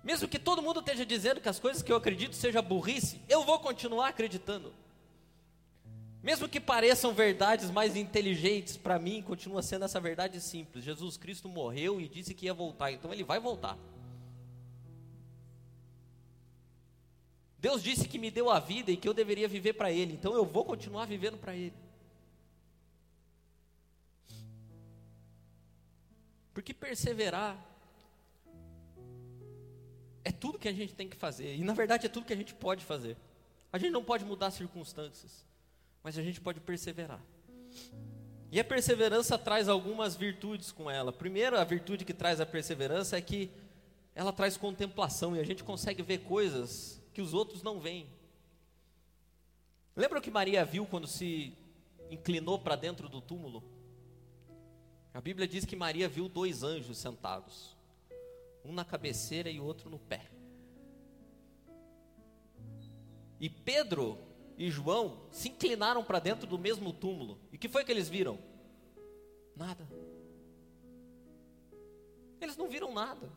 Mesmo 0.01 0.25
que 0.25 0.39
todo 0.39 0.61
mundo 0.61 0.79
esteja 0.79 1.05
dizendo 1.05 1.41
que 1.41 1.49
as 1.49 1.59
coisas 1.59 1.83
que 1.83 1.91
eu 1.91 1.97
acredito 1.97 2.33
seja 2.33 2.61
burrice, 2.61 3.19
eu 3.27 3.43
vou 3.43 3.59
continuar 3.59 4.07
acreditando. 4.07 4.73
Mesmo 6.23 6.47
que 6.47 6.61
pareçam 6.61 7.13
verdades 7.13 7.69
mais 7.69 7.97
inteligentes, 7.97 8.77
para 8.77 8.97
mim 8.97 9.21
continua 9.21 9.61
sendo 9.61 9.83
essa 9.83 9.99
verdade 9.99 10.39
simples. 10.39 10.85
Jesus 10.85 11.17
Cristo 11.17 11.49
morreu 11.49 11.99
e 11.99 12.07
disse 12.07 12.33
que 12.33 12.45
ia 12.45 12.53
voltar, 12.53 12.93
então 12.93 13.11
ele 13.11 13.25
vai 13.25 13.37
voltar. 13.37 13.77
Deus 17.61 17.83
disse 17.83 18.07
que 18.07 18.17
me 18.17 18.31
deu 18.31 18.49
a 18.49 18.59
vida 18.59 18.89
e 18.91 18.97
que 18.97 19.07
eu 19.07 19.13
deveria 19.13 19.47
viver 19.47 19.73
para 19.73 19.91
Ele, 19.91 20.13
então 20.13 20.33
eu 20.33 20.45
vou 20.45 20.63
continuar 20.63 21.05
vivendo 21.05 21.37
para 21.37 21.55
Ele. 21.55 21.73
Porque 26.53 26.73
perseverar 26.73 27.57
é 30.23 30.31
tudo 30.31 30.59
que 30.59 30.67
a 30.67 30.73
gente 30.73 30.93
tem 30.93 31.07
que 31.07 31.17
fazer, 31.17 31.55
e 31.55 31.63
na 31.63 31.73
verdade 31.73 32.05
é 32.05 32.09
tudo 32.09 32.25
que 32.25 32.33
a 32.33 32.37
gente 32.37 32.53
pode 32.53 32.83
fazer. 32.83 33.17
A 33.71 33.77
gente 33.77 33.91
não 33.91 34.03
pode 34.03 34.23
mudar 34.25 34.47
as 34.47 34.53
circunstâncias, 34.53 35.45
mas 36.01 36.17
a 36.17 36.23
gente 36.23 36.39
pode 36.39 36.59
perseverar. 36.59 37.21
E 38.51 38.59
a 38.59 38.63
perseverança 38.63 39.37
traz 39.37 39.69
algumas 39.69 40.15
virtudes 40.15 40.71
com 40.71 40.89
ela. 40.89 41.13
Primeiro, 41.13 41.57
a 41.57 41.63
virtude 41.63 42.03
que 42.03 42.13
traz 42.13 42.41
a 42.41 42.45
perseverança 42.45 43.17
é 43.17 43.21
que 43.21 43.51
ela 44.15 44.33
traz 44.33 44.57
contemplação 44.57 45.35
e 45.35 45.39
a 45.39 45.43
gente 45.43 45.63
consegue 45.63 46.01
ver 46.01 46.19
coisas 46.19 46.98
que 47.13 47.21
os 47.21 47.33
outros 47.33 47.63
não 47.63 47.79
veem. 47.79 48.09
Lembra 49.95 50.19
o 50.19 50.21
que 50.21 50.31
Maria 50.31 50.63
viu 50.63 50.85
quando 50.85 51.07
se 51.07 51.53
inclinou 52.09 52.59
para 52.59 52.75
dentro 52.75 53.09
do 53.09 53.21
túmulo? 53.21 53.63
A 55.13 55.19
Bíblia 55.19 55.47
diz 55.47 55.65
que 55.65 55.75
Maria 55.75 56.07
viu 56.07 56.29
dois 56.29 56.63
anjos 56.63 56.97
sentados, 56.97 57.75
um 58.63 58.71
na 58.71 58.85
cabeceira 58.85 59.49
e 59.49 59.59
outro 59.59 59.89
no 59.89 59.99
pé. 59.99 60.29
E 63.39 63.49
Pedro 63.49 64.17
e 64.57 64.69
João 64.69 65.21
se 65.31 65.49
inclinaram 65.49 66.03
para 66.03 66.19
dentro 66.19 66.45
do 66.45 66.59
mesmo 66.59 66.91
túmulo. 66.91 67.39
E 67.51 67.55
o 67.55 67.59
que 67.59 67.69
foi 67.69 67.83
que 67.83 67.91
eles 67.91 68.09
viram? 68.09 68.37
Nada. 69.55 69.87
Eles 72.41 72.57
não 72.57 72.69
viram 72.69 72.93
nada. 72.93 73.29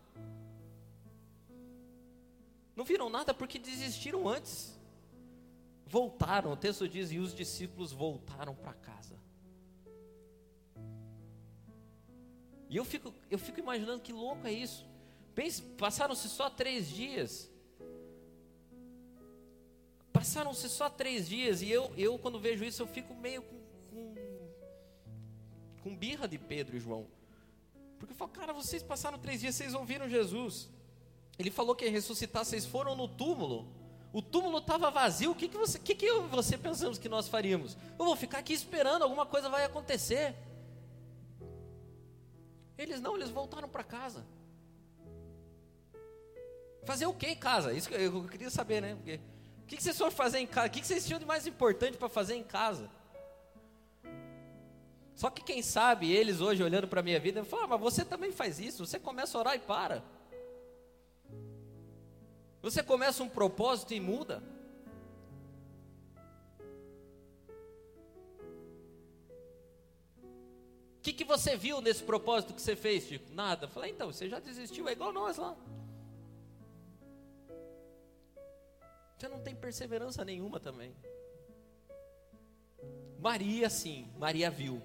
Não 2.75 2.85
viram 2.85 3.11
nada 3.11 3.35
porque 3.35 3.59
desistiram 3.59 4.29
antes. 4.29 4.79
Voltaram, 5.87 6.53
o 6.53 6.57
texto 6.57 6.89
diz, 6.89 7.13
e 7.13 7.19
os 7.19 7.35
discípulos 7.35 7.93
voltaram 7.93 8.55
para 8.55 8.73
casa. 8.73 9.15
E 12.69 12.77
eu 12.77 12.85
fico, 12.85 13.13
eu 13.31 13.39
fico 13.39 13.61
imaginando 13.61 14.01
que 14.01 14.13
louco 14.13 14.47
é 14.47 14.53
isso. 14.53 14.87
Passaram-se 15.77 16.29
só 16.31 16.49
três 16.49 16.89
dias. 16.89 17.51
Passaram-se 20.11 20.69
só 20.71 20.89
três 20.89 21.29
dias. 21.29 21.61
E 21.61 21.71
eu, 21.71 21.93
eu, 21.97 22.19
quando 22.19 22.41
vejo 22.41 22.65
isso, 22.65 22.81
eu 22.83 22.87
fico 22.87 23.15
meio 23.15 23.43
com, 23.43 23.61
com, 23.91 24.15
com 25.83 25.97
birra 25.97 26.27
de 26.27 26.39
Pedro 26.39 26.77
e 26.77 26.81
João. 26.81 27.07
Porque 27.99 28.13
eu 28.15 28.17
falo, 28.17 28.31
cara, 28.31 28.55
vocês 28.55 28.83
passaram 28.83 29.19
três 29.19 29.41
dias, 29.41 29.55
vocês 29.55 29.75
ouviram 29.75 30.09
Jesus. 30.09 30.71
Ele 31.39 31.51
falou 31.51 31.75
que 31.75 31.85
ia 31.85 31.91
ressuscitar, 31.91 32.45
vocês 32.45 32.65
foram 32.65 32.95
no 32.95 33.09
túmulo. 33.09 33.67
O 34.13 34.21
túmulo 34.21 34.59
estava 34.59 34.91
vazio. 34.91 35.31
O 35.31 35.35
que, 35.35 35.49
que, 35.49 35.57
você, 35.57 35.79
que, 35.79 35.95
que 35.95 36.05
eu 36.05 36.29
você 36.29 36.59
pensamos 36.59 36.99
que 36.99 37.09
nós 37.09 37.29
faríamos? 37.29 37.77
Eu 37.99 38.05
vou 38.05 38.15
ficar 38.15 38.39
aqui 38.39 38.53
esperando, 38.53 39.03
alguma 39.03 39.25
coisa 39.25 39.49
vai 39.49 39.65
acontecer. 39.65 40.35
Eles 42.77 43.01
não, 43.01 43.17
eles 43.17 43.31
voltaram 43.31 43.69
para 43.69 43.83
casa. 43.83 44.25
Fazer 46.85 47.07
o 47.07 47.15
que 47.15 47.29
em 47.29 47.37
casa? 47.37 47.73
Isso 47.73 47.89
que 47.89 47.95
eu 47.95 48.25
queria 48.25 48.51
saber, 48.51 48.83
né? 48.83 48.95
Porque, 48.97 49.21
o 49.63 49.67
que, 49.67 49.77
que 49.77 49.83
vocês 49.83 49.97
foram 49.97 50.11
fazer 50.11 50.41
em 50.41 50.47
casa? 50.47 50.67
O 50.67 50.71
que, 50.71 50.81
que 50.81 50.87
vocês 50.87 51.07
tinham 51.07 51.19
de 51.19 51.25
mais 51.25 51.47
importante 51.47 51.97
para 51.97 52.09
fazer 52.09 52.35
em 52.35 52.43
casa? 52.43 52.91
Só 55.15 55.31
que 55.31 55.43
quem 55.43 55.63
sabe, 55.63 56.11
eles 56.11 56.41
hoje 56.41 56.63
olhando 56.63 56.89
para 56.89 57.01
a 57.01 57.03
minha 57.03 57.21
vida, 57.21 57.45
falam, 57.45 57.67
ah, 57.67 57.69
mas 57.69 57.81
você 57.81 58.05
também 58.05 58.33
faz 58.33 58.59
isso, 58.59 58.85
você 58.85 58.99
começa 58.99 59.39
a 59.39 59.41
orar 59.41 59.55
e 59.55 59.61
para. 59.61 60.03
Você 62.63 62.83
começa 62.83 63.25
um 63.25 63.29
propósito 63.29 63.93
e 63.93 64.01
muda. 64.01 64.41
O 70.99 71.03
que, 71.03 71.13
que 71.13 71.25
você 71.25 71.57
viu 71.57 71.81
nesse 71.81 72.05
propósito 72.05 72.55
que 72.55 72.63
você 72.63 72.77
fez, 72.77 73.03
Chico? 73.03 73.29
Nada. 73.35 73.67
Falei, 73.67 73.91
então, 73.91 74.13
você 74.13 74.29
já 74.29 74.39
desistiu, 74.39 74.89
é 74.89 74.93
igual 74.93 75.13
nós 75.13 75.37
lá. 75.37 75.57
Você 79.19 79.29
não 79.29 79.41
tem 79.41 79.55
perseverança 79.55 80.25
nenhuma 80.25 80.61
também. 80.61 80.95
Maria, 83.19 83.69
sim, 83.69 84.09
Maria 84.17 84.49
viu. 84.49 84.81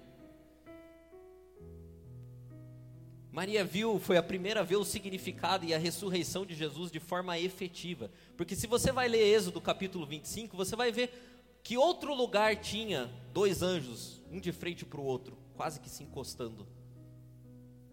Maria 3.38 3.64
viu, 3.64 4.00
foi 4.00 4.16
a 4.16 4.22
primeira 4.22 4.62
a 4.62 4.64
ver 4.64 4.74
o 4.74 4.84
significado 4.84 5.64
e 5.64 5.72
a 5.72 5.78
ressurreição 5.78 6.44
de 6.44 6.56
Jesus 6.56 6.90
de 6.90 6.98
forma 6.98 7.38
efetiva. 7.38 8.10
Porque 8.36 8.56
se 8.56 8.66
você 8.66 8.90
vai 8.90 9.06
ler 9.06 9.32
Êxodo 9.32 9.60
capítulo 9.60 10.04
25, 10.04 10.56
você 10.56 10.74
vai 10.74 10.90
ver 10.90 11.56
que 11.62 11.78
outro 11.78 12.12
lugar 12.12 12.56
tinha 12.56 13.08
dois 13.32 13.62
anjos, 13.62 14.20
um 14.28 14.40
de 14.40 14.50
frente 14.50 14.84
para 14.84 15.00
o 15.00 15.04
outro, 15.04 15.38
quase 15.54 15.78
que 15.78 15.88
se 15.88 16.02
encostando. 16.02 16.66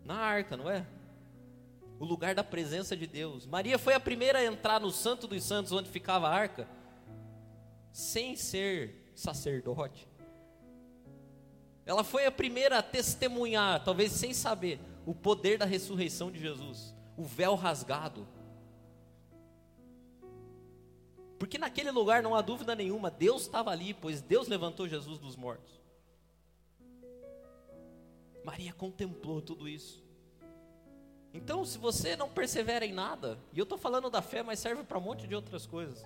Na 0.03 0.15
arca, 0.15 0.57
não 0.57 0.67
é? 0.67 0.83
O 1.99 2.05
lugar 2.05 2.33
da 2.33 2.43
presença 2.43 2.97
de 2.97 3.05
Deus. 3.05 3.45
Maria 3.45 3.77
foi 3.77 3.93
a 3.93 3.99
primeira 3.99 4.39
a 4.39 4.45
entrar 4.45 4.79
no 4.79 4.89
Santo 4.89 5.27
dos 5.27 5.43
Santos, 5.43 5.71
onde 5.71 5.87
ficava 5.87 6.27
a 6.27 6.33
arca, 6.33 6.67
sem 7.93 8.35
ser 8.35 9.11
sacerdote. 9.13 10.07
Ela 11.85 12.03
foi 12.03 12.25
a 12.25 12.31
primeira 12.31 12.79
a 12.79 12.81
testemunhar, 12.81 13.83
talvez 13.83 14.11
sem 14.11 14.33
saber, 14.33 14.79
o 15.05 15.13
poder 15.13 15.57
da 15.57 15.65
ressurreição 15.65 16.31
de 16.31 16.39
Jesus, 16.39 16.95
o 17.15 17.23
véu 17.23 17.55
rasgado. 17.55 18.27
Porque 21.37 21.57
naquele 21.57 21.91
lugar 21.91 22.23
não 22.23 22.33
há 22.33 22.41
dúvida 22.41 22.73
nenhuma, 22.75 23.11
Deus 23.11 23.43
estava 23.43 23.69
ali, 23.69 23.93
pois 23.93 24.21
Deus 24.21 24.47
levantou 24.47 24.87
Jesus 24.87 25.19
dos 25.19 25.35
mortos. 25.35 25.79
Maria 28.43 28.73
contemplou 28.73 29.41
tudo 29.41 29.67
isso. 29.67 30.03
Então, 31.33 31.65
se 31.65 31.77
você 31.77 32.15
não 32.15 32.29
persevera 32.29 32.85
em 32.85 32.93
nada, 32.93 33.37
e 33.51 33.59
eu 33.59 33.63
estou 33.63 33.77
falando 33.77 34.09
da 34.09 34.21
fé, 34.21 34.41
mas 34.41 34.59
serve 34.59 34.83
para 34.83 34.97
um 34.97 35.01
monte 35.01 35.27
de 35.27 35.35
outras 35.35 35.65
coisas, 35.65 36.05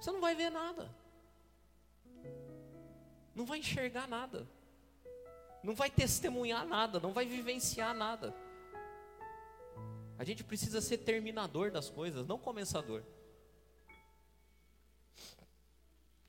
você 0.00 0.10
não 0.10 0.20
vai 0.20 0.34
ver 0.34 0.50
nada, 0.50 0.90
não 3.34 3.44
vai 3.44 3.58
enxergar 3.58 4.08
nada 4.08 4.48
não 5.62 5.74
vai 5.74 5.90
testemunhar 5.90 6.66
nada, 6.66 6.98
não 6.98 7.12
vai 7.12 7.24
vivenciar 7.24 7.94
nada. 7.94 8.34
A 10.18 10.24
gente 10.24 10.44
precisa 10.44 10.80
ser 10.80 10.98
terminador 10.98 11.70
das 11.70 11.88
coisas, 11.88 12.26
não 12.26 12.38
começador. 12.38 13.02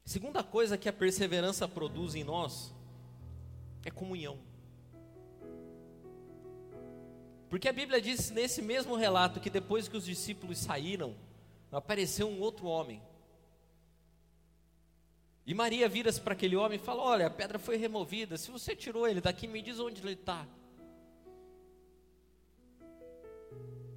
Segunda 0.06 0.44
coisa 0.44 0.78
que 0.78 0.90
a 0.90 0.94
perseverança 0.94 1.68
produz 1.68 2.14
em 2.14 2.24
nós 2.24 2.74
é 3.86 3.90
comunhão. 3.90 4.38
Porque 7.50 7.68
a 7.68 7.74
Bíblia 7.74 8.02
diz 8.02 8.32
nesse 8.32 8.62
mesmo 8.62 8.96
relato 8.96 9.40
que 9.40 9.50
depois 9.50 9.88
que 9.88 9.96
os 9.96 10.06
discípulos 10.06 10.58
saíram, 10.58 11.16
apareceu 11.72 12.28
um 12.28 12.40
outro 12.40 12.68
homem 12.68 13.02
e 15.46 15.54
Maria 15.54 15.90
vira-se 15.90 16.22
para 16.22 16.34
aquele 16.34 16.56
homem 16.56 16.78
e 16.78 16.82
fala: 16.82 17.02
Olha, 17.02 17.28
a 17.28 17.30
pedra 17.30 17.60
foi 17.60 17.76
removida. 17.76 18.38
Se 18.38 18.50
você 18.50 18.76
tirou 18.76 19.08
ele 19.08 19.20
daqui, 19.20 19.46
me 19.46 19.62
diz 19.62 19.80
onde 19.80 20.02
ele 20.02 20.14
está. 20.14 20.48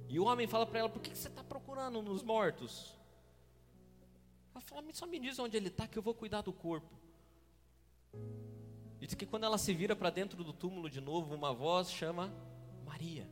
E 0.09 0.19
o 0.19 0.25
homem 0.25 0.45
fala 0.45 0.65
para 0.65 0.79
ela: 0.79 0.89
Por 0.89 1.01
que 1.01 1.15
você 1.15 1.29
está 1.29 1.43
procurando 1.43 2.01
nos 2.01 2.21
mortos? 2.21 2.93
Ela 4.53 4.61
fala: 4.61 4.83
Só 4.91 5.05
me 5.05 5.19
diz 5.19 5.39
onde 5.39 5.55
ele 5.55 5.69
está, 5.69 5.87
que 5.87 5.97
eu 5.97 6.03
vou 6.03 6.13
cuidar 6.13 6.41
do 6.41 6.51
corpo. 6.51 6.93
E 8.99 9.05
diz 9.05 9.15
que 9.15 9.25
quando 9.25 9.45
ela 9.45 9.57
se 9.57 9.73
vira 9.73 9.95
para 9.95 10.09
dentro 10.09 10.43
do 10.43 10.51
túmulo 10.51 10.89
de 10.89 10.99
novo, 10.99 11.33
uma 11.33 11.53
voz 11.53 11.89
chama 11.89 12.33
Maria. 12.83 13.29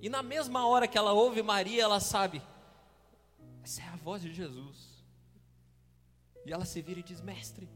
E 0.00 0.08
na 0.08 0.22
mesma 0.22 0.68
hora 0.68 0.86
que 0.86 0.98
ela 0.98 1.12
ouve 1.12 1.42
Maria, 1.42 1.82
ela 1.82 1.98
sabe: 1.98 2.40
essa 3.64 3.80
é 3.80 3.88
a 3.88 3.96
voz 3.96 4.20
de 4.20 4.32
Jesus. 4.32 5.02
E 6.44 6.52
ela 6.52 6.66
se 6.66 6.82
vira 6.82 7.00
e 7.00 7.02
diz: 7.02 7.22
Mestre. 7.22 7.66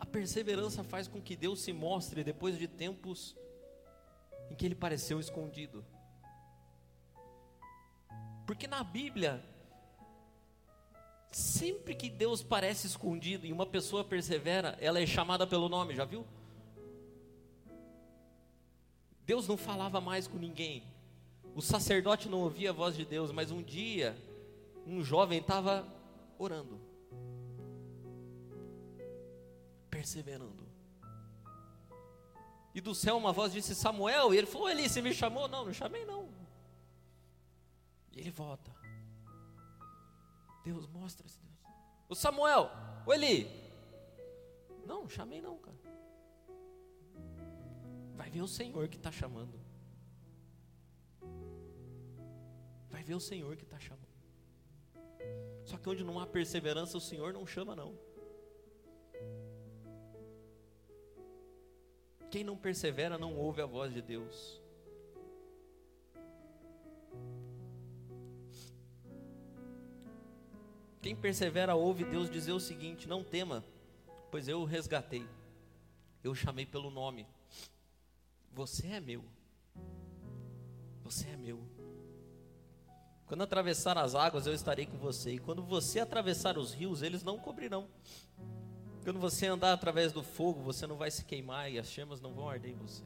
A 0.00 0.04
perseverança 0.04 0.82
faz 0.82 1.06
com 1.06 1.22
que 1.22 1.36
Deus 1.36 1.60
se 1.60 1.72
mostre 1.72 2.24
depois 2.24 2.58
de 2.58 2.66
tempos 2.66 3.36
em 4.50 4.56
que 4.56 4.66
ele 4.66 4.74
pareceu 4.74 5.20
escondido. 5.20 5.86
Porque 8.44 8.66
na 8.66 8.82
Bíblia, 8.82 9.44
sempre 11.30 11.94
que 11.94 12.10
Deus 12.10 12.42
parece 12.42 12.88
escondido 12.88 13.46
e 13.46 13.52
uma 13.52 13.64
pessoa 13.64 14.02
persevera, 14.02 14.76
ela 14.80 14.98
é 14.98 15.06
chamada 15.06 15.46
pelo 15.46 15.68
nome, 15.68 15.94
já 15.94 16.04
viu? 16.04 16.26
Deus 19.24 19.46
não 19.46 19.56
falava 19.56 20.00
mais 20.00 20.26
com 20.26 20.38
ninguém. 20.38 20.82
O 21.54 21.60
sacerdote 21.60 22.28
não 22.28 22.40
ouvia 22.40 22.70
a 22.70 22.72
voz 22.72 22.96
de 22.96 23.04
Deus, 23.04 23.32
mas 23.32 23.50
um 23.50 23.62
dia, 23.62 24.16
um 24.86 25.02
jovem 25.02 25.40
estava 25.40 25.86
orando, 26.38 26.80
perseverando. 29.90 30.68
E 32.74 32.80
do 32.80 32.94
céu 32.94 33.16
uma 33.16 33.32
voz 33.32 33.52
disse: 33.52 33.74
Samuel. 33.74 34.32
E 34.32 34.38
ele 34.38 34.46
falou: 34.46 34.68
Eli, 34.68 34.88
você 34.88 35.02
me 35.02 35.12
chamou? 35.12 35.48
Não, 35.48 35.64
não 35.64 35.72
chamei 35.72 36.04
não. 36.04 36.28
E 38.12 38.20
ele 38.20 38.30
volta. 38.30 38.74
Deus 40.64 40.86
mostra-se. 40.86 41.40
O 42.08 42.14
Samuel, 42.14 42.70
o 43.06 43.12
Eli. 43.12 43.48
Não, 44.86 45.02
não 45.02 45.08
chamei 45.08 45.40
não, 45.40 45.58
cara. 45.58 45.79
Vai 48.20 48.28
ver 48.28 48.42
o 48.42 48.46
Senhor 48.46 48.86
que 48.86 48.98
está 48.98 49.10
chamando. 49.10 49.58
Vai 52.90 53.02
ver 53.02 53.14
o 53.14 53.18
Senhor 53.20 53.56
que 53.56 53.64
está 53.64 53.78
chamando. 53.78 54.14
Só 55.64 55.78
que 55.78 55.88
onde 55.88 56.04
não 56.04 56.20
há 56.20 56.26
perseverança, 56.26 56.98
o 56.98 57.00
Senhor 57.00 57.32
não 57.32 57.46
chama, 57.46 57.74
não. 57.74 57.98
Quem 62.30 62.44
não 62.44 62.58
persevera 62.58 63.16
não 63.16 63.38
ouve 63.38 63.62
a 63.62 63.66
voz 63.66 63.90
de 63.90 64.02
Deus. 64.02 64.60
Quem 71.00 71.16
persevera 71.16 71.74
ouve 71.74 72.04
Deus 72.04 72.28
dizer 72.28 72.52
o 72.52 72.60
seguinte: 72.60 73.08
Não 73.08 73.24
tema, 73.24 73.64
pois 74.30 74.46
eu 74.46 74.60
o 74.60 74.66
resgatei, 74.66 75.26
eu 76.22 76.32
o 76.32 76.36
chamei 76.36 76.66
pelo 76.66 76.90
nome. 76.90 77.26
Você 78.52 78.86
é 78.88 79.00
meu. 79.00 79.24
Você 81.02 81.28
é 81.28 81.36
meu. 81.36 81.60
Quando 83.26 83.42
atravessar 83.42 83.96
as 83.96 84.14
águas, 84.14 84.46
eu 84.46 84.52
estarei 84.52 84.86
com 84.86 84.98
você. 84.98 85.34
E 85.34 85.38
quando 85.38 85.62
você 85.62 86.00
atravessar 86.00 86.58
os 86.58 86.72
rios, 86.72 87.02
eles 87.02 87.22
não 87.22 87.38
cobrirão. 87.38 87.88
Quando 89.04 89.20
você 89.20 89.46
andar 89.46 89.72
através 89.72 90.12
do 90.12 90.22
fogo, 90.22 90.60
você 90.60 90.86
não 90.86 90.96
vai 90.96 91.10
se 91.10 91.24
queimar 91.24 91.70
e 91.70 91.78
as 91.78 91.88
chamas 91.88 92.20
não 92.20 92.34
vão 92.34 92.48
arder 92.48 92.72
em 92.72 92.76
você. 92.76 93.04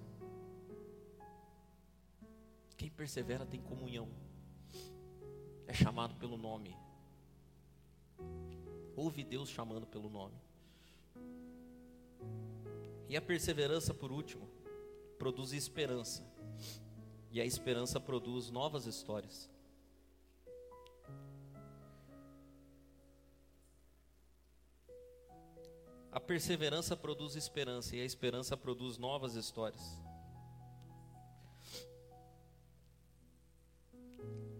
Quem 2.76 2.90
persevera 2.90 3.46
tem 3.46 3.60
comunhão. 3.60 4.08
É 5.66 5.72
chamado 5.72 6.14
pelo 6.16 6.36
nome. 6.36 6.76
Ouve 8.96 9.24
Deus 9.24 9.48
chamando 9.48 9.86
pelo 9.86 10.08
nome. 10.08 10.34
E 13.08 13.16
a 13.16 13.22
perseverança, 13.22 13.92
por 13.92 14.10
último, 14.10 14.48
produz 15.18 15.52
esperança. 15.52 16.24
E 17.30 17.40
a 17.40 17.44
esperança 17.44 17.98
produz 17.98 18.50
novas 18.50 18.86
histórias. 18.86 19.50
A 26.12 26.20
perseverança 26.20 26.96
produz 26.96 27.34
esperança 27.34 27.96
e 27.96 28.00
a 28.00 28.04
esperança 28.04 28.56
produz 28.56 28.98
novas 28.98 29.34
histórias. 29.34 30.00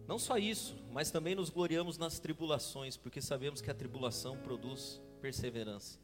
Não 0.07 0.19
só 0.19 0.37
isso, 0.37 0.77
mas 0.93 1.11
também 1.11 1.35
nos 1.35 1.51
gloriamos 1.51 1.97
nas 1.97 2.19
tribulações, 2.19 2.97
porque 2.97 3.23
sabemos 3.23 3.61
que 3.61 3.71
a 3.71 3.75
tribulação 3.75 4.37
produz 4.39 5.01
perseverança. 5.21 6.04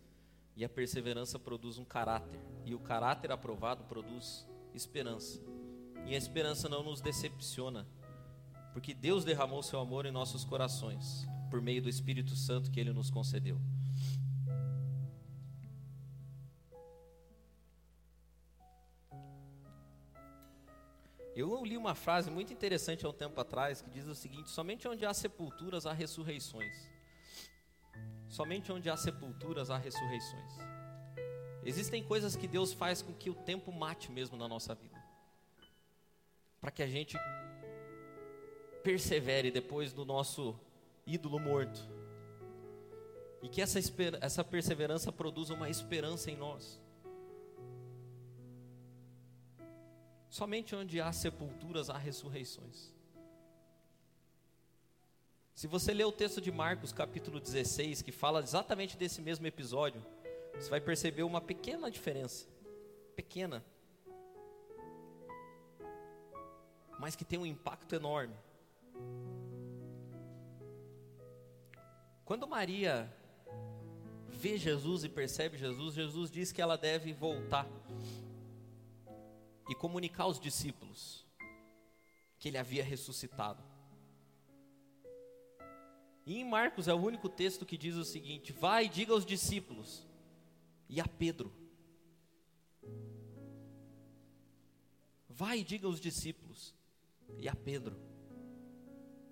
E 0.61 0.65
a 0.65 0.69
perseverança 0.69 1.39
produz 1.39 1.79
um 1.79 1.87
caráter, 1.87 2.39
e 2.67 2.75
o 2.75 2.79
caráter 2.79 3.33
aprovado 3.33 3.83
produz 3.85 4.47
esperança. 4.75 5.41
E 6.05 6.15
a 6.15 6.19
esperança 6.19 6.69
não 6.69 6.83
nos 6.83 7.01
decepciona, 7.01 7.89
porque 8.75 8.93
Deus 8.93 9.25
derramou 9.25 9.63
seu 9.63 9.81
amor 9.81 10.05
em 10.05 10.11
nossos 10.11 10.45
corações, 10.45 11.27
por 11.51 11.63
meio 11.63 11.81
do 11.81 11.89
Espírito 11.89 12.37
Santo 12.37 12.71
que 12.71 12.79
ele 12.79 12.93
nos 12.93 13.09
concedeu. 13.09 13.59
Eu 21.35 21.65
li 21.65 21.79
uma 21.79 21.95
frase 21.95 22.31
muito 22.31 22.53
interessante 22.53 23.07
há 23.07 23.09
um 23.09 23.15
tempo 23.15 23.41
atrás 23.41 23.81
que 23.81 23.89
diz 23.89 24.07
o 24.07 24.15
seguinte: 24.15 24.51
somente 24.51 24.87
onde 24.87 25.07
há 25.07 25.15
sepulturas 25.15 25.87
há 25.87 25.95
ressurreições. 25.95 27.00
Somente 28.31 28.71
onde 28.71 28.89
há 28.89 28.97
sepulturas 28.97 29.71
há 29.71 29.77
ressurreições. 29.77 30.53
Existem 31.65 32.03
coisas 32.03 32.37
que 32.37 32.47
Deus 32.47 32.73
faz 32.73 33.03
com 33.03 33.13
que 33.13 33.29
o 33.29 33.35
tempo 33.35 33.73
mate 33.73 34.11
mesmo 34.11 34.37
na 34.37 34.47
nossa 34.47 34.73
vida, 34.73 35.03
para 36.61 36.71
que 36.71 36.81
a 36.81 36.87
gente 36.87 37.19
persevere 38.85 39.51
depois 39.51 39.93
do 39.93 40.05
nosso 40.05 40.59
ídolo 41.05 41.41
morto, 41.41 41.81
e 43.43 43.49
que 43.49 43.61
essa, 43.61 43.81
essa 44.21 44.45
perseverança 44.45 45.11
produza 45.11 45.53
uma 45.53 45.69
esperança 45.69 46.31
em 46.31 46.37
nós. 46.37 46.81
Somente 50.29 50.77
onde 50.77 51.01
há 51.01 51.13
sepulturas 51.13 51.91
há 51.91 51.99
ressurreições. 51.99 52.95
Se 55.61 55.67
você 55.67 55.93
ler 55.93 56.07
o 56.07 56.11
texto 56.11 56.41
de 56.41 56.51
Marcos, 56.51 56.91
capítulo 56.91 57.39
16, 57.39 58.01
que 58.01 58.11
fala 58.11 58.41
exatamente 58.41 58.97
desse 58.97 59.21
mesmo 59.21 59.47
episódio, 59.47 60.03
você 60.55 60.71
vai 60.71 60.81
perceber 60.81 61.23
uma 61.23 61.39
pequena 61.39 61.91
diferença. 61.91 62.49
Pequena. 63.15 63.63
Mas 66.99 67.15
que 67.15 67.27
tem 67.27 67.39
um 67.39 67.45
impacto 67.45 67.95
enorme. 67.95 68.35
Quando 72.25 72.49
Maria 72.49 73.15
vê 74.31 74.57
Jesus 74.57 75.05
e 75.05 75.11
percebe 75.11 75.59
Jesus, 75.59 75.95
Jesus 75.95 76.31
diz 76.31 76.53
que 76.53 76.63
ela 76.63 76.79
deve 76.79 77.13
voltar 77.13 77.69
e 79.69 79.75
comunicar 79.75 80.23
aos 80.23 80.41
discípulos 80.41 81.27
que 82.39 82.49
ele 82.49 82.57
havia 82.57 82.83
ressuscitado. 82.83 83.70
E 86.31 86.37
em 86.39 86.45
Marcos 86.45 86.87
é 86.87 86.95
o 86.95 86.97
único 86.97 87.29
texto 87.29 87.67
que 87.67 87.77
diz 87.77 87.97
o 87.97 88.05
seguinte: 88.05 88.53
Vai 88.53 88.89
diga 88.89 89.13
aos 89.13 89.27
discípulos 89.27 90.07
e 90.89 91.01
a 91.01 91.05
Pedro. 91.05 91.53
Vai 95.29 95.65
diga 95.65 95.89
aos 95.89 95.99
discípulos 95.99 96.73
e 97.37 97.49
a 97.49 97.55
Pedro 97.57 98.01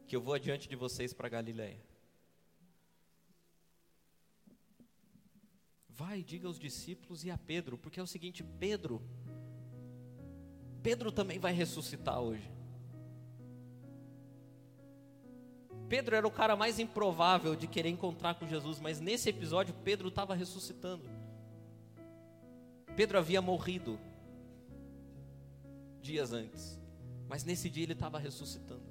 que 0.09 0.17
eu 0.17 0.21
vou 0.21 0.35
adiante 0.35 0.69
de 0.69 0.75
vocês 0.75 1.13
para 1.13 1.29
Galiléia. 1.29 1.81
Vai 5.89 6.25
diga 6.25 6.49
aos 6.49 6.59
discípulos 6.59 7.25
e 7.25 7.31
a 7.31 7.39
Pedro, 7.39 7.79
porque 7.79 8.01
é 8.01 8.03
o 8.03 8.09
seguinte, 8.09 8.43
Pedro 8.59 9.01
Pedro 10.83 11.13
também 11.13 11.39
vai 11.39 11.53
ressuscitar 11.53 12.19
hoje. 12.19 12.58
Pedro 15.89 16.15
era 16.15 16.27
o 16.27 16.31
cara 16.31 16.55
mais 16.55 16.79
improvável 16.79 17.57
de 17.57 17.67
querer 17.67 17.89
encontrar 17.89 18.35
com 18.35 18.47
Jesus, 18.47 18.79
mas 18.79 19.01
nesse 19.01 19.31
episódio 19.31 19.75
Pedro 19.83 20.09
estava 20.09 20.35
ressuscitando. 20.35 21.05
Pedro 22.95 23.19
havia 23.19 23.41
morrido 23.41 23.99
dias 26.01 26.33
antes, 26.33 26.79
mas 27.29 27.45
nesse 27.45 27.71
dia 27.71 27.85
ele 27.85 27.93
estava 27.93 28.19
ressuscitando. 28.19 28.83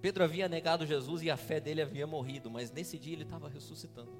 Pedro 0.00 0.22
havia 0.22 0.48
negado 0.48 0.86
Jesus 0.86 1.22
e 1.22 1.30
a 1.30 1.36
fé 1.36 1.58
dele 1.58 1.82
havia 1.82 2.06
morrido, 2.06 2.48
mas 2.48 2.70
nesse 2.70 2.96
dia 2.98 3.14
ele 3.14 3.24
estava 3.24 3.48
ressuscitando. 3.48 4.12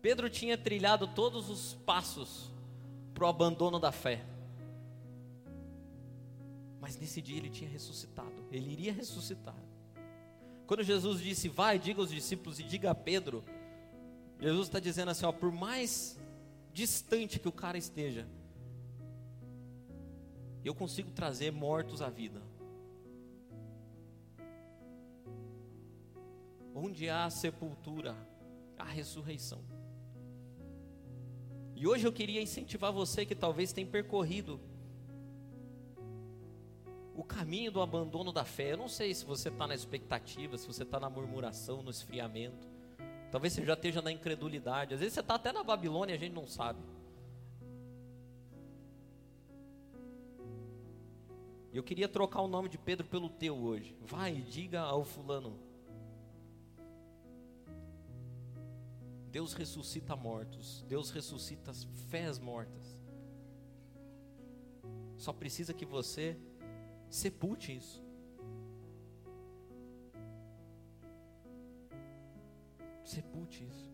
Pedro 0.00 0.30
tinha 0.30 0.56
trilhado 0.56 1.06
todos 1.08 1.50
os 1.50 1.74
passos 1.84 2.50
para 3.12 3.24
o 3.24 3.28
abandono 3.28 3.78
da 3.78 3.92
fé. 3.92 4.24
Mas 6.84 6.98
nesse 6.98 7.22
dia 7.22 7.38
ele 7.38 7.48
tinha 7.48 7.70
ressuscitado, 7.70 8.44
ele 8.52 8.70
iria 8.70 8.92
ressuscitar. 8.92 9.56
Quando 10.66 10.82
Jesus 10.82 11.18
disse, 11.18 11.48
vai, 11.48 11.78
diga 11.78 12.02
aos 12.02 12.10
discípulos 12.10 12.60
e 12.60 12.62
diga 12.62 12.90
a 12.90 12.94
Pedro, 12.94 13.42
Jesus 14.38 14.66
está 14.66 14.78
dizendo 14.78 15.10
assim: 15.10 15.24
ó, 15.24 15.32
por 15.32 15.50
mais 15.50 16.20
distante 16.74 17.40
que 17.40 17.48
o 17.48 17.52
cara 17.52 17.78
esteja, 17.78 18.28
eu 20.62 20.74
consigo 20.74 21.10
trazer 21.10 21.50
mortos 21.50 22.02
à 22.02 22.10
vida. 22.10 22.42
Onde 26.74 27.08
há 27.08 27.30
sepultura, 27.30 28.14
há 28.76 28.84
ressurreição. 28.84 29.64
E 31.74 31.86
hoje 31.86 32.06
eu 32.06 32.12
queria 32.12 32.42
incentivar 32.42 32.92
você 32.92 33.24
que 33.24 33.34
talvez 33.34 33.72
tenha 33.72 33.86
percorrido 33.86 34.60
o 37.14 37.22
caminho 37.22 37.70
do 37.70 37.80
abandono 37.80 38.32
da 38.32 38.44
fé. 38.44 38.72
Eu 38.72 38.76
não 38.76 38.88
sei 38.88 39.14
se 39.14 39.24
você 39.24 39.48
está 39.48 39.66
na 39.66 39.74
expectativa, 39.74 40.58
se 40.58 40.66
você 40.66 40.82
está 40.82 40.98
na 40.98 41.08
murmuração, 41.08 41.82
no 41.82 41.90
esfriamento. 41.90 42.66
Talvez 43.30 43.52
você 43.52 43.64
já 43.64 43.74
esteja 43.74 44.02
na 44.02 44.12
incredulidade. 44.12 44.94
Às 44.94 45.00
vezes 45.00 45.14
você 45.14 45.20
está 45.20 45.34
até 45.34 45.52
na 45.52 45.62
Babilônia 45.62 46.14
e 46.14 46.16
a 46.16 46.20
gente 46.20 46.32
não 46.32 46.46
sabe. 46.46 46.80
Eu 51.72 51.82
queria 51.82 52.08
trocar 52.08 52.40
o 52.40 52.48
nome 52.48 52.68
de 52.68 52.78
Pedro 52.78 53.06
pelo 53.06 53.28
teu 53.28 53.56
hoje. 53.56 53.96
Vai, 54.00 54.34
diga 54.34 54.80
ao 54.80 55.04
fulano. 55.04 55.58
Deus 59.28 59.52
ressuscita 59.52 60.14
mortos, 60.14 60.84
Deus 60.86 61.10
ressuscita 61.10 61.72
fés 62.08 62.38
mortas. 62.38 62.96
Só 65.16 65.32
precisa 65.32 65.74
que 65.74 65.84
você 65.84 66.38
sepulte 67.14 67.76
isso. 67.76 68.02
Sepulte 73.04 73.64
isso. 73.64 73.92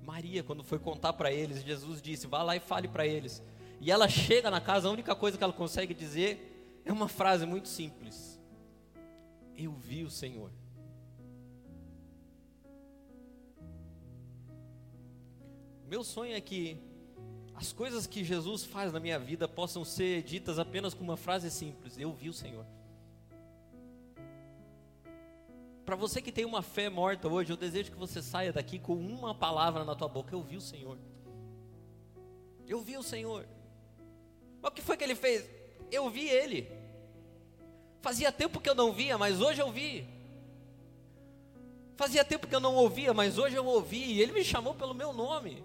Maria, 0.00 0.44
quando 0.44 0.62
foi 0.62 0.78
contar 0.78 1.12
para 1.14 1.32
eles, 1.32 1.64
Jesus 1.64 2.00
disse: 2.00 2.28
vá 2.28 2.42
lá 2.42 2.54
e 2.54 2.60
fale 2.60 2.86
para 2.86 3.04
eles. 3.04 3.42
E 3.80 3.90
ela 3.90 4.08
chega 4.08 4.48
na 4.48 4.60
casa, 4.60 4.86
a 4.86 4.92
única 4.92 5.14
coisa 5.16 5.36
que 5.36 5.42
ela 5.42 5.52
consegue 5.52 5.92
dizer 5.92 6.82
é 6.84 6.92
uma 6.92 7.08
frase 7.08 7.44
muito 7.44 7.68
simples: 7.68 8.40
Eu 9.56 9.72
vi 9.72 10.04
o 10.04 10.10
Senhor. 10.10 10.52
Meu 15.88 16.04
sonho 16.04 16.34
é 16.34 16.40
que 16.40 16.93
as 17.54 17.72
coisas 17.72 18.06
que 18.06 18.24
Jesus 18.24 18.64
faz 18.64 18.92
na 18.92 18.98
minha 18.98 19.18
vida 19.18 19.46
possam 19.46 19.84
ser 19.84 20.22
ditas 20.22 20.58
apenas 20.58 20.92
com 20.92 21.04
uma 21.04 21.16
frase 21.16 21.50
simples: 21.50 21.98
Eu 21.98 22.12
vi 22.12 22.28
o 22.28 22.32
Senhor. 22.32 22.66
Para 25.84 25.96
você 25.96 26.20
que 26.20 26.32
tem 26.32 26.44
uma 26.44 26.62
fé 26.62 26.88
morta 26.88 27.28
hoje, 27.28 27.52
eu 27.52 27.56
desejo 27.56 27.92
que 27.92 27.98
você 27.98 28.22
saia 28.22 28.52
daqui 28.52 28.78
com 28.78 28.94
uma 28.94 29.34
palavra 29.34 29.84
na 29.84 29.94
tua 29.94 30.08
boca: 30.08 30.34
Eu 30.34 30.42
vi 30.42 30.56
o 30.56 30.60
Senhor. 30.60 30.98
Eu 32.66 32.80
vi 32.80 32.96
o 32.96 33.02
Senhor. 33.02 33.46
Mas 34.60 34.70
o 34.70 34.74
que 34.74 34.82
foi 34.82 34.96
que 34.96 35.04
ele 35.04 35.14
fez? 35.14 35.48
Eu 35.92 36.08
vi 36.10 36.28
ele. 36.28 36.70
Fazia 38.00 38.32
tempo 38.32 38.60
que 38.60 38.68
eu 38.68 38.74
não 38.74 38.92
via, 38.92 39.16
mas 39.16 39.40
hoje 39.40 39.60
eu 39.60 39.70
vi. 39.70 40.06
Fazia 41.96 42.24
tempo 42.24 42.46
que 42.46 42.54
eu 42.54 42.60
não 42.60 42.74
ouvia, 42.74 43.14
mas 43.14 43.38
hoje 43.38 43.54
eu 43.54 43.64
ouvi. 43.64 44.14
E 44.14 44.20
ele 44.20 44.32
me 44.32 44.42
chamou 44.42 44.74
pelo 44.74 44.94
meu 44.94 45.12
nome. 45.12 45.62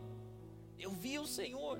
Eu 0.79 0.91
vi 0.91 1.19
o 1.19 1.27
Senhor. 1.27 1.79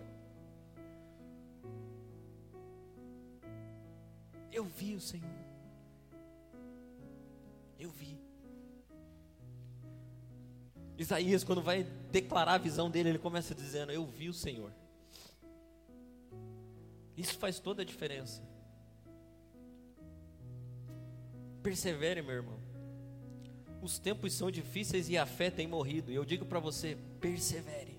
Eu 4.52 4.66
vi 4.66 4.93
o 4.95 5.00
Senhor. 5.00 5.39
Eu 7.80 7.89
vi. 7.89 8.20
Isaías, 10.97 11.45
quando 11.45 11.62
vai 11.62 11.84
declarar 12.12 12.56
a 12.56 12.58
visão 12.58 12.91
dele, 12.91 13.10
ele 13.10 13.20
começa 13.20 13.56
dizendo: 13.56 13.91
Eu 13.91 14.06
vi 14.06 14.28
o 14.28 14.34
Senhor. 14.34 14.74
Isso 17.16 17.38
faz 17.38 17.58
toda 17.60 17.84
a 17.84 17.86
diferença. 17.86 18.43
Persevere, 21.64 22.22
meu 22.22 22.36
irmão. 22.36 22.60
Os 23.82 23.97
tempos 23.97 24.34
são 24.34 24.52
difíceis 24.52 25.10
e 25.10 25.18
a 25.18 25.26
fé 25.26 25.50
tem 25.50 25.68
morrido. 25.68 26.12
E 26.12 26.16
eu 26.16 26.26
digo 26.26 26.45
para 26.45 26.60
você: 26.60 26.97
persevere. 27.22 27.99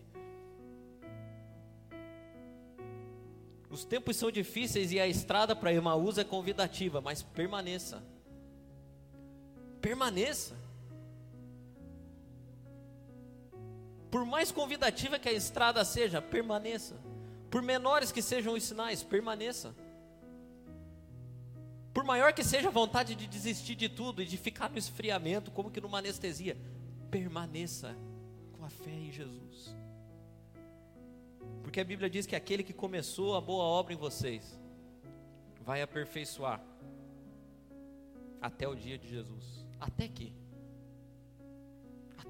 Os 3.71 3.85
tempos 3.85 4.17
são 4.17 4.33
difíceis 4.33 4.91
e 4.91 4.99
a 4.99 5.07
estrada 5.07 5.55
para 5.55 5.73
Emaús 5.73 6.19
é 6.19 6.25
convidativa, 6.25 7.01
mas 7.01 7.23
permaneça. 7.23 8.03
Permaneça. 9.81 10.57
Por 14.11 14.27
mais 14.27 14.51
convidativa 14.51 15.21
que 15.21 15.29
a 15.29 15.33
estrada 15.33 15.85
seja, 15.85 16.21
permaneça. 16.21 16.97
Por 17.49 17.63
menores 17.63 18.11
que 18.11 18.21
sejam 18.21 18.55
os 18.55 18.65
sinais, 18.65 19.05
permaneça. 19.05 19.73
Por 21.95 22.03
maior 22.03 22.33
que 22.33 22.43
seja 22.43 22.69
a 22.69 22.73
vontade 22.73 23.15
de 23.15 23.29
desistir 23.29 23.77
de 23.77 23.89
tudo 23.89 24.21
e 24.21 24.27
de 24.27 24.37
ficar 24.37 24.69
no 24.69 24.79
esfriamento, 24.79 25.53
como 25.53 25.71
que 25.71 25.81
numa 25.81 25.99
anestesia, 25.99 26.57
permaneça 27.09 27.97
com 28.53 28.65
a 28.65 28.71
fé 28.71 28.91
em 28.91 29.13
Jesus. 29.13 29.75
Porque 31.63 31.81
a 31.81 31.85
Bíblia 31.85 32.11
diz 32.11 32.27
que 32.27 32.37
aquele 32.37 32.63
que 32.63 32.73
começou 32.73 33.37
a 33.37 33.41
boa 33.41 33.65
obra 33.65 33.93
em 33.93 33.97
vocês 33.97 34.59
vai 35.61 35.83
aperfeiçoar 35.83 36.65
até 38.41 38.67
o 38.67 38.75
dia 38.75 38.99
de 38.99 39.09
Jesus. 39.09 39.67
Até 39.79 40.09
que 40.09 40.33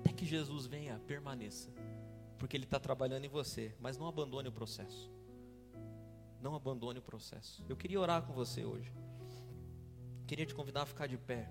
até 0.00 0.12
que 0.12 0.24
Jesus 0.24 0.66
venha, 0.66 0.98
permaneça. 1.06 1.70
Porque 2.38 2.56
Ele 2.56 2.64
está 2.64 2.80
trabalhando 2.80 3.24
em 3.24 3.28
você. 3.28 3.74
Mas 3.78 3.98
não 3.98 4.06
abandone 4.06 4.48
o 4.48 4.52
processo. 4.52 5.10
Não 6.40 6.54
abandone 6.54 6.98
o 6.98 7.02
processo. 7.02 7.62
Eu 7.68 7.76
queria 7.76 8.00
orar 8.00 8.22
com 8.22 8.32
você 8.32 8.64
hoje. 8.64 8.90
Queria 10.26 10.46
te 10.46 10.54
convidar 10.54 10.82
a 10.82 10.86
ficar 10.86 11.06
de 11.06 11.18
pé. 11.18 11.50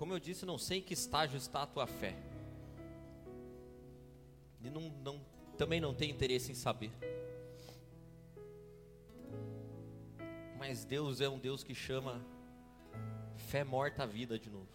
Como 0.00 0.14
eu 0.14 0.18
disse, 0.18 0.46
não 0.46 0.56
sei 0.56 0.78
em 0.78 0.82
que 0.82 0.94
estágio 0.94 1.36
está 1.36 1.62
a 1.62 1.66
tua 1.66 1.86
fé. 1.86 2.16
E 4.64 4.70
não, 4.70 4.88
não, 5.04 5.20
também 5.58 5.78
não 5.78 5.92
tenho 5.92 6.10
interesse 6.10 6.50
em 6.50 6.54
saber. 6.54 6.90
Mas 10.58 10.86
Deus 10.86 11.20
é 11.20 11.28
um 11.28 11.38
Deus 11.38 11.62
que 11.62 11.74
chama 11.74 12.24
fé 13.36 13.62
morta 13.62 14.04
à 14.04 14.06
vida 14.06 14.38
de 14.38 14.48
novo. 14.48 14.70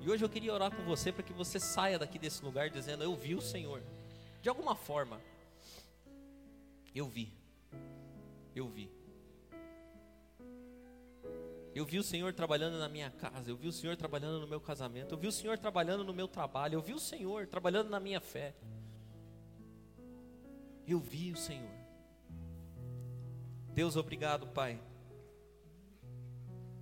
E 0.00 0.10
hoje 0.10 0.24
eu 0.24 0.28
queria 0.28 0.52
orar 0.52 0.74
com 0.74 0.82
você 0.82 1.12
para 1.12 1.22
que 1.22 1.32
você 1.32 1.60
saia 1.60 2.00
daqui 2.00 2.18
desse 2.18 2.44
lugar 2.44 2.68
dizendo: 2.68 3.04
Eu 3.04 3.14
vi 3.14 3.36
o 3.36 3.40
Senhor. 3.40 3.80
De 4.42 4.48
alguma 4.48 4.74
forma, 4.74 5.20
eu 6.92 7.06
vi. 7.06 7.32
Eu 8.56 8.66
vi. 8.66 8.90
Eu 11.74 11.84
vi 11.84 11.98
o 11.98 12.04
Senhor 12.04 12.32
trabalhando 12.32 12.78
na 12.78 12.88
minha 12.88 13.10
casa, 13.10 13.50
eu 13.50 13.56
vi 13.56 13.66
o 13.66 13.72
Senhor 13.72 13.96
trabalhando 13.96 14.40
no 14.40 14.46
meu 14.46 14.60
casamento, 14.60 15.12
eu 15.12 15.18
vi 15.18 15.26
o 15.26 15.32
Senhor 15.32 15.58
trabalhando 15.58 16.04
no 16.04 16.14
meu 16.14 16.28
trabalho, 16.28 16.76
eu 16.76 16.80
vi 16.80 16.94
o 16.94 17.00
Senhor 17.00 17.48
trabalhando 17.48 17.90
na 17.90 17.98
minha 17.98 18.20
fé. 18.20 18.54
Eu 20.86 21.00
vi 21.00 21.32
o 21.32 21.36
Senhor. 21.36 21.84
Deus, 23.72 23.96
obrigado, 23.96 24.46
Pai. 24.46 24.80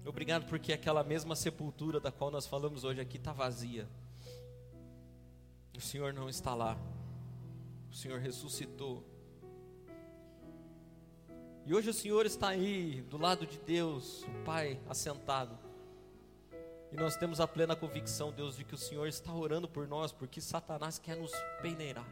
Obrigado 0.04 0.46
porque 0.46 0.72
aquela 0.72 1.02
mesma 1.02 1.34
sepultura 1.34 1.98
da 1.98 2.10
qual 2.12 2.30
nós 2.30 2.46
falamos 2.46 2.84
hoje 2.84 3.00
aqui 3.00 3.16
está 3.16 3.32
vazia. 3.32 3.88
O 5.74 5.80
Senhor 5.80 6.12
não 6.12 6.28
está 6.28 6.54
lá. 6.54 6.76
O 7.90 7.94
Senhor 7.94 8.18
ressuscitou. 8.20 9.11
E 11.64 11.72
hoje 11.72 11.90
o 11.90 11.94
Senhor 11.94 12.26
está 12.26 12.48
aí, 12.48 13.02
do 13.02 13.16
lado 13.16 13.46
de 13.46 13.56
Deus, 13.58 14.24
o 14.24 14.44
Pai, 14.44 14.80
assentado. 14.88 15.56
E 16.90 16.96
nós 16.96 17.16
temos 17.16 17.40
a 17.40 17.46
plena 17.46 17.76
convicção, 17.76 18.32
Deus, 18.32 18.56
de 18.56 18.64
que 18.64 18.74
o 18.74 18.78
Senhor 18.78 19.06
está 19.06 19.32
orando 19.32 19.68
por 19.68 19.86
nós, 19.86 20.12
porque 20.12 20.40
Satanás 20.40 20.98
quer 20.98 21.16
nos 21.16 21.30
peneirar. 21.62 22.06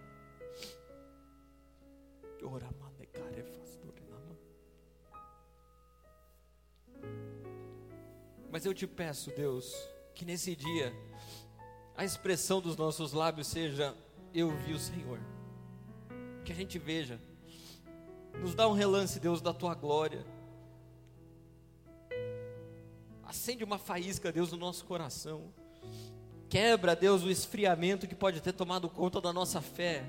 Mas 8.51 8.65
eu 8.65 8.73
te 8.73 8.87
peço, 8.87 9.31
Deus, 9.31 9.75
que 10.15 10.25
nesse 10.25 10.57
dia 10.57 10.93
a 11.97 12.05
expressão 12.05 12.61
dos 12.61 12.77
nossos 12.77 13.13
lábios 13.13 13.49
seja: 13.49 13.97
Eu 14.33 14.57
vi 14.59 14.73
o 14.73 14.79
Senhor. 14.79 15.21
Que 16.45 16.53
a 16.53 16.55
gente 16.55 16.79
veja 16.79 17.21
nos 18.41 18.55
dá 18.55 18.67
um 18.67 18.73
relance, 18.73 19.21
Deus, 19.21 19.41
da 19.41 19.53
tua 19.53 19.75
glória. 19.75 20.25
Acende 23.23 23.63
uma 23.63 23.79
faísca, 23.79 24.33
Deus, 24.33 24.51
no 24.51 24.59
nosso 24.59 24.85
coração. 24.85 25.53
Quebra, 26.49 26.97
Deus, 26.97 27.23
o 27.23 27.31
esfriamento 27.31 28.09
que 28.09 28.15
pode 28.15 28.41
ter 28.41 28.53
tomado 28.53 28.89
conta 28.89 29.21
da 29.21 29.33
nossa 29.33 29.61
fé. 29.61 30.05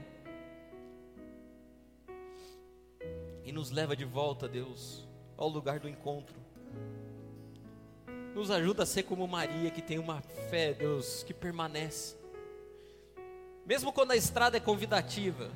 E 3.43 3.51
nos 3.51 3.69
leva 3.69 3.95
de 3.95 4.05
volta, 4.05 4.47
Deus, 4.47 5.07
ao 5.37 5.49
lugar 5.49 5.79
do 5.79 5.87
encontro. 5.87 6.35
Nos 8.33 8.49
ajuda 8.49 8.83
a 8.83 8.85
ser 8.85 9.03
como 9.03 9.27
Maria, 9.27 9.69
que 9.69 9.81
tem 9.81 9.99
uma 9.99 10.21
fé, 10.49 10.73
Deus, 10.73 11.21
que 11.21 11.33
permanece. 11.33 12.15
Mesmo 13.65 13.91
quando 13.91 14.11
a 14.11 14.15
estrada 14.15 14.57
é 14.57 14.59
convidativa, 14.59 15.51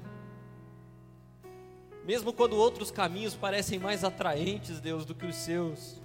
mesmo 2.06 2.32
quando 2.32 2.56
outros 2.56 2.92
caminhos 2.92 3.34
parecem 3.34 3.80
mais 3.80 4.04
atraentes, 4.04 4.80
Deus, 4.80 5.06
do 5.06 5.16
que 5.16 5.26
os 5.26 5.36
seus. 5.36 6.00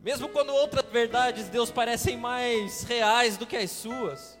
Mesmo 0.00 0.30
quando 0.30 0.48
outras 0.48 0.86
verdades, 0.86 1.50
Deus, 1.50 1.70
parecem 1.70 2.16
mais 2.16 2.84
reais 2.84 3.36
do 3.36 3.46
que 3.46 3.54
as 3.54 3.70
suas. 3.70 4.38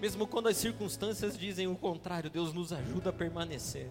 Mesmo 0.00 0.26
quando 0.26 0.48
as 0.48 0.56
circunstâncias 0.56 1.38
dizem 1.38 1.68
o 1.68 1.76
contrário, 1.76 2.28
Deus 2.28 2.52
nos 2.52 2.72
ajuda 2.72 3.10
a 3.10 3.12
permanecer. 3.12 3.88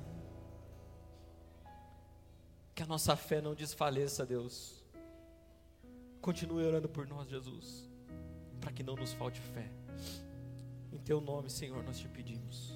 Que 2.75 2.83
a 2.83 2.85
nossa 2.85 3.15
fé 3.15 3.39
não 3.39 3.55
desfaleça, 3.55 4.25
Deus. 4.25 4.84
Continue 6.25 6.65
orando 6.65 6.89
por 6.89 7.07
nós, 7.07 7.29
Jesus, 7.29 7.87
para 8.59 8.71
que 8.71 8.81
não 8.81 8.95
nos 8.95 9.13
falte 9.13 9.39
fé. 9.39 9.69
Em 10.91 10.97
teu 10.97 11.21
nome, 11.21 11.51
Senhor, 11.51 11.83
nós 11.83 11.99
te 11.99 12.07
pedimos. 12.07 12.74